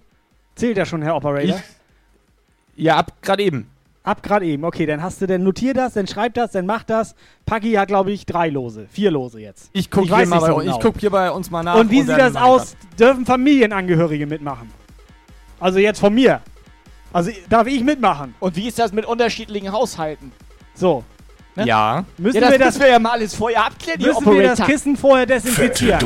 Zählt 0.54 0.78
der 0.78 0.86
schon, 0.86 1.02
Herr 1.02 1.16
Operator? 1.16 1.60
Ja, 2.76 2.98
ab 2.98 3.14
gerade 3.24 3.42
eben. 3.42 3.72
Ab 4.08 4.24
gerade 4.24 4.46
eben. 4.46 4.64
Okay, 4.64 4.86
dann 4.86 5.04
hast 5.04 5.22
du, 5.22 5.28
dann 5.28 5.44
notier 5.44 5.74
das, 5.74 5.94
dann 5.96 6.08
schreib 6.08 6.34
das, 6.36 6.52
dann 6.54 6.66
mach 6.66 6.84
das. 6.84 7.14
Paki 7.46 7.74
hat, 7.74 7.90
glaube 7.90 8.12
ich, 8.14 8.26
drei 8.26 8.48
Lose. 8.48 8.88
Vier 8.90 9.12
Lose 9.12 9.42
jetzt. 9.42 9.70
Ich 9.74 9.92
gucke 9.92 10.08
hier, 10.08 10.16
mal 10.16 10.22
nicht 10.26 10.32
bei- 10.40 10.48
so 10.48 10.56
genau. 10.56 10.76
ich 10.78 10.80
guck 10.82 10.98
hier 10.98 11.10
bei 11.10 11.30
uns 11.30 11.52
mal 11.52 11.62
nach. 11.62 11.76
Und 11.76 11.92
wie 11.92 12.00
sieht 12.00 12.12
dann 12.12 12.20
das 12.20 12.34
ich 12.36 12.40
aus? 12.40 12.78
Dürfen 12.98 13.26
Familienangehörige 13.26 14.26
mitmachen? 14.26 14.72
Also 15.60 15.80
jetzt 15.80 16.00
von 16.00 16.14
mir. 16.14 16.40
Also 17.12 17.32
darf 17.50 17.68
ich 17.68 17.84
mitmachen? 17.84 18.34
Und 18.40 18.56
wie 18.56 18.70
ist 18.70 18.80
das 18.80 18.94
mit 18.94 19.06
unterschiedlichen 19.06 19.74
Haushalten? 19.74 20.32
So. 20.74 21.04
das. 21.56 21.66
Ja. 21.66 22.06
Müssen 22.18 22.36
ja, 22.36 22.42
das 22.44 22.52
wir 22.52 22.60
das, 22.60 22.68
müssen 22.76 22.82
wir 22.84 22.90
ja 22.92 23.00
mal 23.00 23.12
alles 23.12 23.36
vorher 23.36 23.66
abklären, 23.66 24.00
müssen 24.02 24.26
wir 24.26 24.44
das 24.44 24.52
Operator. 24.54 24.66
Kissen 24.68 24.96
vorher 24.96 25.26
desinfizieren? 25.26 26.00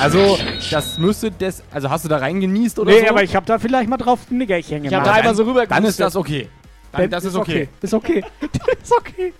Also, 0.00 0.36
das 0.70 0.98
müsste 0.98 1.30
das. 1.30 1.62
Also, 1.70 1.90
hast 1.90 2.04
du 2.04 2.08
da 2.08 2.16
reingenießt 2.16 2.78
oder 2.80 2.90
Nee, 2.90 3.02
so? 3.02 3.06
aber 3.10 3.22
ich 3.22 3.36
habe 3.36 3.46
da 3.46 3.58
vielleicht 3.60 3.88
mal 3.88 3.98
drauf 3.98 4.18
ein 4.30 4.38
Nickerchen 4.38 4.84
Ich 4.84 4.90
gemacht. 4.90 5.06
hab 5.06 5.14
da 5.14 5.18
einmal 5.20 5.34
so 5.36 5.44
rüber 5.44 5.66
Dann 5.66 5.84
ist 5.84 6.00
das 6.00 6.16
okay. 6.16 6.48
Dann, 6.92 7.02
Dann 7.02 7.10
das 7.10 7.24
ist 7.24 7.36
okay. 7.36 7.68
Ist 7.80 7.94
okay. 7.94 8.24
ist 8.82 8.92
okay. 8.92 9.32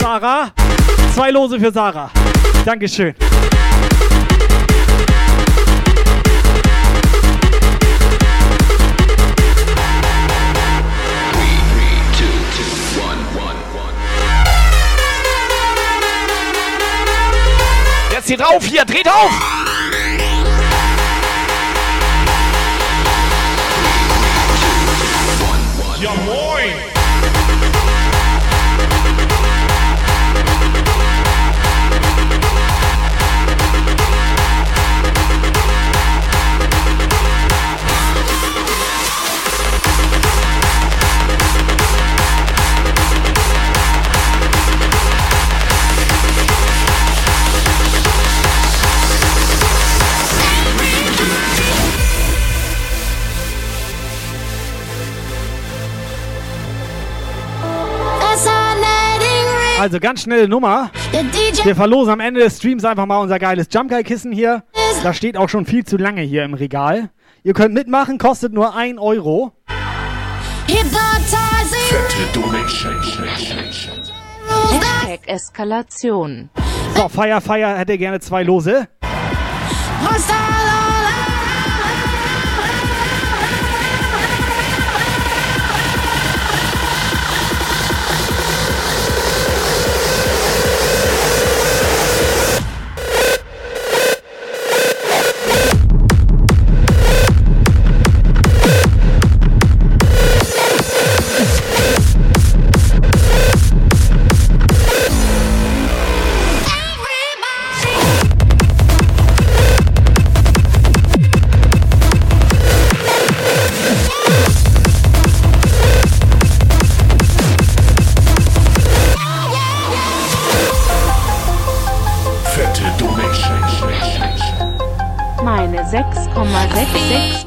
Sarah, 0.00 0.50
zwei 1.14 1.30
Lose 1.30 1.58
für 1.58 1.70
Sarah. 1.70 2.10
Dankeschön. 2.64 3.14
Jetzt 18.10 18.28
hier 18.28 18.36
drauf, 18.36 18.64
hier, 18.64 18.84
dreht 18.84 19.08
auf! 19.08 19.53
Also 59.84 60.00
ganz 60.00 60.22
schnelle 60.22 60.48
Nummer. 60.48 60.90
Wir 61.62 61.76
verlosen 61.76 62.14
am 62.14 62.20
Ende 62.20 62.40
des 62.40 62.56
Streams 62.56 62.86
einfach 62.86 63.04
mal 63.04 63.18
unser 63.18 63.38
geiles 63.38 63.68
Jump 63.70 63.90
Guy 63.90 64.02
Kissen 64.02 64.32
hier. 64.32 64.62
Das 65.02 65.14
steht 65.14 65.36
auch 65.36 65.50
schon 65.50 65.66
viel 65.66 65.84
zu 65.84 65.98
lange 65.98 66.22
hier 66.22 66.42
im 66.42 66.54
Regal. 66.54 67.10
Ihr 67.42 67.52
könnt 67.52 67.74
mitmachen, 67.74 68.16
kostet 68.16 68.54
nur 68.54 68.74
1 68.74 68.98
Euro. 68.98 69.52
Hashtag 74.70 75.28
Eskalation. 75.28 76.48
So, 76.96 77.10
Fire 77.10 77.42
Fire 77.42 77.76
hätte 77.76 77.98
gerne 77.98 78.20
zwei 78.20 78.42
Lose. 78.42 78.88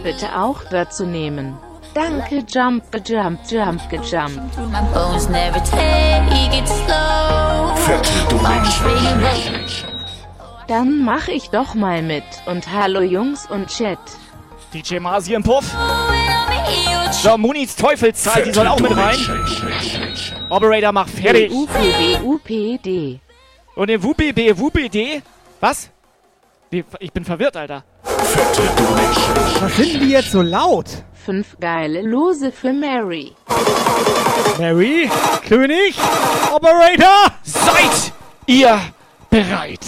Bitte 0.07 0.39
auch 0.39 0.63
dazu 0.71 1.05
nehmen. 1.05 1.57
Danke, 1.93 2.45
jump, 2.47 2.83
jump, 3.05 3.39
jump, 3.49 3.81
jump. 4.09 4.41
Dann 10.67 11.03
mach 11.03 11.27
ich 11.27 11.49
doch 11.49 11.73
mal 11.73 12.01
mit. 12.01 12.23
Und 12.45 12.71
hallo 12.71 13.01
Jungs 13.01 13.49
und 13.49 13.67
Chat. 13.67 13.99
DJ 14.73 14.99
Masi 14.99 15.33
im 15.33 15.43
Puff. 15.43 15.75
So, 17.11 17.37
Munis 17.37 17.75
Teufelszahl, 17.75 18.43
die 18.43 18.53
soll 18.53 18.67
auch 18.67 18.79
mit 18.79 18.95
rein. 18.95 19.17
Operator, 20.49 20.93
mach 20.93 21.09
fertig. 21.09 21.51
UPD. 21.51 23.19
Und 23.75 23.89
im 23.89 24.01
WUBB, 24.01 24.57
WUBD? 24.57 25.21
Was? 25.59 25.89
Wie, 26.69 26.83
Ich 26.99 27.13
bin 27.13 27.23
verwirrt, 27.23 27.55
Alter. 27.55 27.83
Was 28.03 29.77
sind 29.77 30.01
die 30.01 30.09
jetzt 30.09 30.31
so 30.31 30.41
laut? 30.41 30.85
Fünf 31.13 31.57
geile 31.59 32.01
Lose 32.01 32.51
für 32.51 32.73
Mary. 32.73 33.33
Mary, 34.59 35.09
König, 35.47 35.95
Operator! 36.51 37.31
Seid 37.43 38.11
ihr 38.47 38.79
bereit? 39.29 39.79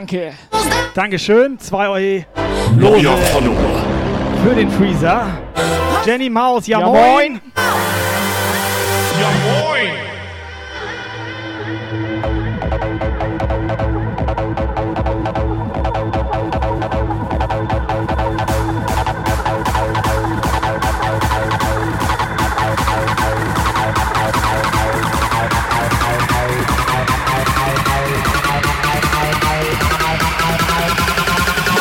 Danke. 0.00 0.32
Dankeschön. 0.94 1.58
2 1.58 1.88
Euro 1.88 2.24
Lose 2.78 3.08
für 4.42 4.54
den 4.54 4.70
Freezer. 4.70 5.26
Jenny 6.06 6.30
Maus, 6.30 6.66
ja, 6.66 6.80
Ja, 6.80 6.86
moin. 6.86 7.12
moin. 7.12 7.39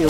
it. 0.00 0.08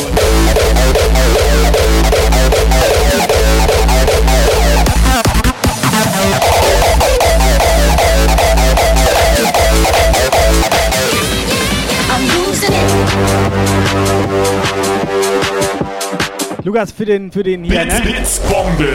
Lukas, 16.65 16.93
für 16.93 17.05
den, 17.05 17.31
für 17.31 17.43
den 17.43 17.63
hier, 17.63 17.85
ne? 17.85 18.01
Blitzbombe. 18.03 18.89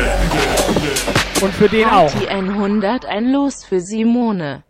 Und 1.41 1.53
für 1.53 1.69
den 1.69 1.85
auch. 1.85 2.11
Party 2.11 2.27
100, 2.27 3.05
ein 3.05 3.31
Los 3.31 3.63
für 3.63 3.79
Simone. 3.79 4.63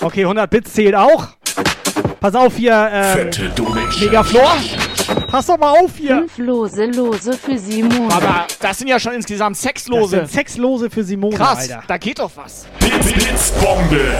Okay, 0.00 0.22
100 0.22 0.50
Bits 0.50 0.72
zählt 0.72 0.96
auch. 0.96 1.28
Pass 2.24 2.34
auf 2.34 2.56
hier, 2.56 2.88
ähm, 2.90 3.18
Fette 3.18 3.50
Donation. 3.50 4.06
Megaflor. 4.06 4.56
Pass 5.34 5.46
doch 5.46 5.58
mal 5.58 5.70
auf 5.70 5.96
hier. 5.96 6.18
Fünf 6.18 6.38
Lose, 6.38 6.84
Lose 6.86 7.32
für 7.32 7.58
Simone. 7.58 8.14
Aber 8.14 8.46
das 8.60 8.78
sind 8.78 8.86
ja 8.86 9.00
schon 9.00 9.14
insgesamt 9.14 9.56
sechs 9.56 9.84
Das 9.84 9.90
Lose. 9.90 10.10
sind 10.10 10.30
sechs 10.30 10.56
Lose 10.56 10.88
für 10.88 11.02
Simone, 11.02 11.36
Krass, 11.36 11.70
Alter. 11.70 11.82
da 11.88 11.98
geht 11.98 12.20
doch 12.20 12.30
was. 12.36 12.68
Blitz, 12.78 13.12
Blitzbombe. 13.12 14.14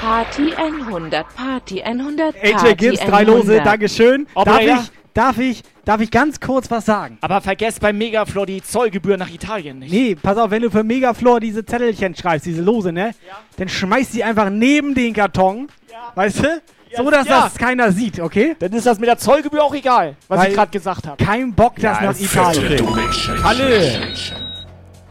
Party 0.00 0.54
100, 0.54 1.26
Party 1.34 1.82
100, 1.82 2.40
Party 2.40 2.66
AJ 2.66 2.74
Gibbs, 2.76 3.00
drei 3.00 3.24
Lose, 3.24 3.52
100. 3.54 3.66
Dankeschön. 3.66 4.26
Darf 4.36 4.60
ich, 4.60 4.80
darf 5.14 5.38
ich, 5.38 5.62
darf 5.84 6.00
ich 6.00 6.10
ganz 6.12 6.38
kurz 6.38 6.70
was 6.70 6.86
sagen? 6.86 7.18
Aber 7.20 7.40
vergesst 7.40 7.80
beim 7.80 7.98
Megaflor 7.98 8.46
die 8.46 8.62
Zollgebühr 8.62 9.16
nach 9.16 9.30
Italien 9.30 9.80
nicht. 9.80 9.92
Nee, 9.92 10.14
pass 10.14 10.38
auf, 10.38 10.52
wenn 10.52 10.62
du 10.62 10.70
für 10.70 10.84
Megaflor 10.84 11.40
diese 11.40 11.64
Zettelchen 11.64 12.14
schreibst, 12.14 12.46
diese 12.46 12.62
Lose, 12.62 12.92
ne? 12.92 13.16
Dann 13.56 13.68
schmeißt 13.68 14.12
sie 14.12 14.22
einfach 14.22 14.48
neben 14.48 14.94
den 14.94 15.12
Karton. 15.12 15.66
Weißt 16.14 16.38
du? 16.38 16.62
So, 16.96 17.08
dass 17.10 17.26
ja. 17.26 17.42
das 17.42 17.54
keiner 17.56 17.92
sieht, 17.92 18.18
okay? 18.20 18.56
Dann 18.58 18.72
ist 18.72 18.86
das 18.86 18.98
mit 18.98 19.08
der 19.08 19.18
Zollgebühr 19.18 19.62
auch 19.62 19.74
egal, 19.74 20.16
was 20.28 20.40
Weil- 20.40 20.48
ich 20.50 20.54
gerade 20.56 20.70
gesagt 20.70 21.06
habe. 21.06 21.24
Kein 21.24 21.52
Bock, 21.54 21.76
das 21.76 22.00
nach 22.00 22.18
Italien. 22.18 22.76
Donation. 22.78 23.36
Kalle, 23.40 23.98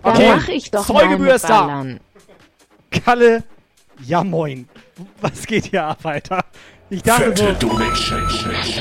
Da 0.01 0.10
Okay, 0.11 0.31
mach 0.35 0.47
ich 0.47 0.72
doch 0.72 0.85
Zollgebühr 0.85 1.35
ist 1.35 1.49
da. 1.49 1.61
Ballern. 1.61 1.99
Kalle, 2.91 3.43
ja 4.03 4.23
moin. 4.23 4.68
Was 5.22 5.45
geht 5.45 5.65
hier 5.65 5.85
ab, 5.85 5.99
Alter? 6.03 6.43
Ich 6.89 7.03
dachte 7.03 7.34
so, 7.35 7.80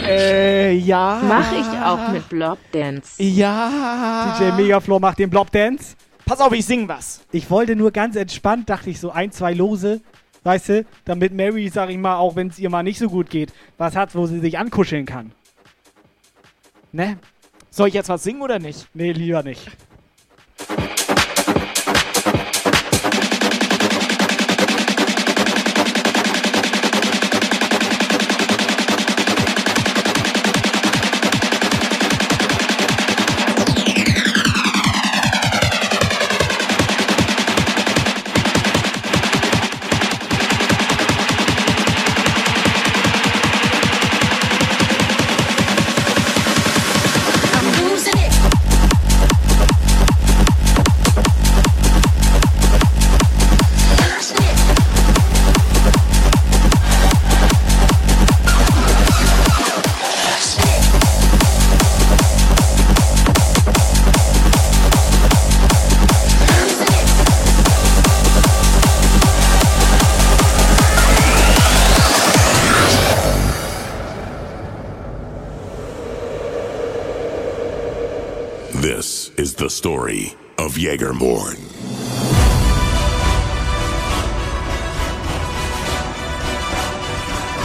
äh, 0.07 0.73
ja. 0.75 1.21
Mach 1.23 1.53
ich 1.53 1.67
auch 1.85 2.09
mit 2.11 2.27
Blob 2.29 2.59
Dance. 2.73 3.23
Ja. 3.23 4.35
DJ 4.41 4.53
Megaflor 4.53 4.99
macht 4.99 5.19
den 5.19 5.29
Blob 5.29 5.53
Dance. 5.53 5.95
Pass 6.25 6.41
auf, 6.41 6.53
ich 6.53 6.65
sing 6.65 6.89
was. 6.89 7.21
Ich 7.33 7.51
wollte 7.51 7.77
nur 7.77 7.91
ganz 7.91 8.17
entspannt, 8.17 8.71
dachte 8.71 8.91
ich 8.91 8.99
so 9.01 9.11
ein, 9.11 9.31
zwei 9.31 9.53
Lose, 9.53 10.01
weißt 10.49 10.69
du, 10.71 10.87
damit 11.05 11.35
Mary, 11.35 11.69
sag 11.69 11.91
ich 11.91 11.99
mal, 11.99 12.17
auch 12.17 12.35
wenn 12.35 12.49
es 12.49 12.59
ihr 12.59 12.71
mal 12.71 12.83
nicht 12.83 12.99
so 12.99 13.11
gut 13.11 13.29
geht, 13.29 13.53
was 13.77 13.95
hat, 13.95 14.15
wo 14.15 14.27
sie 14.27 14.41
sich 14.41 14.59
ankuscheln 14.59 15.05
kann. 15.05 15.33
Ne? 16.91 17.19
Soll 17.69 17.89
ich 17.89 17.95
jetzt 17.95 18.09
was 18.09 18.23
singen 18.23 18.41
oder 18.41 18.59
nicht? 18.59 18.89
Nee, 18.95 19.13
lieber 19.13 19.43
nicht. 19.43 19.71
Story 79.89 80.35
of 80.59 80.77
Jägermorn. 80.77 81.57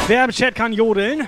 Wer 0.07 0.23
im 0.23 0.31
Chat 0.31 0.55
kann 0.55 0.71
jodeln? 0.71 1.27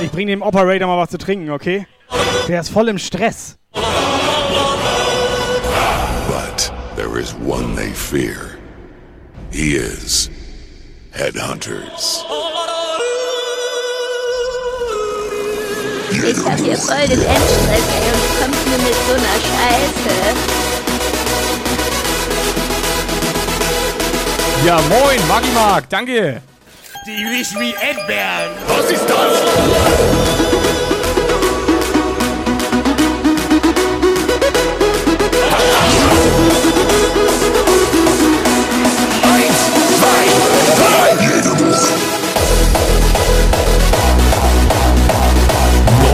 Ich 0.00 0.10
bring 0.10 0.26
dem 0.28 0.40
Operator 0.40 0.86
mal 0.88 0.96
was 0.98 1.10
zu 1.10 1.18
trinken, 1.18 1.50
okay? 1.50 1.86
Der 2.48 2.60
ist 2.60 2.70
voll 2.70 2.88
im 2.88 2.98
Stress. 2.98 3.58
But 6.28 6.72
there 6.96 7.18
is 7.20 7.34
one 7.46 7.76
they 7.76 7.90
fear. 7.90 8.56
He 9.52 9.76
is 9.76 10.30
Headhunters. 11.12 12.24
Ich 16.10 16.44
hab 16.44 16.58
hier 16.58 16.76
voll 16.76 17.06
den 17.06 17.22
Endstress, 17.22 17.84
ey, 17.94 18.10
und 18.10 18.20
du 18.20 18.28
kommst 18.40 18.66
mir 18.68 18.78
mit 18.78 18.96
so 19.06 19.12
einer 19.12 19.38
Scheiße. 19.46 20.14
Ja, 24.66 24.80
moin, 24.88 25.28
Magimark, 25.28 25.88
danke. 25.88 26.42
Die 27.16 27.24
riechen 27.24 27.58
wie 27.58 27.72
Erdbeeren. 27.72 28.52
Was 28.68 28.88
ist 28.88 29.04
das? 29.08 29.40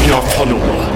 Neuer 0.07 0.23
Follower. 0.23 0.96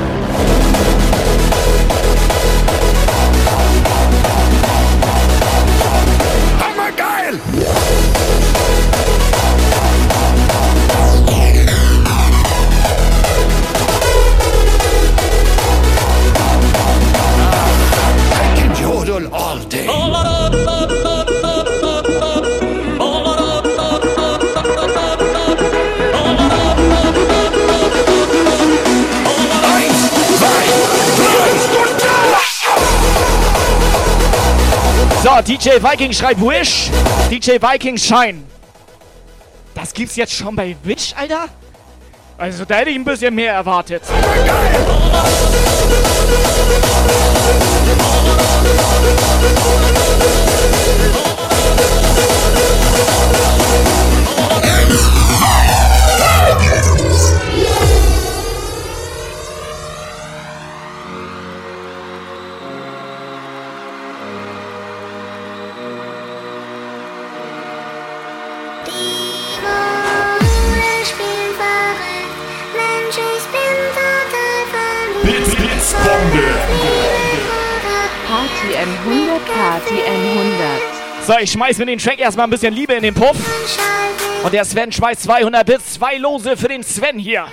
DJ 35.43 35.83
Viking 35.83 36.13
schreibt 36.13 36.41
Wish. 36.41 36.91
DJ 37.31 37.53
Viking 37.53 37.97
Shine. 37.97 38.43
Das 39.75 39.95
gibt's 39.95 40.17
jetzt 40.17 40.35
schon 40.35 40.55
bei 40.55 40.77
Wish, 40.83 41.15
Alter? 41.17 41.47
Also, 42.37 42.65
da 42.65 42.77
hätte 42.77 42.91
ich 42.91 42.97
ein 42.97 43.05
bisschen 43.05 43.35
mehr 43.35 43.55
erwartet. 43.55 44.03
Ich 50.45 50.50
100, 79.31 79.47
Party 79.47 79.95
100. 79.95 81.25
So, 81.25 81.35
ich 81.41 81.53
schmeiß 81.53 81.79
mir 81.79 81.87
den 81.87 81.99
Track 81.99 82.19
erstmal 82.19 82.47
ein 82.47 82.51
bisschen 82.51 82.75
Liebe 82.75 82.95
in 82.95 83.03
den 83.03 83.15
Puff. 83.15 83.37
Und 84.43 84.53
der 84.53 84.65
Sven 84.65 84.91
schmeißt 84.91 85.23
200 85.23 85.65
Bits, 85.65 85.95
zwei 85.95 86.17
Lose 86.17 86.57
für 86.57 86.67
den 86.67 86.83
Sven 86.83 87.19
hier. 87.19 87.47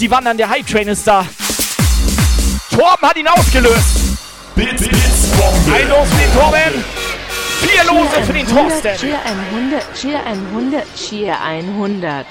Die 0.00 0.10
Wand 0.10 0.26
an, 0.26 0.36
der 0.36 0.48
Hype 0.48 0.66
Train 0.66 0.88
ist 0.88 1.06
da. 1.06 1.26
Torben 2.70 3.08
hat 3.08 3.16
ihn 3.16 3.26
ausgelöst. 3.26 4.16
Blitzbombe. 4.54 5.74
Ein 5.74 5.88
Los 5.88 6.08
für 6.08 6.18
den 6.18 6.34
Torben. 6.34 6.84
Vier 7.60 7.84
Lose 7.84 8.22
für 8.24 8.32
den 8.32 8.46
Thorsten. 8.46 8.96
Cheer 8.96 9.18
100, 9.24 9.94
Cheer 9.94 10.24
100, 10.24 10.84
Cheer 10.94 11.40
100. 11.40 12.26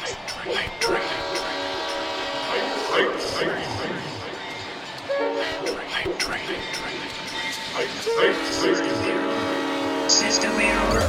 System 10.07 10.51
error. 10.59 11.01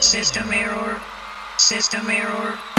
System 0.00 0.52
error. 0.52 0.96
System 1.56 2.08
error. 2.10 2.71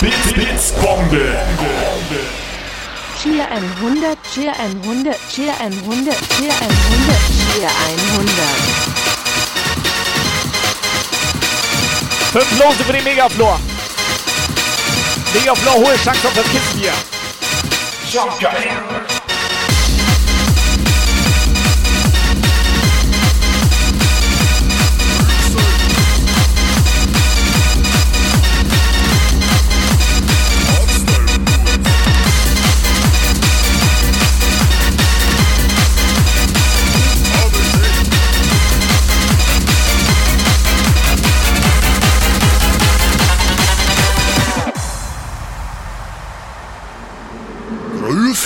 Blitz, 0.00 0.32
Blitzbombe. 0.34 1.38
Cheer 3.22 3.48
100, 3.50 4.18
Cheer 4.34 4.52
100, 4.52 5.16
Cheer 5.30 5.54
100, 5.58 6.14
Cheer 6.36 6.52
100, 6.52 7.16
Cheer 7.54 7.70
100. 8.14 8.26
Fünf 12.32 12.50
Lose 12.62 12.84
für 12.84 12.92
den 12.92 13.04
Megaflor. 13.04 13.58
Megaflor, 15.32 15.74
hohe 15.74 15.96
Chance 16.04 16.28
auf 16.28 16.34
das 16.34 16.44
Kissen 16.44 16.78
hier. 16.78 16.92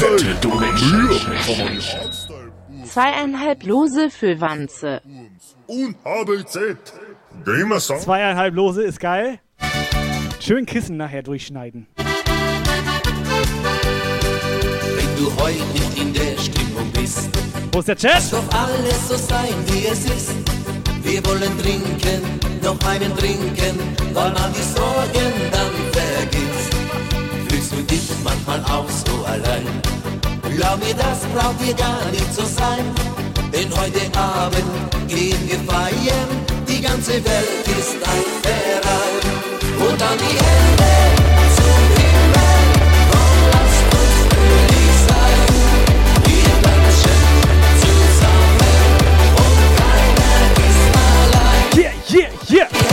Fette. 0.01 0.35
Zweieinhalb 2.87 3.63
Lose 3.65 4.09
für 4.09 4.41
Wanze. 4.41 5.03
Und 5.67 5.95
HBZ. 6.05 6.95
Zweieinhalb 8.03 8.55
Lose 8.55 8.83
ist 8.83 8.99
geil. 8.99 9.41
Schön 10.41 10.65
Kissen 10.65 10.97
nachher 10.97 11.23
durchschneiden. 11.23 11.87
Wenn 14.97 15.17
du 15.19 15.31
heute 15.39 15.65
nicht 15.75 15.99
in 15.99 16.15
der 16.15 16.39
Stimmung 16.39 16.91
bist, 16.95 17.29
Wo 17.71 17.81
ist 17.81 17.89
der 17.89 17.97
Chat? 17.97 18.15
lass 18.15 18.31
doch 18.31 18.49
alles 18.53 19.07
so 19.07 19.17
sein, 19.17 19.55
wie 19.67 19.87
es 19.87 20.07
ist. 20.07 20.31
Wir 21.03 21.23
wollen 21.27 21.59
trinken, 21.59 22.41
noch 22.63 22.79
einen 22.89 23.15
trinken, 23.19 23.79
weil 24.15 24.33
man 24.33 24.51
die 24.55 24.63
Sorgen 24.63 25.33
dann. 25.53 25.80
Dich 27.91 28.03
manchmal 28.23 28.61
auch 28.67 28.89
so 28.89 29.25
allein? 29.25 29.67
Glaub 30.57 30.79
mir, 30.79 30.95
das 30.95 31.21
braucht 31.35 31.61
dir 31.61 31.75
gar 31.75 32.05
nicht 32.13 32.33
so 32.33 32.43
sein. 32.45 32.85
Denn 33.53 33.69
heute 33.77 34.01
Abend 34.17 34.63
gehen 35.09 35.41
wir 35.49 35.59
feiern, 35.69 36.31
die 36.69 36.81
ganze 36.81 37.15
Welt 37.15 37.67
ist 37.67 37.97
ein 38.07 38.27
Verein. 38.43 39.89
Und 39.89 40.01
dann 40.01 40.19
die 40.19 40.37
Hände 40.39 40.93
zum 41.57 41.83
Himmel, 41.99 42.59
komm, 43.11 43.37
lasst 43.51 43.83
uns 43.99 44.17
fröhlich 44.31 44.95
sein. 45.09 45.41
Wir 46.27 46.53
klatschen 46.63 47.23
zusammen 47.83 48.87
und 49.43 49.61
keiner 49.81 50.47
ist 50.69 50.87
allein. 51.11 51.69
Yeah, 51.77 52.31
yeah, 52.49 52.69
yeah. 52.69 52.90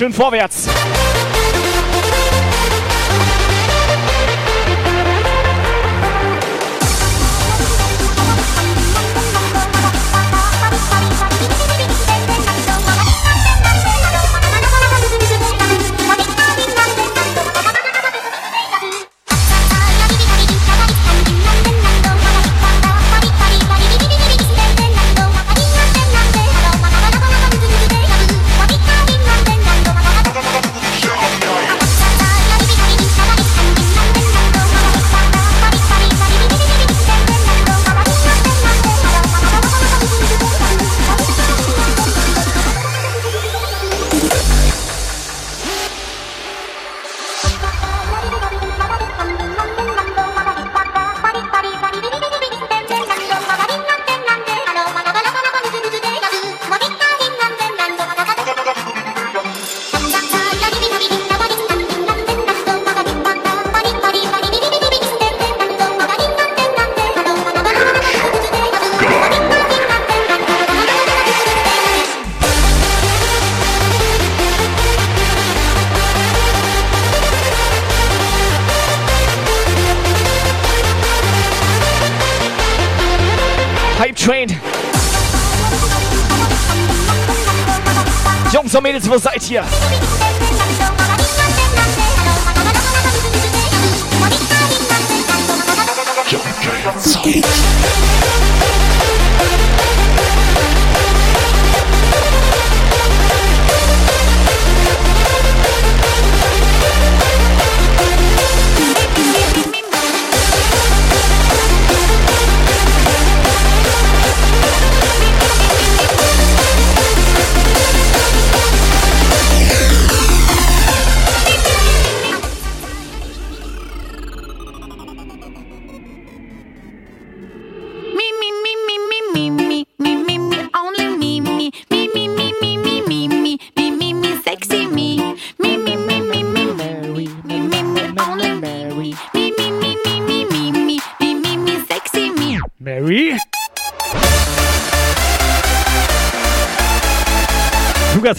Schön 0.00 0.14
vorwärts. 0.14 0.69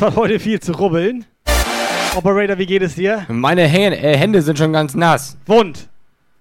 Lukas 0.01 0.15
hat 0.15 0.15
heute 0.15 0.39
viel 0.39 0.59
zu 0.59 0.71
rubbeln. 0.71 1.25
Operator, 2.15 2.57
wie 2.57 2.65
geht 2.65 2.81
es 2.81 2.95
dir? 2.95 3.23
Meine 3.27 3.67
Hä- 3.67 3.93
äh, 3.93 4.17
Hände 4.17 4.41
sind 4.41 4.57
schon 4.57 4.73
ganz 4.73 4.95
nass. 4.95 5.37
Wund. 5.45 5.89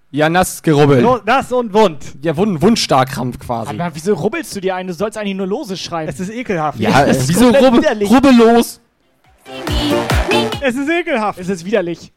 Ja, 0.09 0.29
nass 0.29 0.63
gerubbelt. 0.63 1.03
No, 1.03 1.19
nass 1.25 1.51
und 1.51 1.71
wund. 1.71 2.03
Ja, 2.23 2.35
Wund, 2.35 2.59
Wundstarkrampf 2.61 3.37
quasi. 3.37 3.69
Aber 3.79 3.91
wieso 3.93 4.15
rubbelst 4.15 4.55
du 4.55 4.61
dir 4.61 4.73
ein? 4.75 4.87
Du 4.87 4.93
sollst 4.93 5.15
eigentlich 5.15 5.35
nur 5.37 5.45
Lose 5.45 5.77
schreiben. 5.77 6.09
Es 6.09 6.19
ist 6.19 6.31
ekelhaft. 6.31 6.79
Ja, 6.79 7.05
das 7.05 7.17
äh, 7.17 7.19
ist 7.21 7.29
wieso 7.29 7.49
rubbel, 7.49 7.73
widerlich. 7.83 8.09
rubbellos? 8.09 8.81
Es 10.61 10.75
ist 10.75 10.89
ekelhaft. 10.89 11.37
Es 11.39 11.47
ist 11.49 11.63
widerlich. 11.63 12.11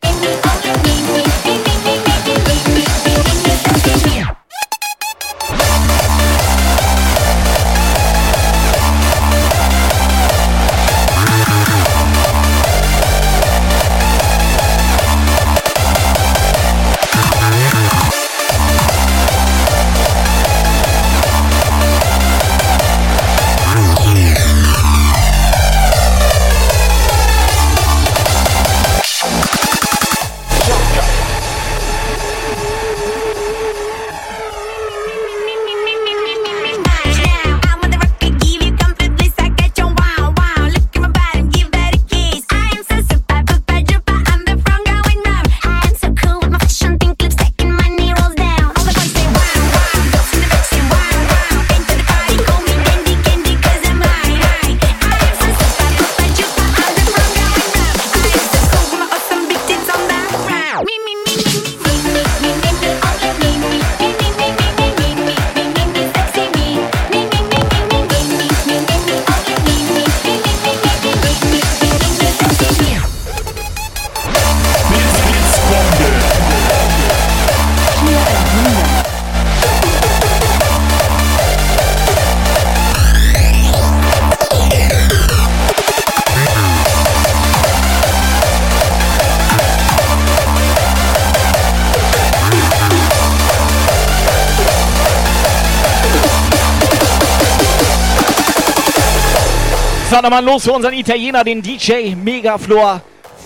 Fahren 100.14 100.30
nochmal 100.30 100.44
los 100.44 100.62
für 100.62 100.70
unseren 100.70 100.94
Italiener, 100.94 101.42
den 101.42 101.60
DJ 101.60 102.14
Megaflor 102.14 103.00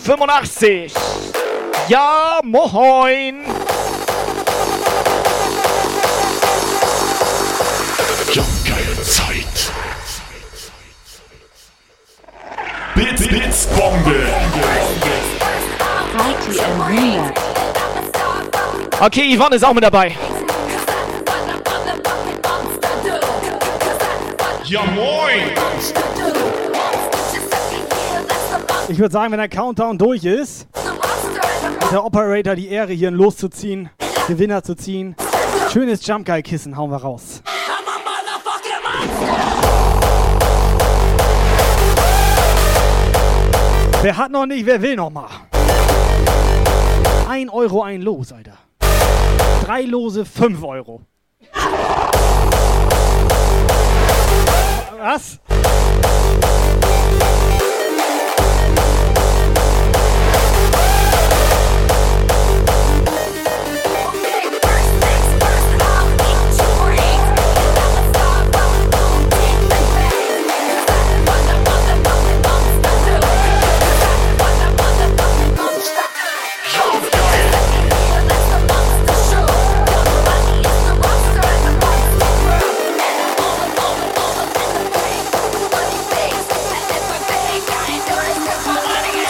85. 0.05 0.93
Ja, 1.89 2.41
moin. 2.43 3.47
Jumpgeile 8.35 9.03
Zeit. 9.03 9.73
Blitz, 12.95 13.27
Blitzbombe. 13.29 14.27
Party 16.19 16.61
and 16.61 16.83
Relax. 16.87 17.41
Okay, 19.01 19.35
Yvonne 19.35 19.57
ist 19.57 19.65
auch 19.65 19.73
mit 19.73 19.85
dabei. 19.85 20.15
Ja, 24.65 24.83
moin. 24.83 25.68
Ich 28.91 28.99
würde 28.99 29.13
sagen, 29.13 29.31
wenn 29.33 29.39
der 29.39 29.51
Countdown 29.51 29.99
durch 29.99 30.25
ist, 30.25 30.67
hat 30.73 31.93
der 31.93 32.03
Operator 32.03 32.55
die 32.55 32.69
Ehre, 32.69 32.95
hier 32.95 33.09
ein 33.09 33.15
Los 33.15 33.37
zu 33.37 33.51
ziehen, 33.51 33.91
Gewinner 34.27 34.63
zu 34.63 34.75
ziehen. 34.75 35.15
Schönes 35.71 36.07
Jump 36.07 36.25
Guy 36.25 36.43
Kissen 36.43 36.75
hauen 36.75 36.91
wir 36.91 36.97
raus. 36.97 37.43
Wer 44.01 44.17
hat 44.17 44.31
noch 44.31 44.47
nicht, 44.47 44.65
wer 44.65 44.81
will 44.81 44.97
noch 44.97 45.11
mal? 45.11 45.29
Ein 47.29 47.51
Euro 47.51 47.83
ein 47.83 48.01
Los, 48.01 48.33
Alter. 48.33 48.57
Drei 49.67 49.83
Lose, 49.83 50.25
fünf 50.25 50.63
Euro. 50.63 51.03
Was? 54.99 55.39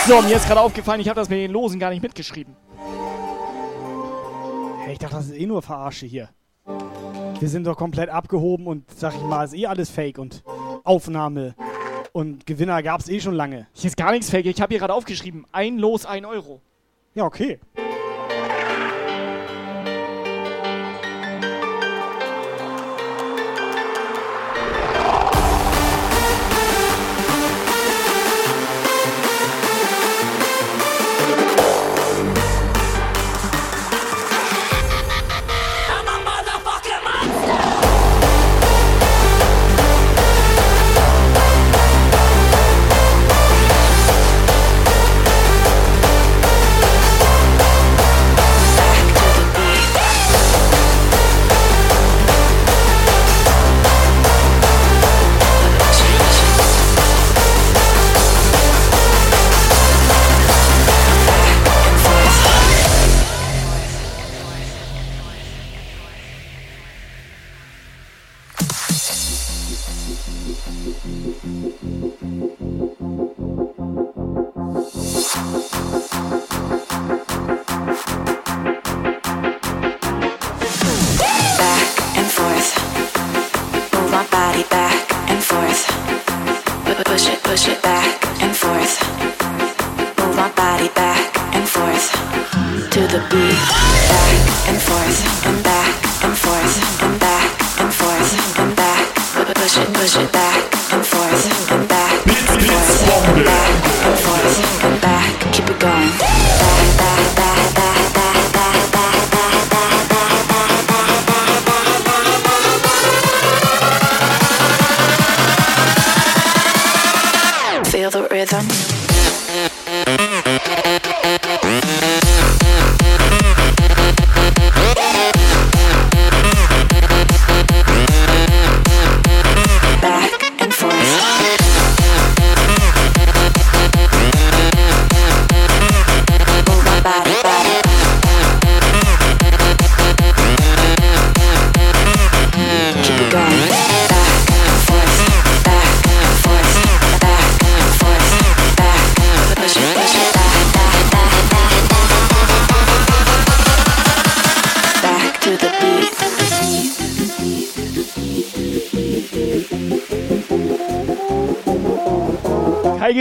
So, 0.09 0.22
mir 0.22 0.36
ist 0.36 0.47
gerade 0.47 0.62
aufgefallen, 0.62 1.02
ich 1.02 1.09
habe 1.10 1.20
das 1.20 1.28
mit 1.28 1.39
den 1.39 1.51
Losen 1.51 1.78
gar 1.78 1.90
nicht 1.90 2.02
mitgeschrieben. 2.02 2.56
Hey, 4.82 4.94
ich 4.94 4.98
dachte, 4.98 5.16
das 5.16 5.26
ist 5.26 5.36
eh 5.36 5.44
nur 5.44 5.60
Verarsche 5.60 6.06
hier. 6.06 6.30
Wir 7.39 7.48
sind 7.51 7.66
doch 7.66 7.76
komplett 7.76 8.09
abgehoben 8.09 8.68
und, 8.68 8.90
sag 8.90 9.14
ich 9.14 9.20
mal, 9.20 9.44
ist 9.44 9.52
eh 9.52 9.66
alles 9.66 9.90
Fake 9.90 10.16
und 10.16 10.43
Aufnahme. 10.82 11.55
Und 12.12 12.47
Gewinner 12.47 12.82
gab's 12.82 13.10
eh 13.10 13.20
schon 13.20 13.35
lange. 13.35 13.66
Hier 13.74 13.89
ist 13.89 13.98
gar 13.98 14.12
nichts 14.12 14.30
fake. 14.30 14.47
Ich 14.47 14.62
habe 14.62 14.70
hier 14.72 14.78
gerade 14.78 14.94
aufgeschrieben. 14.94 15.44
Ein 15.52 15.76
Los, 15.76 16.06
ein 16.06 16.24
Euro. 16.24 16.62
Ja, 17.14 17.26
okay. 17.26 17.60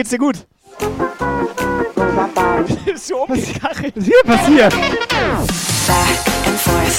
Geht's 0.08 0.12
dir 0.12 0.18
gut? 0.20 0.48
Bist 2.86 3.10
du 3.10 3.18
umgekachelt? 3.18 3.96
Was 3.96 4.04
ist 4.04 4.14
hier 4.14 4.24
passiert? 4.24 4.74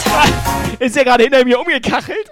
Forth. 0.04 0.80
Ist 0.80 0.96
er 0.96 1.04
gerade 1.04 1.24
hinter 1.24 1.44
mir 1.44 1.58
umgekachelt? 1.58 2.30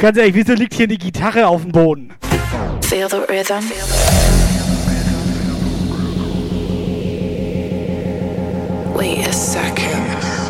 Ganz 0.00 0.16
ehrlich, 0.16 0.34
wieso 0.34 0.52
liegt 0.54 0.74
hier 0.74 0.86
die 0.86 0.98
Gitarre 0.98 1.46
auf 1.46 1.62
dem 1.62 1.72
Boden? 1.72 2.12
Feel 2.82 3.08
the 3.08 3.16
rhythm. 3.16 3.64
Wait 8.94 9.26
a 9.28 9.32
second. 9.32 10.45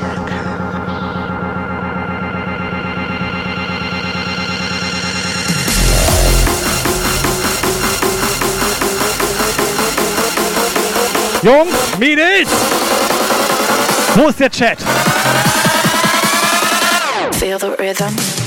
Jungs, 11.47 11.97
Mädels! 12.01 12.48
Wo 14.16 14.27
ist 14.27 14.40
der 14.40 14.51
Chat? 14.51 14.78
Feel 17.39 17.56
the 17.60 17.68
rhythm. 17.78 18.45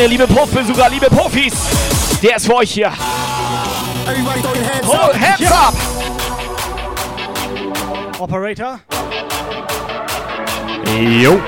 So, 0.00 0.06
liebe 0.06 0.24
liebe 0.24 0.26
Puffbesucher, 0.26 0.88
liebe 0.88 1.10
Profis, 1.10 1.52
der 2.22 2.36
ist 2.36 2.46
für 2.46 2.54
euch 2.54 2.70
hier. 2.72 2.90
Hands 2.90 4.88
Oh, 4.88 4.92
up. 4.94 5.14
hands 5.14 5.52
up! 5.52 5.74
Operator, 8.18 8.80
Jo. 10.98 11.38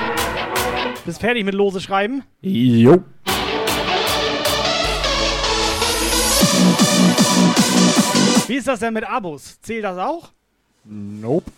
bist 1.03 1.19
fertig 1.19 1.43
mit 1.45 1.55
Lose 1.55 1.81
schreiben? 1.81 2.21
Jo. 2.41 3.03
Wie 8.47 8.55
ist 8.55 8.67
das 8.67 8.81
denn 8.81 8.93
mit 8.93 9.03
Abos? 9.03 9.59
Zählt 9.63 9.83
das 9.83 9.97
auch? 9.97 10.29
Nope. 10.83 11.51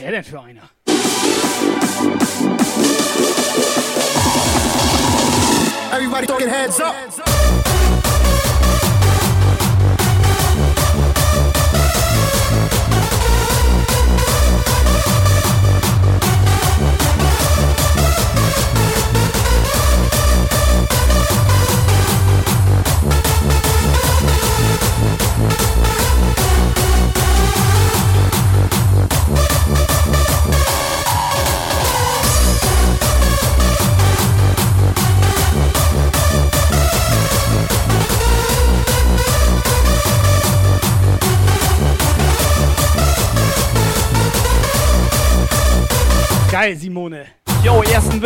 Wäre 0.00 0.10
denn 0.10 0.24
für 0.24 0.40
einer? 0.40 0.68
Everybody 5.90 6.26
your 6.40 6.50
hands 6.50 6.78
up. 6.80 7.27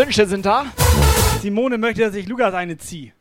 Wünsche 0.02 0.26
sind 0.26 0.44
da. 0.44 0.66
Simone 1.42 1.78
möchte, 1.78 2.00
dass 2.00 2.16
ich 2.16 2.26
Lukas 2.26 2.52
eine 2.54 2.76
ziehe. 2.76 3.12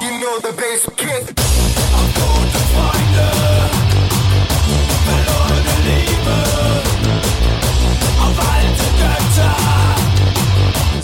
You 0.00 0.10
know 0.18 0.40
the 0.42 0.52
bass 0.56 0.90
kick. 0.96 1.32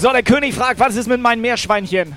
So, 0.00 0.10
der 0.12 0.22
König 0.24 0.54
fragt, 0.54 0.80
was 0.80 0.96
ist 0.96 1.06
mit 1.06 1.20
meinen 1.20 1.40
Meerschweinchen? 1.40 2.16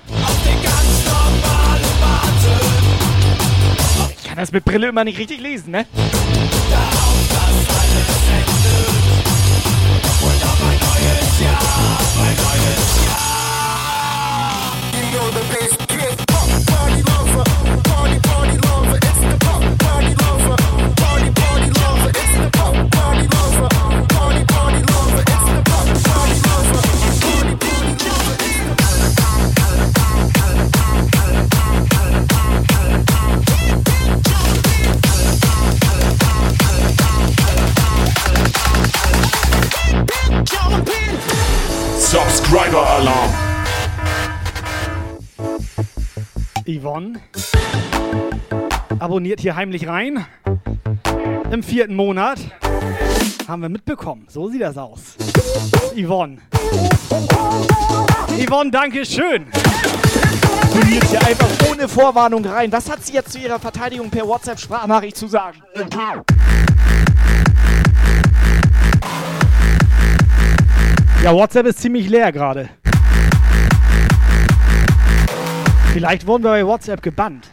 Das 4.39 4.51
mit 4.53 4.63
Brille 4.63 4.87
immer 4.87 5.03
nicht 5.03 5.19
richtig 5.19 5.41
lesen, 5.41 5.71
ne? 5.71 5.85
You 15.11 15.88
Yvonne 46.79 47.19
abonniert 48.99 49.41
hier 49.41 49.55
heimlich 49.55 49.87
rein. 49.87 50.25
Im 51.51 51.61
vierten 51.61 51.95
Monat 51.95 52.39
haben 53.47 53.61
wir 53.61 53.69
mitbekommen. 53.69 54.27
So 54.29 54.49
sieht 54.49 54.61
das 54.61 54.77
aus. 54.77 55.17
Yvonne. 55.97 56.37
Yvonne, 58.39 58.71
danke 58.71 59.05
schön. 59.05 59.47
Abonniert 60.71 61.03
hier 61.05 61.25
einfach 61.25 61.49
ohne 61.69 61.89
Vorwarnung 61.89 62.45
rein. 62.45 62.71
Was 62.71 62.89
hat 62.89 63.05
sie 63.05 63.13
jetzt 63.13 63.33
zu 63.33 63.39
ihrer 63.39 63.59
Verteidigung 63.59 64.09
per 64.09 64.25
WhatsApp-Sprachnachricht 64.25 65.17
zu 65.17 65.27
sagen? 65.27 65.61
Ja, 71.23 71.33
WhatsApp 71.33 71.65
ist 71.65 71.79
ziemlich 71.79 72.07
leer 72.07 72.31
gerade. 72.31 72.69
Vielleicht 75.91 76.27
wurden 76.27 76.43
wir 76.43 76.51
bei 76.51 76.65
WhatsApp 76.65 77.01
gebannt. 77.01 77.49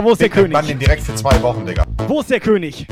So, 0.00 0.06
wo 0.06 0.12
ist 0.12 0.20
der 0.22 0.28
Big 0.28 0.32
König? 0.32 0.52
Mann 0.54 0.66
den 0.66 0.78
direkt 0.78 1.02
für 1.02 1.14
zwei 1.14 1.42
Wochen, 1.42 1.66
Digga. 1.66 1.84
Wo 2.08 2.20
ist 2.20 2.30
der 2.30 2.40
König? 2.40 2.86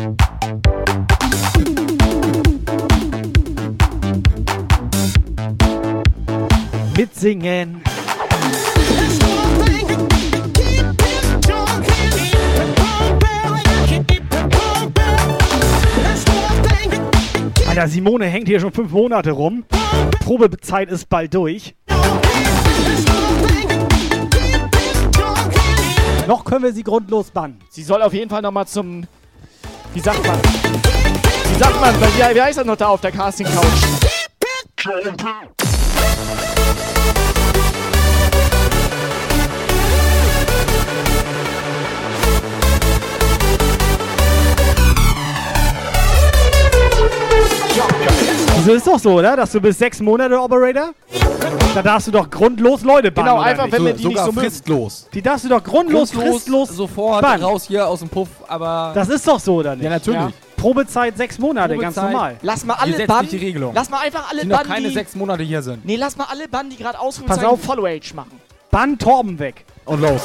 Mitsingen. 6.99 7.81
Alter, 17.67 17.89
Simone 17.89 18.27
hängt 18.27 18.49
hier 18.49 18.61
schon 18.61 18.73
fünf 18.73 18.93
Monate 18.93 19.31
rum. 19.31 19.65
Probezeit 20.21 20.91
ist 20.91 21.09
bald 21.09 21.33
durch. 21.33 21.75
Noch 26.29 26.45
können 26.45 26.63
wir 26.63 26.75
sie 26.75 26.83
grundlos 26.83 27.31
bannen. 27.31 27.59
Sie 27.71 27.83
soll 27.83 28.03
auf 28.03 28.13
jeden 28.13 28.29
Fall 28.29 28.43
nochmal 28.43 28.67
zum 28.67 29.07
Wie 29.95 30.01
sagt 30.01 30.23
man? 30.27 30.39
Wie 30.43 31.59
sagt 31.59 31.81
man? 31.81 31.95
Wie, 31.99 32.35
wie 32.35 32.43
heißt 32.43 32.59
das 32.59 32.67
noch 32.67 32.77
da 32.77 32.89
auf 32.89 33.01
der 33.01 33.13
Casting-Couch? 33.13 33.65
Wieso 48.59 48.73
ist 48.73 48.87
doch 48.89 48.99
so, 48.99 49.13
oder? 49.13 49.37
Dass 49.37 49.53
du 49.53 49.61
bis 49.61 49.79
sechs 49.79 50.01
Monate 50.01 50.39
Operator? 50.39 50.93
Da 51.75 51.81
darfst 51.81 52.09
du 52.09 52.11
doch 52.11 52.29
grundlos 52.29 52.83
Leute 52.83 53.13
bannen. 53.13 53.29
Genau, 53.29 53.39
oder 53.41 53.47
einfach, 53.47 53.65
nicht? 53.67 53.73
wenn 53.75 53.85
wir 53.85 53.93
die 53.93 54.07
nicht 54.09 54.19
so 54.19 54.33
mögen. 54.33 54.41
fristlos. 54.41 55.09
Die 55.15 55.23
darfst 55.23 55.45
du 55.45 55.49
doch 55.49 55.63
grundlos, 55.63 56.11
Grundlos, 56.11 56.35
fristlos 56.35 56.69
sofort 56.71 57.23
bannen. 57.23 57.45
raus 57.45 57.67
hier 57.69 57.87
aus 57.87 58.01
dem 58.01 58.09
Puff, 58.09 58.29
aber. 58.49 58.91
Das 58.95 59.09
ist 59.09 59.27
doch 59.29 59.39
so, 59.39 59.55
oder 59.55 59.77
nicht? 59.77 59.85
Ja, 59.85 59.91
natürlich. 59.91 60.35
Probezeit 60.57 61.17
sechs 61.17 61.39
Monate, 61.39 61.77
ganz 61.77 61.95
Probezeit. 61.95 62.13
normal. 62.13 62.37
Lass 62.43 62.65
mal 62.65 62.75
alle 62.75 63.07
bannen. 63.07 63.29
die 63.29 63.37
Regelung. 63.37 63.73
Lass 63.75 63.89
mal 63.91 64.01
einfach 64.01 64.29
alle 64.29 64.43
die 64.43 64.49
noch 64.49 64.57
bannen, 64.59 64.71
keine 64.71 64.89
die... 64.89 64.95
sechs 64.95 65.15
Monate 65.15 65.45
hier 65.45 65.63
sind. 65.63 65.85
Nee, 65.85 65.95
lass 65.95 66.17
mal 66.17 66.27
alle 66.29 66.49
bannen, 66.49 66.71
die 66.71 66.77
gerade 66.77 66.99
Pass 66.99 67.07
Ausrufezeichen 67.07 67.47
auf. 67.47 67.63
Follow 67.63 67.87
Age 67.87 68.13
machen. 68.15 68.41
Bann 68.73 68.99
Torben 68.99 69.39
weg. 69.39 69.65
Und 69.85 70.01
los. 70.01 70.23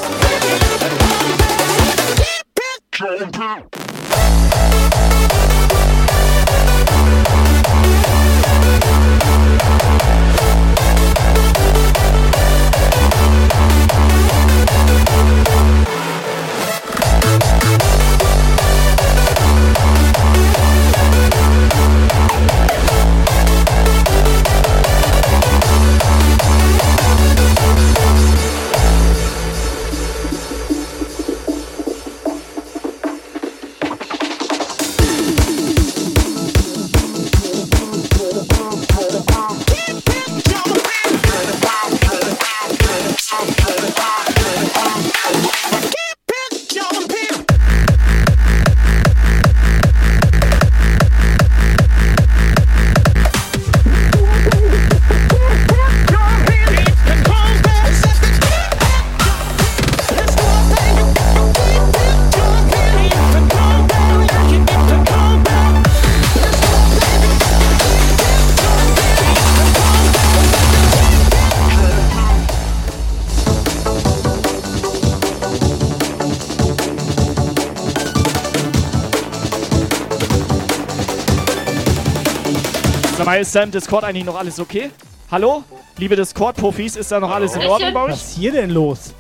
Ist 83.43 83.55
da 83.55 83.63
im 83.63 83.71
Discord 83.71 84.05
eigentlich 84.05 84.23
noch 84.23 84.37
alles 84.37 84.57
okay? 84.57 84.89
Hallo? 85.29 85.63
Liebe 85.97 86.15
Discord-Profis, 86.15 86.95
ist 86.95 87.11
da 87.11 87.19
noch 87.19 87.29
alles 87.29 87.55
in 87.55 87.65
Ordnung 87.67 87.93
bei 87.93 88.03
euch? 88.03 88.11
Was 88.13 88.29
ist 88.29 88.37
hier 88.37 88.53
denn 88.53 88.69
los? 88.69 89.13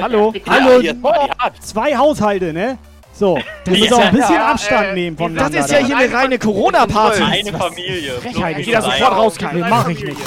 Hallo? 0.00 0.32
Hallo, 0.46 0.80
zwei 1.60 1.96
Haushalte, 1.96 2.52
ne? 2.52 2.78
So, 3.12 3.38
du 3.64 3.70
musst 3.72 3.92
auch 3.92 3.98
ein 3.98 4.14
bisschen 4.14 4.36
Abstand 4.36 4.94
nehmen 4.94 5.16
voneinander. 5.16 5.58
Das 5.58 5.66
ist 5.66 5.72
ja 5.72 5.78
hier 5.84 5.96
eine 5.96 6.12
reine 6.12 6.38
Corona-Party. 6.38 7.22
Eine 7.22 7.52
Familie. 7.52 8.12
Frechheit. 8.20 8.58
Ich 8.58 8.66
geh 8.66 8.72
da 8.72 8.82
sofort 8.82 9.12
raus, 9.12 9.36
Kai. 9.36 9.52
Nee, 9.54 9.64
mach 9.68 9.88
ich 9.88 10.04
nicht. 10.04 10.20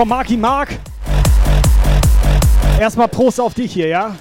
From 0.00 0.08
Marky 0.08 0.38
Mark. 0.38 0.70
Erstmal 2.78 3.06
Prost 3.06 3.38
auf 3.38 3.52
dich 3.52 3.70
hier, 3.70 3.88
ja? 3.88 4.16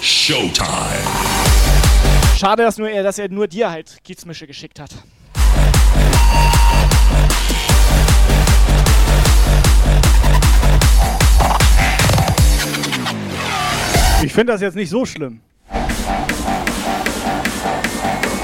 Showtime. 0.00 0.66
Schade, 2.36 2.64
dass, 2.64 2.78
nur 2.78 2.90
er, 2.90 3.04
dass 3.04 3.20
er 3.20 3.28
nur 3.28 3.46
dir 3.46 3.70
halt 3.70 3.98
Gizmische 4.02 4.48
geschickt 4.48 4.80
hat. 4.80 4.90
Ich 14.20 14.32
finde 14.32 14.52
das 14.52 14.60
jetzt 14.60 14.74
nicht 14.74 14.90
so 14.90 15.06
schlimm. 15.06 15.40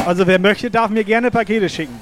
Also 0.07 0.27
wer 0.27 0.39
möchte, 0.39 0.71
darf 0.71 0.91
mir 0.91 1.03
gerne 1.03 1.31
Pakete 1.31 1.69
schicken. 1.69 1.99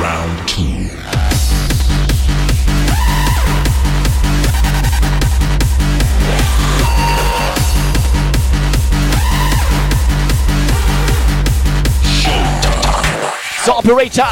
Round 0.00 0.46
two. 0.46 0.90
So, 13.64 13.78
Operator. 13.78 14.28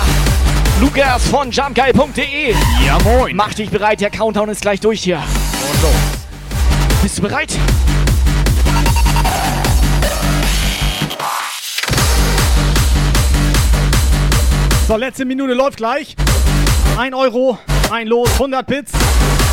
Lukas 0.81 1.29
von 1.29 1.51
jumpgeil.de. 1.51 2.55
Ja, 2.85 2.99
moin. 3.05 3.37
Mach 3.37 3.55
dich 3.55 3.71
bereit, 3.71 4.01
der 4.01 4.11
Countdown 4.11 4.49
ist 4.49 4.63
gleich 4.63 4.81
durch 4.81 5.03
hier. 5.03 5.19
Und 5.19 5.83
los. 5.83 5.93
Bist 7.03 7.19
du 7.19 7.23
bereit? 7.23 7.57
So, 14.89 14.97
letzte 14.97 15.25
Minute 15.25 15.55
läuft 15.55 15.79
gleich. 15.79 16.17
1 16.99 17.15
Euro, 17.15 17.59
ein 17.91 18.07
Los, 18.07 18.33
100 18.33 18.67
Bits. 18.67 18.93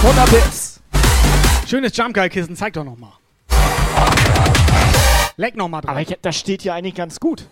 100 0.04 0.30
Bits. 0.30 0.82
Schönes 1.68 1.96
Jumpgeil-Kissen, 1.96 2.56
zeig 2.56 2.74
doch 2.74 2.84
nochmal. 2.84 3.14
Leck 5.38 5.56
nochmal 5.56 5.82
drauf. 5.82 5.92
Aber 5.92 6.02
ich, 6.02 6.18
das 6.22 6.36
steht 6.36 6.64
hier 6.64 6.74
eigentlich 6.74 6.96
ganz 6.96 7.20
gut. 7.20 7.46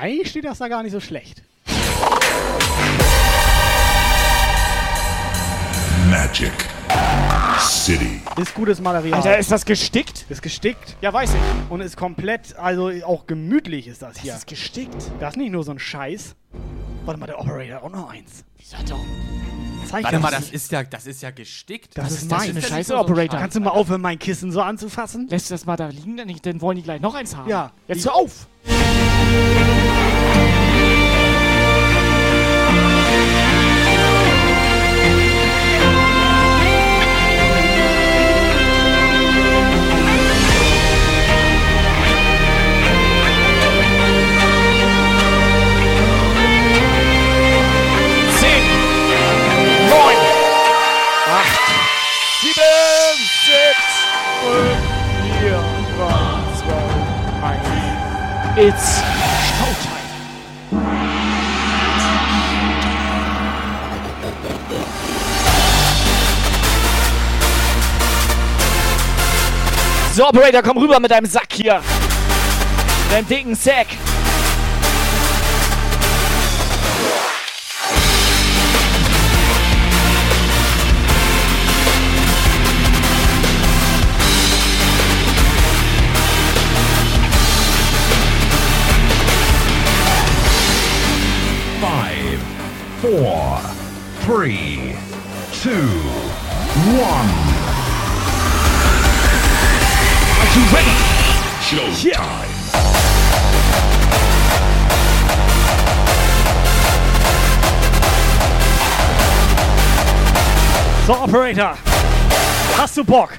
Eigentlich 0.00 0.30
steht 0.30 0.44
das 0.44 0.58
da 0.58 0.68
gar 0.68 0.82
nicht 0.82 0.92
so 0.92 1.00
schlecht. 1.00 1.42
Magic 6.12 6.52
City. 7.58 8.20
Ist 8.36 8.52
gutes 8.52 8.82
Material. 8.82 9.14
Alter, 9.14 9.38
ist 9.38 9.50
das 9.50 9.64
gestickt? 9.64 10.26
Ist 10.28 10.42
gestickt. 10.42 10.94
Ja, 11.00 11.10
weiß 11.10 11.30
ich. 11.30 11.70
Und 11.70 11.80
ist 11.80 11.96
komplett, 11.96 12.54
also 12.58 12.90
auch 13.06 13.26
gemütlich 13.26 13.88
ist 13.88 14.02
das 14.02 14.18
hier. 14.18 14.32
Das 14.32 14.40
ist 14.40 14.46
gestickt. 14.46 15.10
Das 15.20 15.32
ist 15.32 15.36
nicht 15.38 15.52
nur 15.52 15.64
so 15.64 15.70
ein 15.70 15.78
Scheiß. 15.78 16.36
Warte 17.06 17.18
mal, 17.18 17.24
der 17.24 17.40
Operator 17.40 17.76
hat 17.76 17.82
auch 17.84 17.90
noch 17.90 18.10
eins. 18.10 18.44
Wieso 18.58 18.76
hat 18.76 18.90
er 18.90 18.96
auch... 18.96 19.06
Zeig 19.88 20.04
Warte 20.04 20.16
das. 20.16 20.22
mal, 20.22 20.30
das 20.30 20.50
ist 20.50 20.70
ja, 20.70 20.82
das 20.82 21.06
ist 21.06 21.22
ja 21.22 21.30
gestickt. 21.30 21.96
Das 21.96 22.04
Was 22.04 22.12
ist 22.12 22.30
das 22.30 22.38
mein. 22.40 22.50
eine 22.50 22.60
Scheiße, 22.60 22.94
Operator. 22.94 23.40
Kannst 23.40 23.56
du 23.56 23.60
mal 23.60 23.70
aufhören, 23.70 24.02
mein 24.02 24.18
Kissen 24.18 24.52
so 24.52 24.60
anzufassen? 24.60 25.28
Lässt 25.30 25.48
du 25.48 25.54
das 25.54 25.64
mal 25.64 25.76
da 25.76 25.86
liegen? 25.86 26.18
Dann, 26.18 26.30
dann 26.42 26.60
wollen 26.60 26.76
die 26.76 26.82
gleich 26.82 27.00
noch 27.00 27.14
eins 27.14 27.34
haben. 27.34 27.48
Ja. 27.48 27.72
Jetzt 27.88 28.04
hör 28.04 28.16
auf. 28.16 28.48
It's 58.54 59.00
Showtime. 59.00 60.02
So, 70.12 70.26
Operator, 70.26 70.62
komm 70.62 70.76
rüber 70.76 71.00
mit 71.00 71.10
deinem 71.10 71.24
Sack 71.24 71.46
hier. 71.54 71.80
Deinem 73.10 73.26
dicken 73.26 73.54
Sack. 73.54 73.86
Four, 93.12 93.58
three, 94.24 94.96
two, 95.60 95.86
one. 96.96 97.28
Are 100.38 100.48
you 100.56 100.64
ready? 100.72 100.96
Showtime. 101.60 102.48
So, 111.06 111.12
Operator. 111.12 111.76
Hast 112.76 112.96
du 112.96 113.04
Bock? 113.04 113.38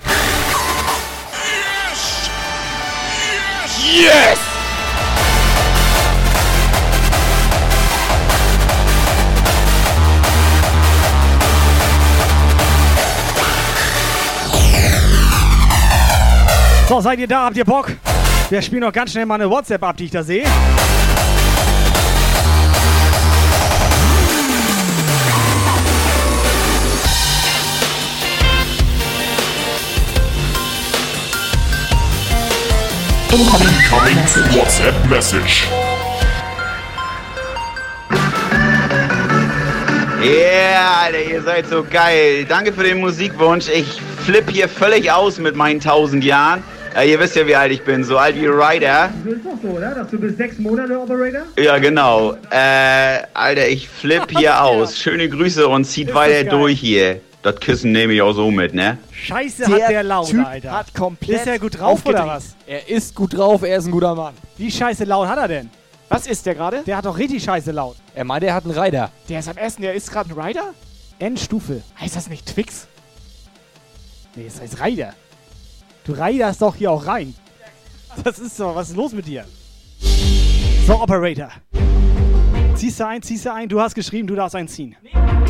Yes! 3.83 4.52
So, 16.89 16.99
seid 16.99 17.17
ihr 17.19 17.27
da? 17.27 17.45
Habt 17.45 17.55
ihr 17.55 17.63
Bock? 17.63 17.91
Wir 18.49 18.61
spielen 18.61 18.81
noch 18.81 18.91
ganz 18.91 19.11
schnell 19.11 19.25
mal 19.25 19.35
eine 19.35 19.49
WhatsApp 19.49 19.81
ab, 19.83 19.95
die 19.95 20.05
ich 20.05 20.11
da 20.11 20.21
sehe. 20.21 20.43
Incoming 33.31 33.73
WhatsApp 34.53 35.09
message. 35.09 35.67
Yeah, 40.21 41.01
Alter, 41.03 41.21
ihr 41.21 41.41
seid 41.41 41.67
so 41.67 41.83
geil. 41.83 42.45
Danke 42.47 42.71
für 42.71 42.83
den 42.83 42.99
Musikwunsch. 42.99 43.67
Ich 43.69 44.01
flipp 44.25 44.49
hier 44.49 44.69
völlig 44.69 45.11
aus 45.11 45.37
mit 45.37 45.55
meinen 45.55 45.79
1000 45.79 46.23
Jahren. 46.23 46.63
Äh, 46.95 47.09
ihr 47.11 47.19
wisst 47.19 47.35
ja, 47.35 47.45
wie 47.47 47.55
alt 47.55 47.71
ich 47.71 47.83
bin. 47.83 48.03
So 48.03 48.17
alt 48.17 48.35
wie 48.35 48.45
Ryder. 48.45 49.09
Du 49.23 49.31
bist 49.31 49.45
doch 49.45 49.57
so, 49.61 49.69
oder? 49.77 49.95
Dass 49.95 50.09
du 50.09 50.19
bis 50.19 50.37
sechs 50.37 50.59
Monate 50.59 50.99
Operator? 50.99 51.41
Ja, 51.57 51.77
genau. 51.79 52.33
Äh, 52.51 53.23
Alter, 53.33 53.67
ich 53.67 53.89
flipp 53.89 54.29
hier 54.37 54.61
aus. 54.63 54.97
Schöne 54.97 55.27
Grüße 55.29 55.67
und 55.67 55.85
zieht 55.85 56.09
Ist 56.09 56.15
weiter 56.15 56.43
durch 56.49 56.79
hier. 56.79 57.21
Das 57.41 57.59
Küssen 57.59 57.91
nehme 57.91 58.13
ich 58.13 58.21
auch 58.21 58.31
so 58.33 58.49
mit, 58.51 58.73
ne? 58.73 58.97
Scheiße 59.11 59.67
hat 59.67 59.89
der 59.89 60.03
laut, 60.03 60.29
Typ 60.29 60.45
Alter. 60.47 60.71
hat 60.71 60.93
komplett 60.93 61.41
Ist 61.41 61.47
er 61.47 61.59
gut 61.59 61.77
drauf 61.77 62.05
oder 62.05 62.25
was? 62.25 62.55
Er 62.65 62.87
ist 62.87 63.13
gut 63.13 63.35
drauf, 63.37 63.63
er 63.63 63.77
ist 63.79 63.85
ein 63.85 63.91
guter 63.91 64.15
Mann. 64.15 64.33
Wie 64.57 64.71
scheiße 64.71 65.03
laut 65.03 65.27
hat 65.27 65.37
er 65.39 65.47
denn? 65.49 65.69
Was 66.07 66.25
ist 66.25 66.45
der 66.45 66.55
gerade? 66.55 66.83
Der 66.85 66.95
hat 66.95 67.05
doch 67.05 67.17
richtig 67.17 67.43
scheiße 67.43 67.71
laut. 67.71 67.97
Er 68.15 68.23
meint, 68.23 68.45
er 68.45 68.53
hat 68.53 68.63
einen 68.63 68.77
Rider. 68.77 69.11
Der 69.27 69.39
ist 69.39 69.49
am 69.49 69.57
Essen, 69.57 69.81
der 69.81 69.93
ist 69.93 70.09
gerade 70.09 70.29
ein 70.33 70.39
Rider? 70.39 70.73
Endstufe. 71.19 71.81
Heißt 71.99 72.15
das 72.15 72.29
nicht 72.29 72.45
Twix? 72.45 72.87
Nee, 74.35 74.45
das 74.45 74.61
heißt 74.61 74.79
Reider. 74.79 75.13
Du 76.05 76.13
reiderst 76.13 76.61
doch 76.61 76.75
hier 76.75 76.91
auch 76.91 77.05
rein. 77.05 77.33
Das 78.23 78.37
ist 78.39 78.59
doch, 78.59 78.75
was 78.75 78.89
ist 78.89 78.95
los 78.95 79.13
mit 79.13 79.25
dir? 79.25 79.45
So, 80.85 81.01
Operator. 81.01 81.49
Ziehst 82.75 82.99
du 82.99 83.07
ein, 83.07 83.21
ziehst 83.21 83.45
du 83.45 83.53
ein. 83.53 83.69
Du 83.69 83.79
hast 83.79 83.95
geschrieben, 83.95 84.27
du 84.27 84.35
darfst 84.35 84.55
einen 84.55 84.67
ziehen. 84.67 84.95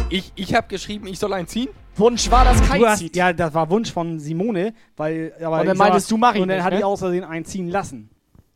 Ich, 0.10 0.32
ich 0.36 0.54
habe 0.54 0.68
geschrieben, 0.68 1.08
ich 1.08 1.18
soll 1.18 1.34
einen 1.34 1.48
ziehen. 1.48 1.70
Wunsch 1.96 2.30
war 2.30 2.46
das 2.46 2.62
kein 2.68 2.80
Du 2.82 2.88
hast, 2.88 3.00
Zieht. 3.00 3.16
ja, 3.16 3.34
das 3.34 3.54
war 3.54 3.70
Wunsch 3.70 3.92
von 3.92 4.20
Simone, 4.20 4.74
weil. 4.96 5.34
Aber 5.44 5.60
Und 5.60 5.66
dann 5.68 5.76
ich 5.76 5.80
meintest 5.80 6.10
du, 6.12 6.18
mach 6.18 6.36
ich 6.36 6.42
Und 6.42 6.48
dann 6.48 6.58
nicht, 6.58 6.66
hat 6.66 6.74
ne? 6.74 6.80
die 6.80 6.84
aus 6.84 7.00
Versehen 7.00 7.24
einen 7.24 7.46
ziehen 7.46 7.70
lassen. 7.70 8.10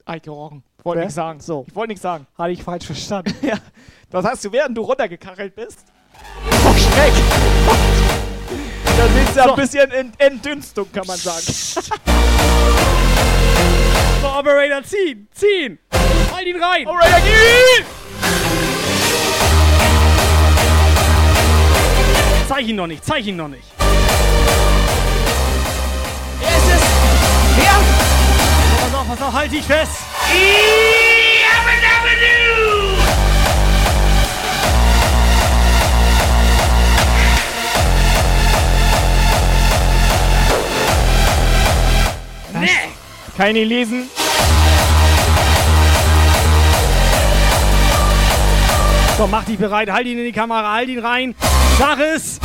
Eike 0.05 0.31
Rochen. 0.31 0.63
Wollte 0.83 1.01
nichts 1.01 1.15
sagen. 1.15 1.39
So. 1.39 1.65
Ich 1.67 1.75
wollte 1.75 1.89
nichts 1.89 2.01
sagen. 2.01 2.25
Hatte 2.37 2.51
ich 2.51 2.63
falsch 2.63 2.85
verstanden. 2.85 3.33
ja. 3.41 3.57
Das 4.09 4.25
hast 4.25 4.43
du, 4.45 4.51
während 4.51 4.77
du 4.77 4.81
runtergekachelt 4.81 5.55
bist. 5.55 5.79
Oh, 6.65 6.73
Schreck! 6.73 7.13
Da 8.97 9.03
sind 9.07 9.27
sie 9.27 9.33
So. 9.33 9.41
ein 9.51 9.55
bisschen 9.55 9.91
in 9.91 10.11
Entdünstung, 10.17 10.91
kann 10.91 11.05
man 11.07 11.17
sagen. 11.17 11.45
So, 14.19 14.27
Operator, 14.29 14.83
ziehen! 14.83 15.27
Ziehen! 15.31 15.77
Halt 16.33 16.47
ihn 16.47 16.55
rein! 16.61 16.87
Operator, 16.87 17.19
geh! 17.19 17.83
Zeig 22.49 22.67
ihn 22.67 22.75
noch 22.77 22.87
nicht, 22.87 23.05
zeig 23.05 23.25
ihn 23.27 23.35
noch 23.35 23.47
nicht. 23.47 23.63
Wer 26.39 26.49
ist 26.49 26.67
es? 26.75 26.81
Wer? 27.57 27.79
Pass 28.81 28.93
auf, 28.99 29.07
pass 29.07 29.21
auf, 29.21 29.33
halt 29.33 29.51
dich 29.51 29.65
fest! 29.65 29.91
Nee. 42.61 42.67
Kann 43.35 43.47
ich 43.47 43.53
nicht 43.53 43.69
lesen. 43.69 44.09
So, 49.17 49.25
mach 49.27 49.43
dich 49.45 49.57
bereit, 49.57 49.91
halt 49.91 50.05
ihn 50.05 50.19
in 50.19 50.25
die 50.25 50.31
Kamera, 50.31 50.73
halt 50.73 50.89
ihn 50.89 50.99
rein. 50.99 51.33
Sag 51.79 51.99
es! 51.99 52.39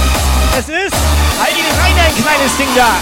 Es 0.59 0.69
ist! 0.69 0.95
Halt 1.39 1.57
ihn 1.57 1.65
rein, 1.79 1.95
dein 1.97 2.15
kleines 2.15 2.57
Ding 2.57 2.69
da! 2.75 2.97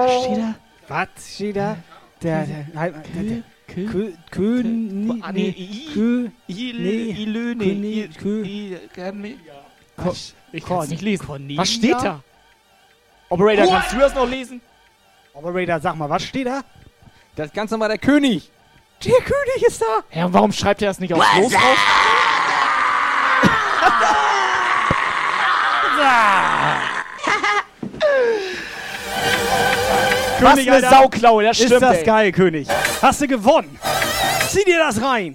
Was 0.00 0.24
steht 0.24 0.38
da? 0.38 0.54
Was 0.88 1.08
steht 1.34 1.56
da? 1.56 1.76
Der, 2.22 2.46
der, 2.46 2.66
halt, 2.74 2.94
der, 3.14 3.22
der, 3.22 3.42
Kö, 3.66 4.12
König, 4.30 5.22
Ah, 5.22 5.32
nee, 5.32 5.52
König? 5.94 6.32
Ich 10.52 10.64
kann 10.64 10.80
es 10.80 10.88
nicht 10.90 11.02
lesen. 11.02 11.56
Was 11.56 11.70
steht 11.70 11.96
da? 12.02 12.22
Operator, 13.34 13.66
kannst 13.66 13.92
du 13.92 13.98
das 13.98 14.14
noch 14.14 14.28
lesen? 14.28 14.60
Operator, 15.32 15.80
sag 15.80 15.96
mal, 15.96 16.08
was 16.08 16.22
steht 16.22 16.46
da? 16.46 16.60
Das 17.34 17.46
ist 17.46 17.54
ganz 17.54 17.68
normal 17.72 17.88
der 17.88 17.98
König. 17.98 18.48
Der 19.04 19.12
König 19.14 19.66
ist 19.66 19.82
da! 19.82 20.04
Ja, 20.16 20.26
und 20.26 20.32
warum 20.34 20.52
schreibt 20.52 20.80
er 20.82 20.88
das 20.88 21.00
nicht 21.00 21.12
aufs 21.12 21.26
Los 21.36 21.52
raus? 21.52 21.60
Was 30.40 30.54
König, 30.54 30.68
eine 30.70 30.86
Alter. 30.86 30.90
Sauklaue, 30.90 31.44
das 31.44 31.56
stimmt, 31.56 31.72
Ist 31.72 31.82
das 31.82 31.96
ey. 31.98 32.04
geil, 32.04 32.32
König. 32.32 32.68
Hast 33.00 33.20
du 33.20 33.26
gewonnen. 33.26 33.78
Zieh 34.48 34.64
dir 34.64 34.78
das 34.78 35.00
rein. 35.00 35.34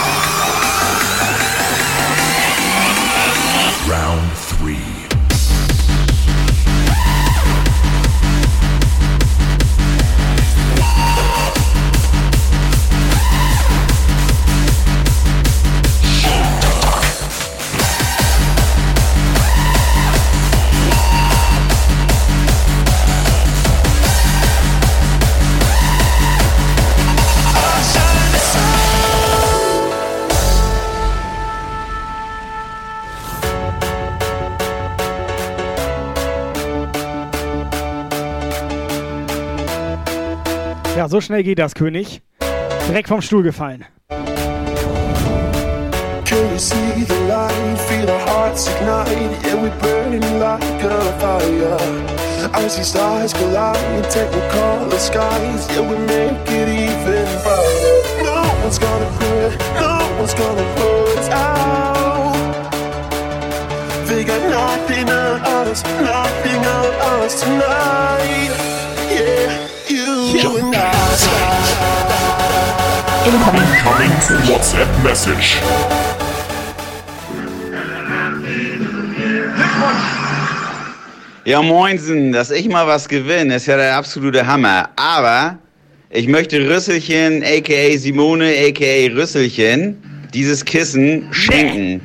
Ja, 41.01 41.09
so 41.09 41.19
schnell 41.19 41.41
geht 41.41 41.57
das, 41.57 41.73
König. 41.73 42.21
Direkt 42.87 43.07
vom 43.07 43.23
Stuhl 43.23 43.41
gefallen. 43.41 43.85
Can 46.23 46.51
you 46.51 46.59
see 46.59 47.03
the 47.07 47.15
light? 47.27 47.79
Feel 47.89 48.07
our 48.07 48.19
hearts 48.19 48.67
ignite. 48.67 49.09
Yeah, 49.43 49.55
we're 49.55 49.71
burning 49.81 50.21
like 50.39 50.61
a 50.83 51.01
fire. 51.19 51.79
I 52.53 52.67
see 52.67 52.83
stars 52.83 53.33
collide, 53.33 54.05
technicolor 54.11 54.99
skies. 54.99 55.67
Yeah, 55.73 55.89
we 55.89 55.97
make 56.05 56.47
it 56.51 56.69
even 56.69 57.25
brighter. 57.41 57.97
No 58.23 58.43
one's 58.61 58.77
gonna 58.77 59.09
put, 59.17 59.57
no 59.81 60.07
one's 60.19 60.35
gonna 60.35 60.67
put 60.75 61.31
out. 61.31 62.35
They 64.05 64.23
got 64.23 64.41
nothing 64.51 65.09
on 65.09 65.67
us, 65.67 65.81
nothing 65.83 66.63
on 66.63 67.23
us 67.23 67.41
tonight. 67.41 68.51
Yeah, 69.09 69.70
you 70.33 70.57
and 70.57 70.75
I. 70.75 70.91
Incoming 73.25 73.67
WhatsApp 74.49 74.87
Message. 75.03 75.59
Ja, 81.43 81.61
moinsen, 81.61 82.31
dass 82.31 82.51
ich 82.51 82.69
mal 82.69 82.87
was 82.87 83.09
gewinne, 83.09 83.55
ist 83.55 83.65
ja 83.65 83.75
der 83.75 83.95
absolute 83.97 84.45
Hammer. 84.45 84.89
Aber 84.95 85.57
ich 86.09 86.27
möchte 86.27 86.59
Rüsselchen, 86.69 87.43
aka 87.43 87.97
Simone, 87.97 88.53
aka 88.67 89.13
Rüsselchen, 89.13 89.97
dieses 90.33 90.63
Kissen 90.63 91.27
schenken. 91.31 92.01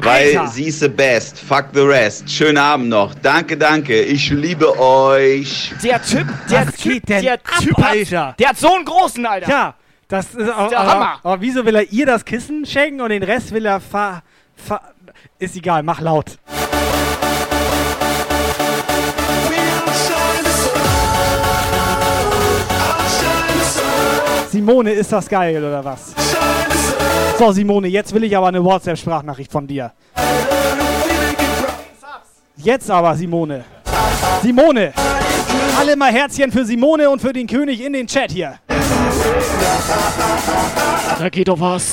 Weil 0.00 0.36
Alter. 0.38 0.52
sie 0.52 0.64
ist 0.64 0.80
the 0.80 0.88
best. 0.88 1.38
Fuck 1.38 1.66
the 1.74 1.80
rest. 1.80 2.30
Schönen 2.30 2.58
Abend 2.58 2.88
noch. 2.88 3.14
Danke, 3.14 3.56
danke. 3.56 4.00
Ich 4.00 4.30
liebe 4.30 4.78
euch. 4.78 5.72
Der 5.82 6.00
Typ, 6.02 6.26
der 6.50 6.66
Was 6.68 6.76
Typ, 6.76 7.04
der 7.06 7.34
ab, 7.34 7.40
Typ 7.60 7.76
hat, 7.76 7.90
Alter? 7.90 8.34
der 8.38 8.48
hat 8.48 8.58
so 8.58 8.74
einen 8.74 8.84
großen, 8.84 9.26
Alter. 9.26 9.46
Tja, 9.46 9.74
das 10.08 10.26
ist 10.34 10.48
aber, 10.48 10.68
der 10.68 10.80
aber, 10.80 10.90
Hammer. 10.90 11.20
aber 11.22 11.40
wieso 11.40 11.64
will 11.64 11.74
er 11.76 11.92
ihr 11.92 12.06
das 12.06 12.24
Kissen 12.24 12.64
schenken 12.64 13.00
und 13.00 13.10
den 13.10 13.22
Rest 13.22 13.52
will 13.52 13.66
er 13.66 13.80
ver... 13.80 14.22
ver 14.56 14.80
ist 15.40 15.56
egal, 15.56 15.82
mach 15.82 16.00
laut. 16.00 16.38
Simone, 24.50 24.92
ist 24.92 25.12
das 25.12 25.28
geil 25.28 25.62
oder 25.62 25.84
was? 25.84 26.14
So, 27.38 27.52
Simone, 27.52 27.86
jetzt 27.86 28.12
will 28.12 28.24
ich 28.24 28.36
aber 28.36 28.48
eine 28.48 28.64
WhatsApp-Sprachnachricht 28.64 29.52
von 29.52 29.64
dir. 29.64 29.92
Jetzt 32.56 32.90
aber, 32.90 33.14
Simone. 33.14 33.64
Simone! 34.42 34.92
Alle 35.78 35.94
mal 35.94 36.10
Herzchen 36.10 36.50
für 36.50 36.64
Simone 36.64 37.08
und 37.08 37.20
für 37.20 37.32
den 37.32 37.46
König 37.46 37.80
in 37.80 37.92
den 37.92 38.08
Chat 38.08 38.32
hier. 38.32 38.58
Da 41.20 41.28
geht 41.28 41.46
doch 41.46 41.60
was. 41.60 41.92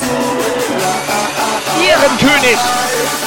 Ehrenkönig! 1.79 2.57
Mach 2.57 3.24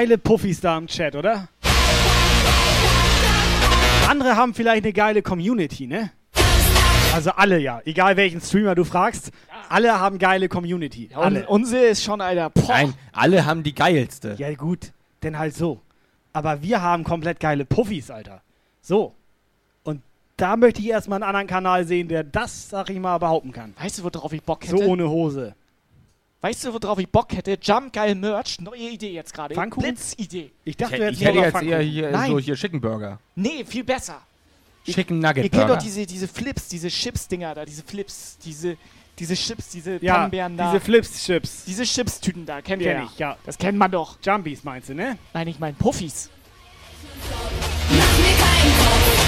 Geile 0.00 0.16
Puffis 0.16 0.62
da 0.62 0.78
im 0.78 0.86
Chat, 0.86 1.14
oder? 1.14 1.48
Andere 4.08 4.34
haben 4.34 4.54
vielleicht 4.54 4.84
eine 4.84 4.94
geile 4.94 5.20
Community, 5.20 5.86
ne? 5.86 6.10
Also 7.12 7.32
alle 7.32 7.58
ja, 7.58 7.82
egal 7.84 8.16
welchen 8.16 8.40
Streamer 8.40 8.74
du 8.74 8.84
fragst, 8.84 9.30
alle 9.68 10.00
haben 10.00 10.18
geile 10.18 10.48
Community. 10.48 11.10
alle. 11.14 11.40
Und 11.40 11.48
unsere 11.48 11.84
ist 11.84 12.02
schon, 12.02 12.22
Alter. 12.22 12.48
Boah. 12.48 12.68
Nein, 12.68 12.94
alle 13.12 13.44
haben 13.44 13.62
die 13.62 13.74
geilste. 13.74 14.36
Ja 14.38 14.50
gut, 14.54 14.92
denn 15.22 15.38
halt 15.38 15.54
so. 15.54 15.82
Aber 16.32 16.62
wir 16.62 16.80
haben 16.80 17.04
komplett 17.04 17.38
geile 17.38 17.66
Puffis, 17.66 18.10
Alter. 18.10 18.40
So. 18.80 19.14
Und 19.82 20.00
da 20.38 20.56
möchte 20.56 20.80
ich 20.80 20.88
erstmal 20.88 21.16
einen 21.16 21.28
anderen 21.28 21.46
Kanal 21.46 21.84
sehen, 21.84 22.08
der 22.08 22.24
das, 22.24 22.70
sag 22.70 22.88
ich 22.88 22.98
mal, 22.98 23.18
behaupten 23.18 23.52
kann. 23.52 23.74
Weißt 23.78 23.98
du, 23.98 24.04
worauf 24.04 24.32
ich 24.32 24.42
Bock 24.42 24.64
hätte? 24.64 24.78
So 24.78 24.82
ohne 24.82 25.10
Hose. 25.10 25.54
Weißt 26.42 26.64
du, 26.64 26.72
worauf 26.72 26.98
ich 26.98 27.08
Bock 27.08 27.32
hätte? 27.34 27.58
Jump 27.60 27.92
Geil 27.92 28.14
Merch. 28.14 28.60
Neue 28.60 28.78
Idee 28.90 29.12
jetzt 29.12 29.34
gerade. 29.34 29.54
Pfannkuchen? 29.54 29.90
Blitzidee. 29.94 30.50
Ich 30.64 30.70
Ich, 30.70 30.76
dachte, 30.76 30.96
ich 30.96 31.02
hättest 31.02 31.24
hätte 31.24 31.38
jetzt 31.38 31.62
eher 31.62 31.80
hier 31.80 32.10
Nein. 32.10 32.30
so 32.30 32.38
hier 32.38 32.54
Chicken 32.54 32.80
Burger. 32.80 33.18
Nee, 33.34 33.64
viel 33.66 33.84
besser. 33.84 34.22
Chicken 34.86 35.16
Ihr 35.20 35.22
Nugget 35.28 35.42
kennt 35.52 35.54
doch 35.64 35.66
Burger. 35.68 35.80
diese, 35.82 36.06
diese 36.06 36.26
Flips, 36.26 36.68
diese 36.68 36.88
Chips-Dinger 36.88 37.54
da, 37.54 37.64
diese 37.66 37.82
Flips, 37.82 38.38
diese, 38.42 38.78
diese 39.18 39.34
Chips, 39.34 39.68
diese 39.68 40.02
Ja, 40.02 40.14
Pannenbeeren 40.14 40.56
da. 40.56 40.72
diese 40.72 40.82
Flips-Chips. 40.82 41.64
diese 41.66 41.84
Chips-Tüten 41.84 42.46
da, 42.46 42.62
kennt 42.62 42.82
Kenn 42.82 43.02
ihr 43.02 43.06
ich, 43.12 43.18
ja. 43.18 43.36
Das 43.44 43.58
kennt 43.58 43.76
man 43.76 43.90
doch. 43.90 44.16
Jumpies 44.24 44.64
meinst 44.64 44.88
du, 44.88 44.94
ne? 44.94 45.18
Nein, 45.34 45.48
ich 45.48 45.58
meine 45.58 45.74
Puffis. 45.74 46.30
Mach 47.90 48.18
mir 48.18 48.24
keinen 48.24 48.78
Kopf. 48.78 49.20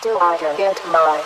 Do 0.00 0.18
I 0.18 0.36
get 0.56 0.80
my... 0.92 1.22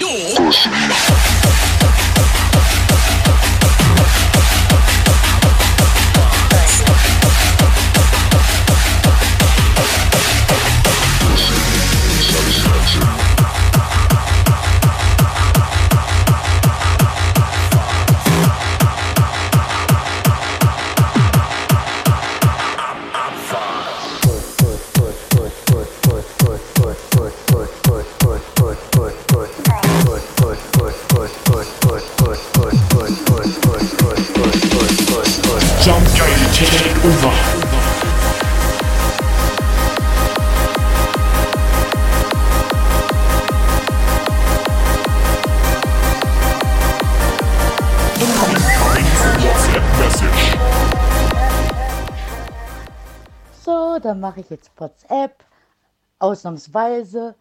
Me. 0.00 0.99
So, 53.64 53.98
dann 54.00 54.20
mache 54.20 54.40
ich 54.40 54.50
jetzt 54.50 54.70
WhatsApp. 54.76 55.44
Ausnahmsweise. 56.20 57.34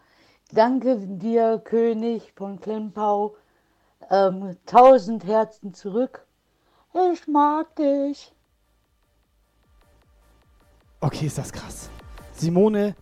Danke 0.51 0.97
dir, 0.97 1.61
König 1.63 2.33
von 2.35 2.59
Klimpau. 2.59 3.35
Ähm, 4.09 4.57
tausend 4.65 5.25
Herzen 5.25 5.75
zurück. 5.75 6.25
Ich 7.11 7.27
mag 7.27 7.75
dich. 7.75 8.33
Okay, 11.01 11.27
ist 11.27 11.37
das 11.37 11.51
krass. 11.51 11.89
Simone, 12.33 12.93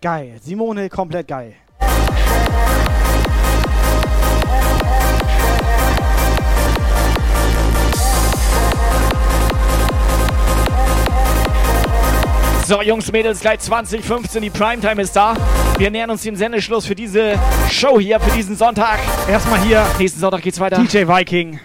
geil. 0.00 0.38
Simone, 0.42 0.88
komplett 0.88 1.28
geil. 1.28 1.54
So, 12.66 12.80
Jungs, 12.80 13.12
Mädels, 13.12 13.40
gleich 13.40 13.60
2015, 13.60 14.40
die 14.42 14.50
Primetime 14.50 15.02
ist 15.02 15.14
da. 15.14 15.36
Wir 15.76 15.90
nähern 15.90 16.10
uns 16.10 16.22
dem 16.22 16.34
Sendeschluss 16.34 16.86
für 16.86 16.94
diese 16.94 17.38
Show 17.70 18.00
hier, 18.00 18.18
für 18.18 18.34
diesen 18.34 18.56
Sonntag. 18.56 18.98
Erstmal 19.28 19.60
hier. 19.60 19.86
Nächsten 19.98 20.18
Sonntag 20.18 20.42
geht's 20.42 20.58
weiter. 20.58 20.78
DJ 20.78 21.06
Viking, 21.06 21.60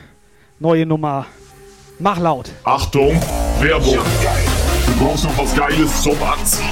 neue 0.60 0.86
Nummer. 0.86 1.26
Mach 1.98 2.20
laut. 2.20 2.52
Achtung, 2.66 3.20
Werbung. 3.62 3.98
Du 4.90 5.06
brauchst 5.06 5.24
noch 5.26 5.38
was 5.38 5.56
Geiles 5.56 6.02
zum 6.02 6.22
Anziehen. 6.24 6.68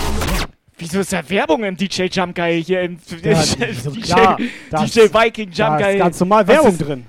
Wieso 0.77 0.99
ist 0.99 1.13
da 1.13 1.27
Werbung 1.29 1.63
im 1.63 1.75
DJ 1.75 2.03
Jump 2.11 2.35
Guy 2.35 2.63
hier? 2.63 2.81
Im 2.81 2.97
Ja, 3.23 3.41
so 3.43 3.91
DJ, 3.91 4.01
klar. 4.01 4.37
Da 4.69 4.83
DJ 4.85 4.99
ist- 5.01 5.13
Viking 5.13 5.51
da 5.55 5.67
Jump 5.67 5.79
ist 5.81 5.85
Guy. 5.87 5.97
ganz 5.97 6.19
normal 6.19 6.47
Werbung 6.47 6.71
ist- 6.71 6.77
drin. 6.81 7.05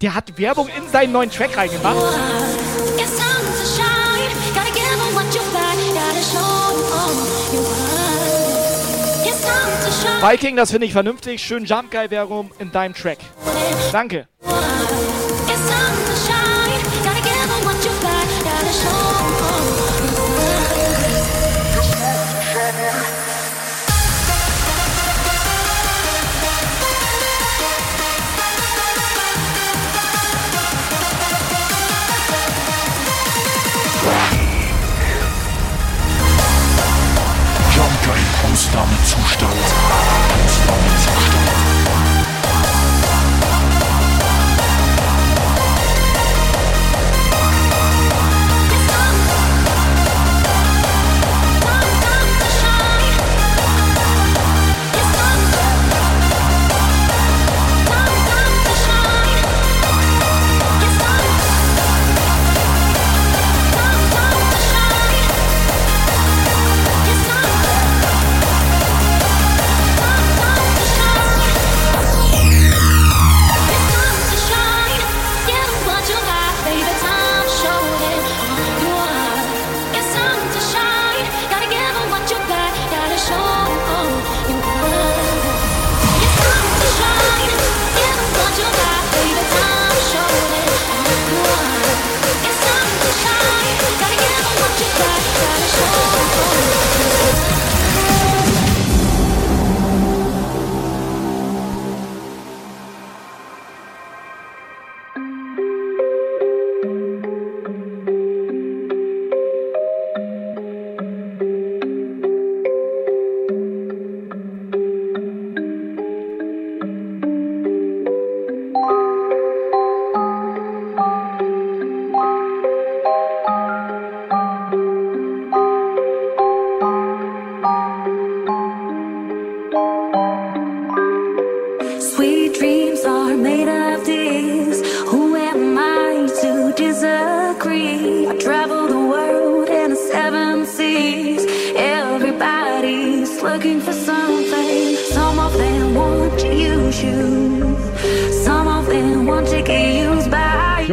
Der 0.00 0.14
hat 0.14 0.36
Werbung 0.38 0.68
in 0.68 0.88
seinen 0.90 1.12
neuen 1.12 1.30
Track 1.30 1.56
reingemacht. 1.56 1.96
Viking, 10.22 10.56
das 10.56 10.70
finde 10.70 10.86
ich 10.86 10.92
vernünftig. 10.92 11.42
Schön 11.42 11.64
Jump 11.64 11.90
Guy 11.90 12.10
Werbung 12.10 12.50
in 12.58 12.70
deinem 12.72 12.94
Track. 12.94 13.18
Danke. 13.92 14.26
It's 14.40 14.50
time 14.50 15.96
to 16.06 16.14
shine. 16.26 16.82
Gotta 17.02 17.20
give 17.20 17.34
'em 17.34 17.64
what 17.64 17.84
you 17.84 17.90
got. 18.00 18.26
Gotta 18.44 18.72
show 18.72 19.23
McDonald's. 39.44 39.83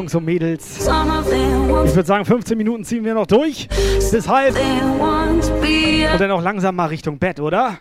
Jungs 0.02 0.16
und 0.16 0.26
Mädels. 0.26 0.80
Ich 0.80 1.96
würde 1.96 2.06
sagen, 2.06 2.26
15 2.26 2.58
Minuten 2.58 2.84
ziehen 2.84 3.06
wir 3.06 3.14
noch 3.14 3.28
durch. 3.28 3.70
Bis 4.12 4.28
halb. 4.28 4.56
Und 4.56 6.20
dann 6.20 6.32
auch 6.32 6.42
langsam 6.42 6.76
mal 6.76 6.88
Richtung 6.88 7.20
Bett, 7.20 7.40
oder? 7.40 7.78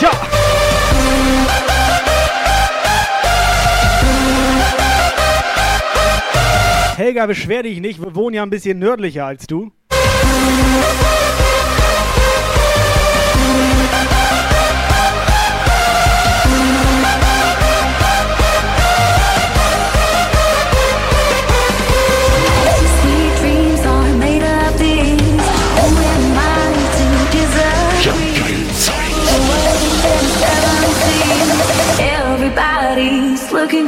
Ja. 0.00 0.10
Helga, 6.96 7.26
beschwer 7.26 7.64
dich 7.64 7.80
nicht. 7.80 8.00
Wir 8.00 8.14
wohnen 8.14 8.36
ja 8.36 8.42
ein 8.42 8.48
bisschen 8.48 8.78
nördlicher 8.78 9.26
als 9.26 9.46
du. 9.46 9.70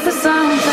For 0.03 0.11
something. 0.11 0.72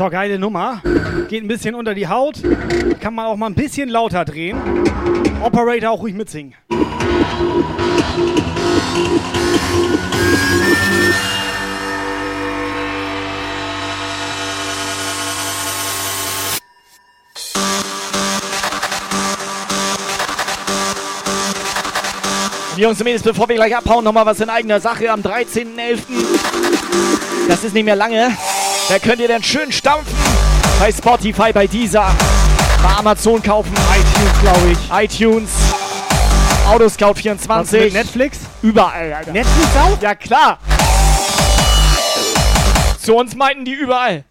So, 0.00 0.08
geile 0.08 0.38
Nummer. 0.38 0.80
Geht 1.28 1.44
ein 1.44 1.46
bisschen 1.46 1.74
unter 1.74 1.92
die 1.92 2.08
Haut. 2.08 2.36
Kann 3.00 3.14
man 3.14 3.26
auch 3.26 3.36
mal 3.36 3.48
ein 3.48 3.54
bisschen 3.54 3.90
lauter 3.90 4.24
drehen. 4.24 4.56
Operator 5.42 5.90
auch 5.90 6.00
ruhig 6.00 6.14
mitsingen. 6.14 6.54
Jungs 22.78 22.98
und 22.98 23.04
Mädels, 23.04 23.22
bevor 23.22 23.50
wir 23.50 23.56
gleich 23.56 23.76
abhauen, 23.76 24.02
nochmal 24.02 24.24
was 24.24 24.40
in 24.40 24.48
eigener 24.48 24.80
Sache 24.80 25.10
am 25.10 25.20
13.11. 25.20 25.98
Das 27.48 27.64
ist 27.64 27.74
nicht 27.74 27.84
mehr 27.84 27.96
lange. 27.96 28.34
Da 28.90 28.98
könnt 28.98 29.20
ihr 29.20 29.28
dann 29.28 29.40
schön 29.40 29.70
stampfen. 29.70 30.12
Bei 30.80 30.90
Spotify, 30.90 31.52
bei 31.52 31.68
Deezer, 31.68 32.12
bei 32.82 32.88
Amazon 32.98 33.40
kaufen. 33.40 33.72
iTunes, 33.72 34.40
glaube 34.42 34.72
ich. 34.72 35.20
iTunes, 35.20 35.50
Autoscout 36.68 37.14
24. 37.14 37.48
Was 37.48 37.70
mit 37.70 37.92
Netflix? 37.92 38.38
Überall, 38.62 39.12
Alter. 39.12 39.30
Netflix 39.30 39.68
auch? 39.76 40.02
Ja, 40.02 40.16
klar. 40.16 40.58
Zu 43.00 43.14
uns 43.14 43.36
meinten 43.36 43.64
die 43.64 43.74
überall. 43.74 44.24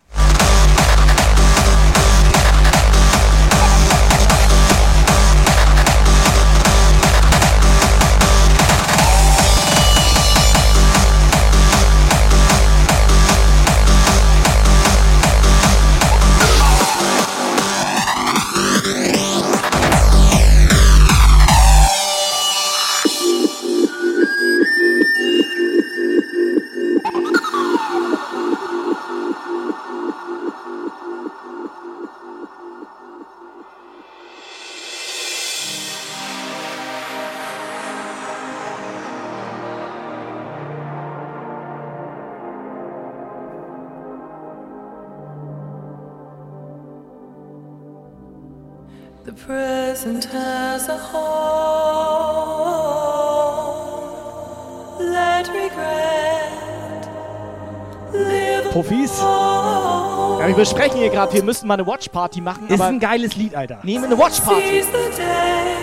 Profis? 58.72 59.20
Ja, 59.20 60.48
wir 60.48 60.56
besprechen 60.56 61.00
hier 61.00 61.10
gerade, 61.10 61.34
wir 61.34 61.44
müssen 61.44 61.68
mal 61.68 61.74
eine 61.74 61.86
Watch-Party 61.86 62.40
machen. 62.42 62.68
Ist 62.68 62.80
aber 62.80 62.86
ein 62.90 63.00
geiles 63.00 63.36
Lied, 63.36 63.56
Alter. 63.56 63.80
nehmen 63.84 64.06
eine 64.06 64.18
Watch-Party. 64.18 64.82
Seize 64.82 64.88
the 64.92 65.18
day. 65.18 65.76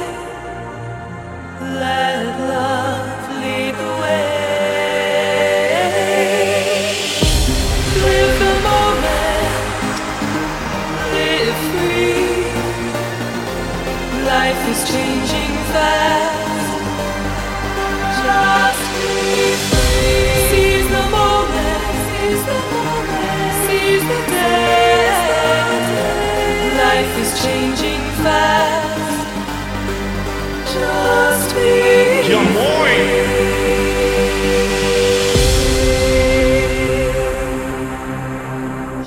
Let 1.60 2.38
love 2.48 2.95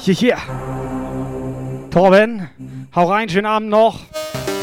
Hier, 0.10 0.16
hier. 0.16 0.38
Torben, 1.92 2.50
hau 2.96 3.06
rein, 3.06 3.30
schönen 3.30 3.46
Abend 3.46 3.70
noch. 3.70 4.09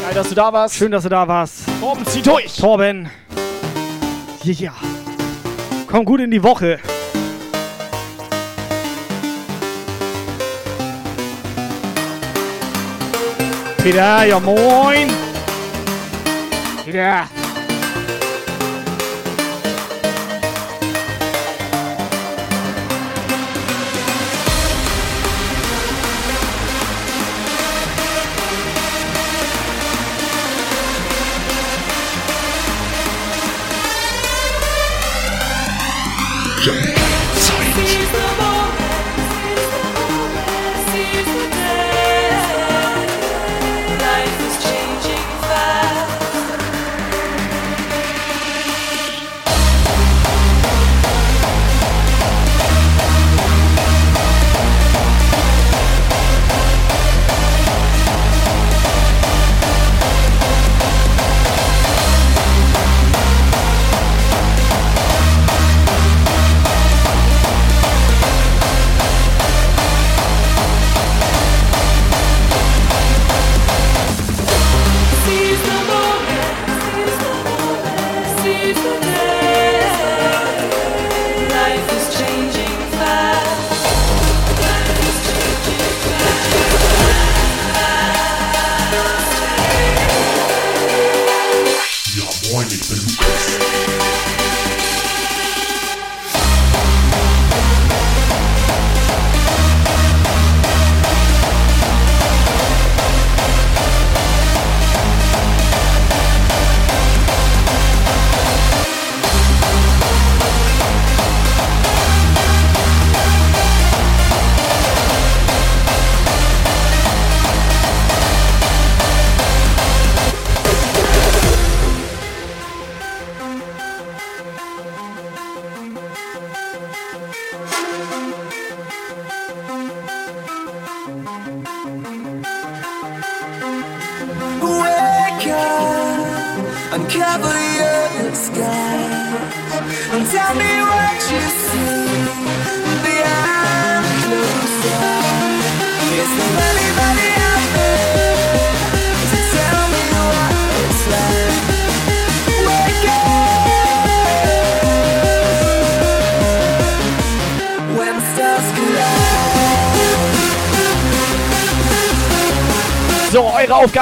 Geil, 0.07 0.15
dass 0.15 0.29
du 0.29 0.35
da 0.35 0.53
warst. 0.53 0.75
Schön, 0.75 0.89
dass 0.89 1.03
du 1.03 1.09
da 1.09 1.27
warst. 1.27 1.63
Torben, 1.81 2.05
zieh 2.05 2.21
durch. 2.21 2.55
Torben. 2.55 3.09
Hier. 4.41 4.71
Komm 5.85 6.05
gut 6.05 6.21
in 6.21 6.31
die 6.31 6.41
Woche. 6.41 6.79
Peter, 13.83 14.23
ja 14.23 14.39
moin. 14.39 15.09
Peter. 16.85 17.27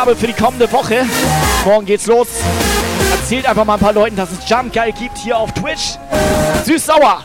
Aufgabe 0.06 0.16
für 0.20 0.28
die 0.28 0.34
kommende 0.34 0.72
Woche. 0.72 1.04
Morgen 1.66 1.88
geht's 1.88 2.06
los. 2.06 2.28
Erzählt 3.12 3.48
einfach 3.48 3.66
mal 3.66 3.74
ein 3.74 3.80
paar 3.80 3.94
Leuten, 3.94 4.16
dass 4.16 4.30
es 4.32 4.48
Jump 4.48 4.72
Geil 4.72 4.92
gibt 4.92 5.18
hier 5.18 5.36
auf 5.36 5.52
Twitch. 5.54 5.98
Süß-sauer. 6.64 7.24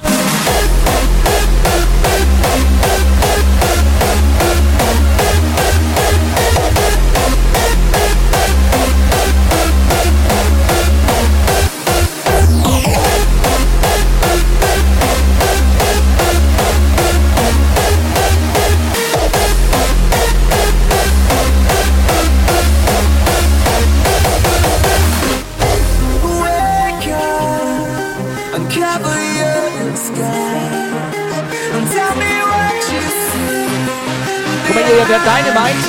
Der 35.10 35.18
Dynamite. 35.18 35.88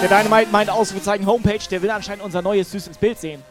Der 0.00 0.08
Dynamite 0.08 0.52
meint 0.52 0.70
Ausrufezeichen 0.70 1.26
Homepage. 1.26 1.58
Der 1.68 1.82
will 1.82 1.90
anscheinend 1.90 2.24
unser 2.24 2.42
neues 2.42 2.70
Süß 2.70 2.86
ins 2.86 2.98
Bild 2.98 3.18
sehen. 3.18 3.42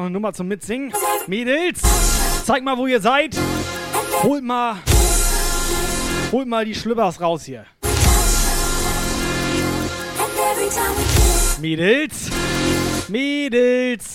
Noch 0.00 0.06
eine 0.06 0.12
Nummer 0.14 0.32
zum 0.32 0.48
Mitsingen. 0.48 0.92
Mädels, 1.26 1.82
zeigt 2.44 2.64
mal, 2.64 2.78
wo 2.78 2.86
ihr 2.86 3.00
seid. 3.00 3.36
Holt 4.22 4.42
mal, 4.42 4.76
holt 6.32 6.48
mal 6.48 6.64
die 6.64 6.74
Schlüppers 6.74 7.20
raus 7.20 7.44
hier. 7.44 7.66
Mädels, 11.60 12.30
Mädels. 13.08 14.09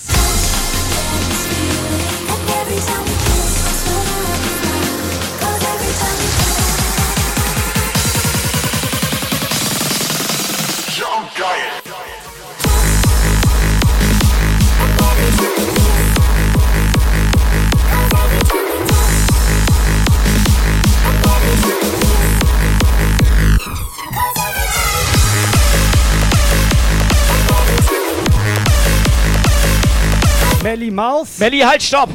Melly 30.76 30.92
Maus. 30.92 31.38
Melly, 31.38 31.60
halt, 31.62 31.82
stopp. 31.82 32.10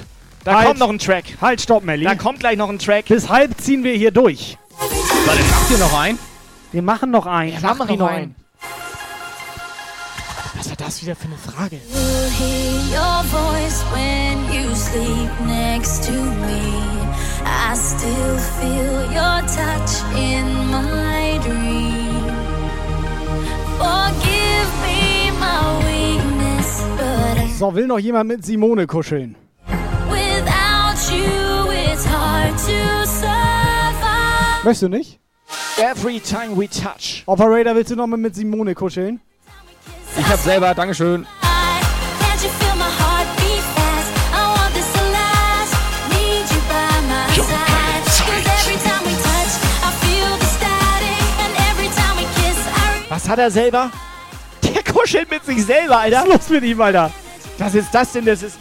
Da 0.44 0.54
Halt. 0.54 0.66
kommt 0.66 0.80
noch 0.80 0.90
ein 0.90 0.98
Track. 0.98 1.24
Halt, 1.40 1.62
stopp, 1.62 1.82
Melly. 1.82 2.04
Da 2.04 2.14
kommt 2.14 2.40
gleich 2.40 2.58
noch 2.58 2.68
ein 2.68 2.78
Track. 2.78 3.06
Bis 3.06 3.26
halb 3.30 3.58
ziehen 3.58 3.82
wir 3.84 3.94
hier 3.94 4.10
durch. 4.10 4.58
Warte, 4.78 5.42
macht 5.44 5.70
ihr 5.70 5.78
noch 5.78 5.98
ein? 5.98 6.18
Wir 6.70 6.82
machen 6.82 7.10
noch 7.10 7.24
einen. 7.24 7.54
Ja, 7.54 7.60
machen 7.60 7.88
wir 7.88 7.96
noch 7.96 8.08
einen. 8.08 8.34
Was 10.58 10.68
war 10.68 10.76
das 10.76 11.02
wieder 11.02 11.16
für 11.16 11.24
eine 11.24 11.38
Frage? 11.38 11.80
I 17.42 17.74
still 17.74 18.38
feel 18.58 19.08
your 19.14 19.40
touch 19.56 20.02
in 20.14 20.46
my 20.70 21.38
dream. 21.42 22.26
Forgive 23.78 24.70
me 24.82 25.30
my 25.38 25.78
weakness, 25.84 25.99
So, 27.60 27.74
will 27.74 27.86
noch 27.86 27.98
jemand 27.98 28.26
mit 28.26 28.42
Simone 28.42 28.86
kuscheln? 28.86 29.36
Möchtest 34.64 34.82
du 34.82 34.88
nicht? 34.88 35.20
Every 35.76 36.20
time 36.20 36.56
we 36.56 36.66
touch. 36.70 37.22
Operator, 37.26 37.74
willst 37.74 37.90
du 37.90 37.96
noch 37.96 38.06
mal 38.06 38.16
mit 38.16 38.34
Simone 38.34 38.74
kuscheln? 38.74 39.20
Ich 40.18 40.26
hab 40.26 40.38
selber, 40.38 40.74
Dankeschön. 40.74 41.26
Was 53.10 53.28
hat 53.28 53.38
er 53.38 53.50
selber? 53.50 53.90
Der 54.62 54.82
kuschelt 54.82 55.30
mit 55.30 55.44
sich 55.44 55.62
selber, 55.62 55.98
Alter. 55.98 56.20
Was 56.20 56.24
ist 56.24 56.32
los 56.32 56.48
mit 56.48 56.64
ihm, 56.64 56.80
Alter? 56.80 57.10
Was 57.60 57.74
ist 57.74 57.94
das 57.94 58.12
denn? 58.12 58.24
Das 58.24 58.42
ist. 58.42 58.58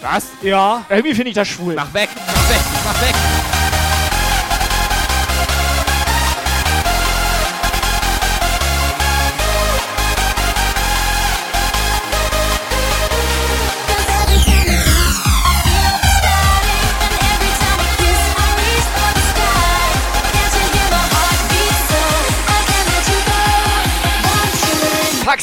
Was? 0.00 0.28
Ja. 0.42 0.84
Irgendwie 0.88 1.14
finde 1.14 1.30
ich 1.30 1.34
das 1.34 1.48
schwul. 1.48 1.74
Mach 1.74 1.92
weg, 1.92 2.08
mach 2.14 2.48
weg, 2.48 2.60
mach 2.84 3.02
weg. 3.02 3.41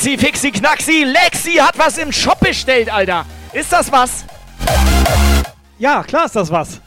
Faxi, 0.09 0.17
Fixi, 0.17 0.51
Knaxi, 0.51 1.03
Lexi 1.03 1.59
hat 1.59 1.77
was 1.77 1.97
im 1.97 2.11
Shop 2.11 2.39
bestellt, 2.39 2.91
Alter. 2.91 3.25
Ist 3.53 3.71
das 3.71 3.91
was? 3.91 4.25
Ja, 5.77 6.03
klar 6.03 6.25
ist 6.25 6.35
das 6.35 6.49
was. 6.49 6.81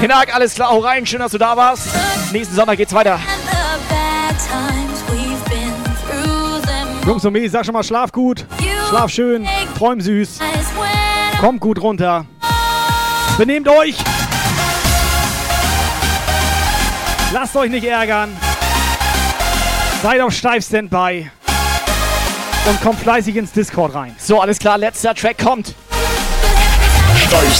Hinak, 0.00 0.34
alles 0.34 0.54
klar, 0.54 0.70
hau 0.70 0.78
rein, 0.78 1.04
schön, 1.04 1.18
dass 1.18 1.32
du 1.32 1.38
da 1.38 1.54
warst. 1.56 1.88
Nächsten 2.32 2.54
Sommer 2.54 2.74
geht's 2.74 2.94
weiter. 2.94 3.20
Jungs 7.06 7.24
und 7.24 7.32
Mädels, 7.32 7.52
sag 7.52 7.64
schon 7.66 7.74
mal, 7.74 7.82
schlaf 7.82 8.10
gut, 8.10 8.46
schlaf 8.88 9.10
schön, 9.10 9.46
träum 9.76 10.00
süß, 10.00 10.38
kommt 11.40 11.60
gut 11.60 11.80
runter. 11.82 12.24
Benehmt 13.36 13.68
euch! 13.68 13.96
Lasst 17.32 17.54
euch 17.56 17.70
nicht 17.70 17.84
ärgern. 17.84 18.36
Seid 20.02 20.20
auf 20.20 20.32
steif 20.32 20.64
Standby. 20.64 21.30
Und 22.66 22.80
kommt 22.82 23.00
fleißig 23.00 23.36
ins 23.36 23.52
Discord 23.52 23.94
rein. 23.94 24.14
So, 24.18 24.40
alles 24.40 24.58
klar, 24.58 24.78
letzter 24.78 25.14
Track 25.14 25.38
kommt. 25.38 25.74
Steif 27.16 27.54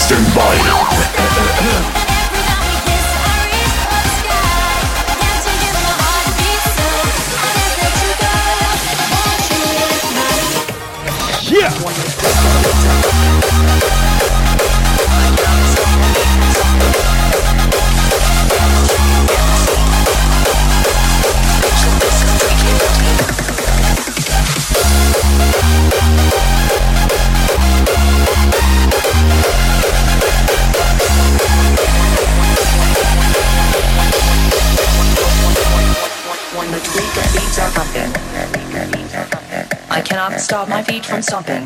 cannot 40.21 40.41
stop 40.41 40.69
my 40.69 40.83
feet 40.83 41.07
from 41.07 41.23
stomping. 41.23 41.65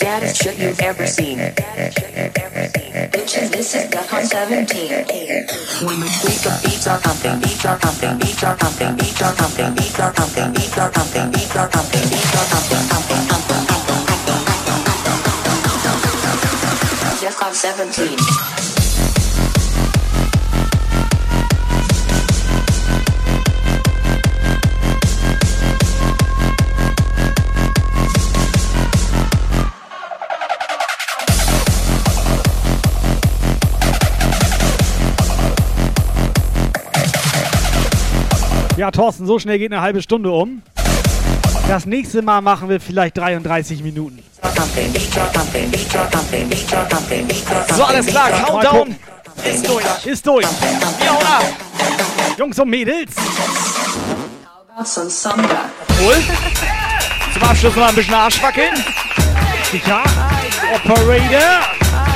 Baddest 0.00 0.42
shit 0.42 0.58
you've 0.58 0.80
ever 0.80 1.06
seen. 1.06 1.38
Bitches, 3.14 3.50
this 3.50 3.74
is 3.74 3.88
Duck 3.90 4.12
on 4.12 4.24
17. 4.24 4.90
When 5.86 6.00
the 6.00 6.06
beats 6.06 6.46
are 6.46 6.58
beats 6.62 6.86
are 6.88 6.98
beats 6.98 7.64
are 7.64 7.78
beats 7.78 8.02
are 8.04 8.16
beats 8.18 8.42
are 8.42 8.56
beats 8.96 9.20
are 9.20 9.30
beats 9.74 10.00
are 10.00 10.10
beats 10.10 10.76
are 18.36 18.57
Ja, 38.78 38.92
Thorsten, 38.92 39.26
so 39.26 39.40
schnell 39.40 39.58
geht 39.58 39.72
eine 39.72 39.80
halbe 39.80 40.00
Stunde 40.00 40.30
um. 40.30 40.62
Das 41.66 41.84
nächste 41.84 42.22
Mal 42.22 42.40
machen 42.42 42.68
wir 42.68 42.80
vielleicht 42.80 43.18
33 43.18 43.82
Minuten. 43.82 44.22
So, 47.74 47.82
alles 47.82 48.06
klar, 48.06 48.30
Countdown. 48.30 48.94
Ist 49.44 49.68
durch. 49.68 49.84
Ist 50.06 50.24
durch. 50.24 50.46
Ja, 51.04 51.12
oder? 51.12 51.40
Jungs 52.38 52.56
und 52.56 52.70
Mädels. 52.70 53.16
Cool. 56.00 56.14
Zum 57.32 57.42
Abschluss 57.42 57.74
noch 57.74 57.88
ein 57.88 57.94
bisschen 57.96 58.14
Arsch 58.14 58.40
wackeln. 58.40 58.74
Sicher. 59.72 60.04
Operator. 60.76 62.07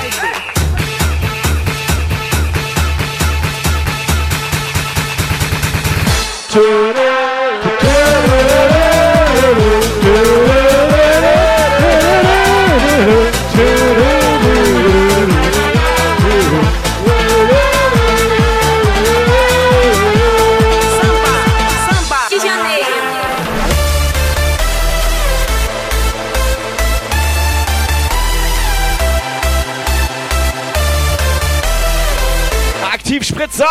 Aktivspritzer. 32.93 33.67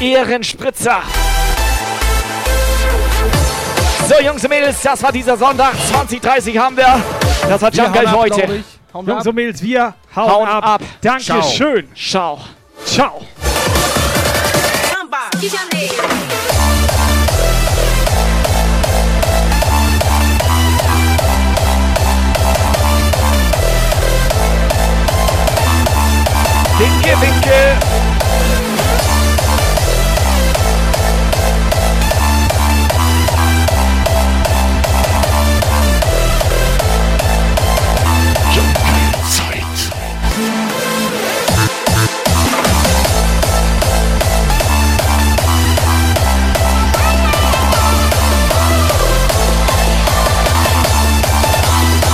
Ehrenspritzer. 0.00 1.02
So, 4.08 4.22
Jungs 4.22 4.44
und 4.44 4.50
Mädels, 4.50 4.80
das 4.82 5.02
war 5.02 5.10
dieser 5.10 5.36
Sonntag. 5.36 5.74
2030 5.90 6.56
haben 6.56 6.76
wir. 6.76 7.02
Das 7.48 7.60
war 7.60 7.72
Jump 7.72 7.96
für 7.96 8.12
heute. 8.12 8.64
Jungs 8.94 9.26
und 9.26 9.34
Mädels, 9.34 9.60
wir 9.62 9.94
hauen, 10.14 10.30
Hauen 10.30 10.48
ab. 10.48 10.64
ab. 10.64 10.82
Dankeschön. 11.00 11.88
Ciao. 11.96 12.40
Ciao. 12.84 13.20
Winke, 26.78 27.20
winke. 27.20 27.95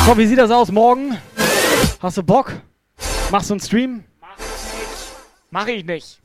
So, 0.07 0.19
wie 0.19 0.27
sieht 0.27 0.39
das 0.39 0.51
aus 0.51 0.73
morgen? 0.73 1.17
Hast 2.01 2.17
du 2.17 2.23
Bock? 2.23 2.53
Machst 3.31 3.51
du 3.51 3.55
einen 3.55 3.61
Stream? 3.61 4.05
Mach 5.51 5.67
ich 5.69 5.85
nicht. 5.85 6.21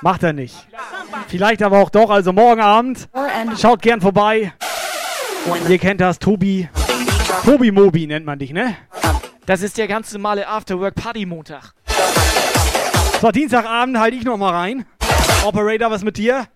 Macht 0.00 0.22
er 0.22 0.32
nicht. 0.32 0.54
Vielleicht 1.28 1.62
aber 1.62 1.78
auch 1.78 1.90
doch. 1.90 2.08
Also 2.10 2.32
morgen 2.32 2.60
Abend. 2.60 3.08
Schaut 3.60 3.82
gern 3.82 4.00
vorbei. 4.00 4.52
Ihr 5.68 5.78
kennt 5.78 6.00
das, 6.00 6.18
Tobi. 6.18 6.68
Tobi 7.44 7.70
Mobi 7.70 8.06
nennt 8.06 8.24
man 8.24 8.38
dich, 8.38 8.52
ne? 8.52 8.76
Das 9.44 9.62
ist 9.62 9.76
der 9.76 9.88
ganz 9.88 10.12
normale 10.12 10.48
Afterwork-Party-Montag. 10.48 11.74
So, 13.20 13.30
Dienstagabend 13.30 13.98
halte 13.98 14.16
ich 14.16 14.24
noch 14.24 14.36
mal 14.36 14.54
rein. 14.54 14.86
Operator, 15.44 15.90
was 15.90 16.02
mit 16.02 16.16
dir? 16.16 16.46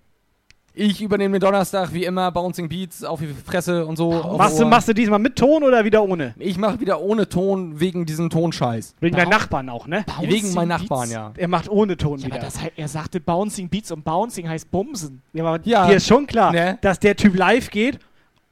Ich 0.75 1.02
übernehme 1.02 1.39
den 1.39 1.41
Donnerstag 1.41 1.92
wie 1.92 2.05
immer 2.05 2.31
Bouncing 2.33 2.67
Beats 2.68 3.05
auf 3.05 3.20
die 3.20 3.26
Fresse 3.26 3.84
und 3.84 3.97
so. 3.97 4.10
Machst 4.39 4.59
du, 4.59 4.65
machst 4.65 4.89
du 4.89 4.94
diesmal 4.94 5.18
mit 5.18 5.36
Ton 5.36 5.62
oder 5.62 5.84
wieder 5.84 6.02
ohne? 6.02 6.34
Ich 6.39 6.57
mache 6.57 6.81
wieder 6.81 7.01
ohne 7.02 7.28
Ton 7.28 7.78
wegen 7.78 8.07
diesem 8.07 8.31
Tonscheiß. 8.31 8.94
Wegen 9.01 9.15
deinen 9.15 9.28
Nachbarn 9.28 9.68
auch, 9.68 9.86
ne? 9.86 10.05
Wegen 10.23 10.55
meinen 10.55 10.68
Nachbarn, 10.68 11.10
ja. 11.10 11.33
Er 11.36 11.49
macht 11.49 11.68
ohne 11.68 11.99
Ton 11.99 12.20
Ja, 12.20 12.26
wieder. 12.26 12.36
aber 12.36 12.44
das, 12.47 12.59
er 12.75 12.89
sagte 12.89 13.20
Bouncing 13.20 13.68
Beats 13.68 13.92
und 13.92 14.02
Bouncing 14.02 14.49
heißt 14.49 14.70
Bumsen. 14.70 15.20
Ja, 15.34 15.44
aber 15.44 15.60
Ja. 15.65 15.86
dir 15.89 15.97
ist 15.97 16.07
schon 16.07 16.26
klar, 16.26 16.52
Ne? 16.52 16.78
dass 16.81 16.99
der 16.99 17.17
Typ 17.17 17.36
live 17.36 17.70
geht 17.70 17.99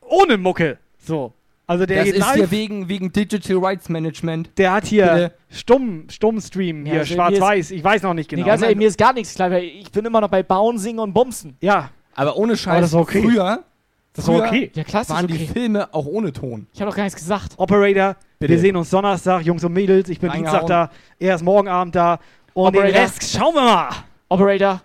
ohne 0.02 0.36
Mucke. 0.36 0.76
So. 0.99 1.32
Also 1.66 1.86
der 1.86 1.99
das 1.99 2.05
geht 2.07 2.15
ist 2.16 2.20
live. 2.20 2.36
ja 2.36 2.50
wegen, 2.50 2.89
wegen 2.89 3.12
Digital 3.12 3.57
Rights 3.65 3.89
Management. 3.89 4.50
der 4.58 4.73
hat 4.73 4.84
hier 4.86 5.07
Bitte. 5.07 5.32
stumm, 5.50 6.05
stumm 6.10 6.39
Stream 6.40 6.84
Ja, 6.84 6.90
hier, 6.92 7.00
also 7.00 7.15
schwarz-weiß. 7.15 7.70
Ich 7.70 7.82
weiß 7.82 8.02
noch 8.02 8.12
nicht 8.12 8.28
genau. 8.28 8.42
Nee, 8.42 8.49
ganz 8.49 8.60
ehrlich, 8.62 8.76
mir 8.76 8.89
ist 8.89 8.99
gar 8.99 9.12
nichts 9.15 9.34
klar, 9.36 9.50
weil 9.52 9.62
ich 9.65 9.90
bin 9.90 10.05
immer 10.05 10.20
noch 10.20 10.28
bei 10.28 10.42
Bouncing 10.42 10.99
und 10.99 11.15
Bumsen. 11.15 11.57
ja, 11.62 11.89
Aber 12.14 12.36
ohne 12.36 12.56
Scheiß, 12.56 12.72
Aber 12.72 12.80
das 12.80 12.90
ist 12.90 12.97
okay. 12.97 13.22
früher, 13.22 13.64
das 14.12 14.24
ist 14.24 14.30
früher 14.30 14.44
okay. 14.44 14.70
Ja, 14.74 14.84
klar, 14.84 15.02
ist 15.02 15.10
das 15.10 15.16
waren 15.16 15.26
die 15.26 15.34
okay. 15.34 15.50
Filme 15.52 15.94
auch 15.94 16.06
ohne 16.06 16.32
Ton. 16.32 16.66
Ich 16.72 16.80
habe 16.80 16.90
doch 16.90 16.97
gar 16.97 17.05
nichts 17.05 17.18
gesagt. 17.18 17.52
Operator, 17.56 18.16
Bitte. 18.39 18.52
wir 18.52 18.58
sehen 18.58 18.76
uns 18.76 18.90
Donnerstag, 18.90 19.42
Jungs 19.42 19.64
und 19.64 19.72
Mädels. 19.72 20.08
Ich 20.08 20.18
bin 20.20 20.30
Reingehauen. 20.30 20.60
Dienstag 20.60 20.90
da, 20.90 20.90
er 21.18 21.34
ist 21.34 21.42
morgen 21.42 21.68
Abend 21.68 21.94
da. 21.94 22.18
Und 22.52 22.74
den 22.74 22.82
Operator. 22.82 23.02
Rest 23.02 23.30
schauen 23.36 23.55
wir 23.55 23.62
mal. 23.62 23.89
Operator, 24.28 24.82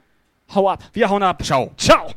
hau 0.53 0.69
ab. 0.69 0.83
Wir 0.93 1.09
hauen 1.09 1.23
ab. 1.23 1.43
Ciao. 1.43 1.71
Ciao. 1.77 2.14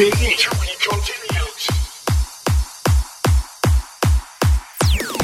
dig 0.00 0.14
it. 0.16 0.46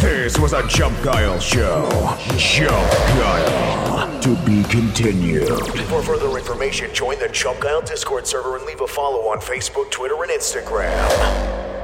This 0.02 0.38
was 0.38 0.52
a 0.52 0.66
Jump 0.68 1.02
Guile 1.02 1.40
show. 1.40 1.88
Jump 2.36 2.70
Guile. 2.70 4.20
To 4.20 4.36
be 4.44 4.62
continued. 4.64 5.48
For 5.88 6.02
further 6.02 6.36
information, 6.36 6.92
join 6.92 7.18
the 7.18 7.28
Jump 7.28 7.60
Guile 7.60 7.80
Discord 7.80 8.26
server 8.26 8.56
and 8.56 8.66
leave 8.66 8.82
a 8.82 8.86
follow 8.86 9.28
on 9.30 9.38
Facebook, 9.38 9.90
Twitter, 9.90 10.22
and 10.22 10.30
Instagram. 10.30 11.75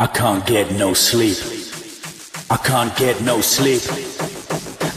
I 0.00 0.08
can't 0.08 0.44
get 0.44 0.72
no 0.72 0.92
sleep. 0.92 1.36
I 2.50 2.56
can't 2.56 2.96
get 2.96 3.22
no 3.22 3.40
sleep. 3.40 3.80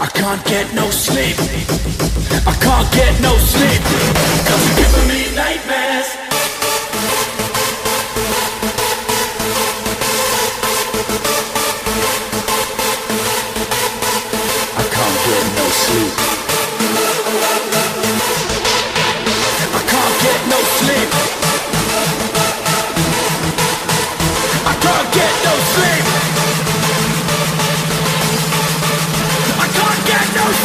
I 0.01 0.07
can't 0.07 0.43
get 0.43 0.73
no 0.73 0.89
sleep. 0.89 1.37
I 2.47 2.53
can't 2.59 2.91
get 2.91 3.21
no 3.21 3.37
sleep. 3.37 3.81
Cause 4.47 4.65
you're 4.65 4.77
giving 4.77 5.07
me 5.07 5.35
nightmares. 5.35 6.09
I 14.77 14.83
can't 14.95 15.19
get 15.27 15.55
no 15.57 15.69
sleep. 15.69 16.26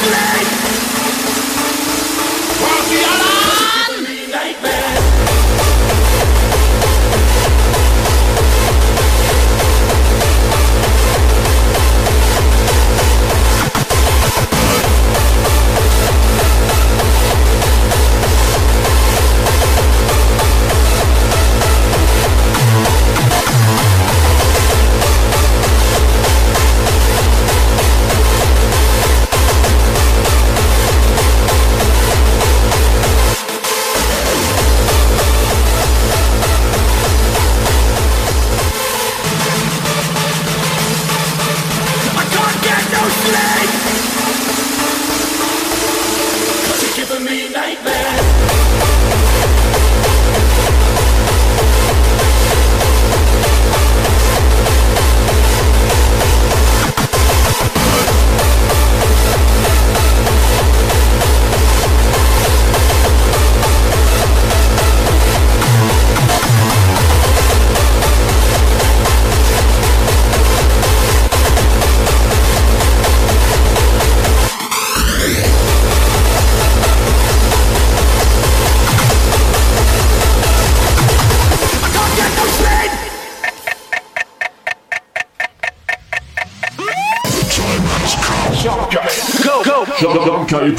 Get 0.02 0.41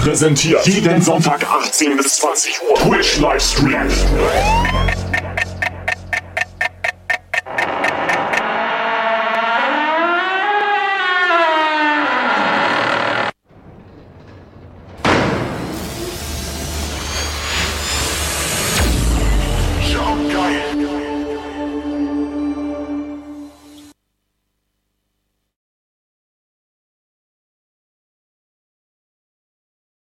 präsentiert 0.04 0.68
jeden 0.68 1.02
Sonntag 1.02 1.50
18 1.50 1.96
bis 1.96 2.18
20 2.18 2.62
Uhr 2.70 2.76
Twitch 2.76 3.20
Livestream. 3.20 3.88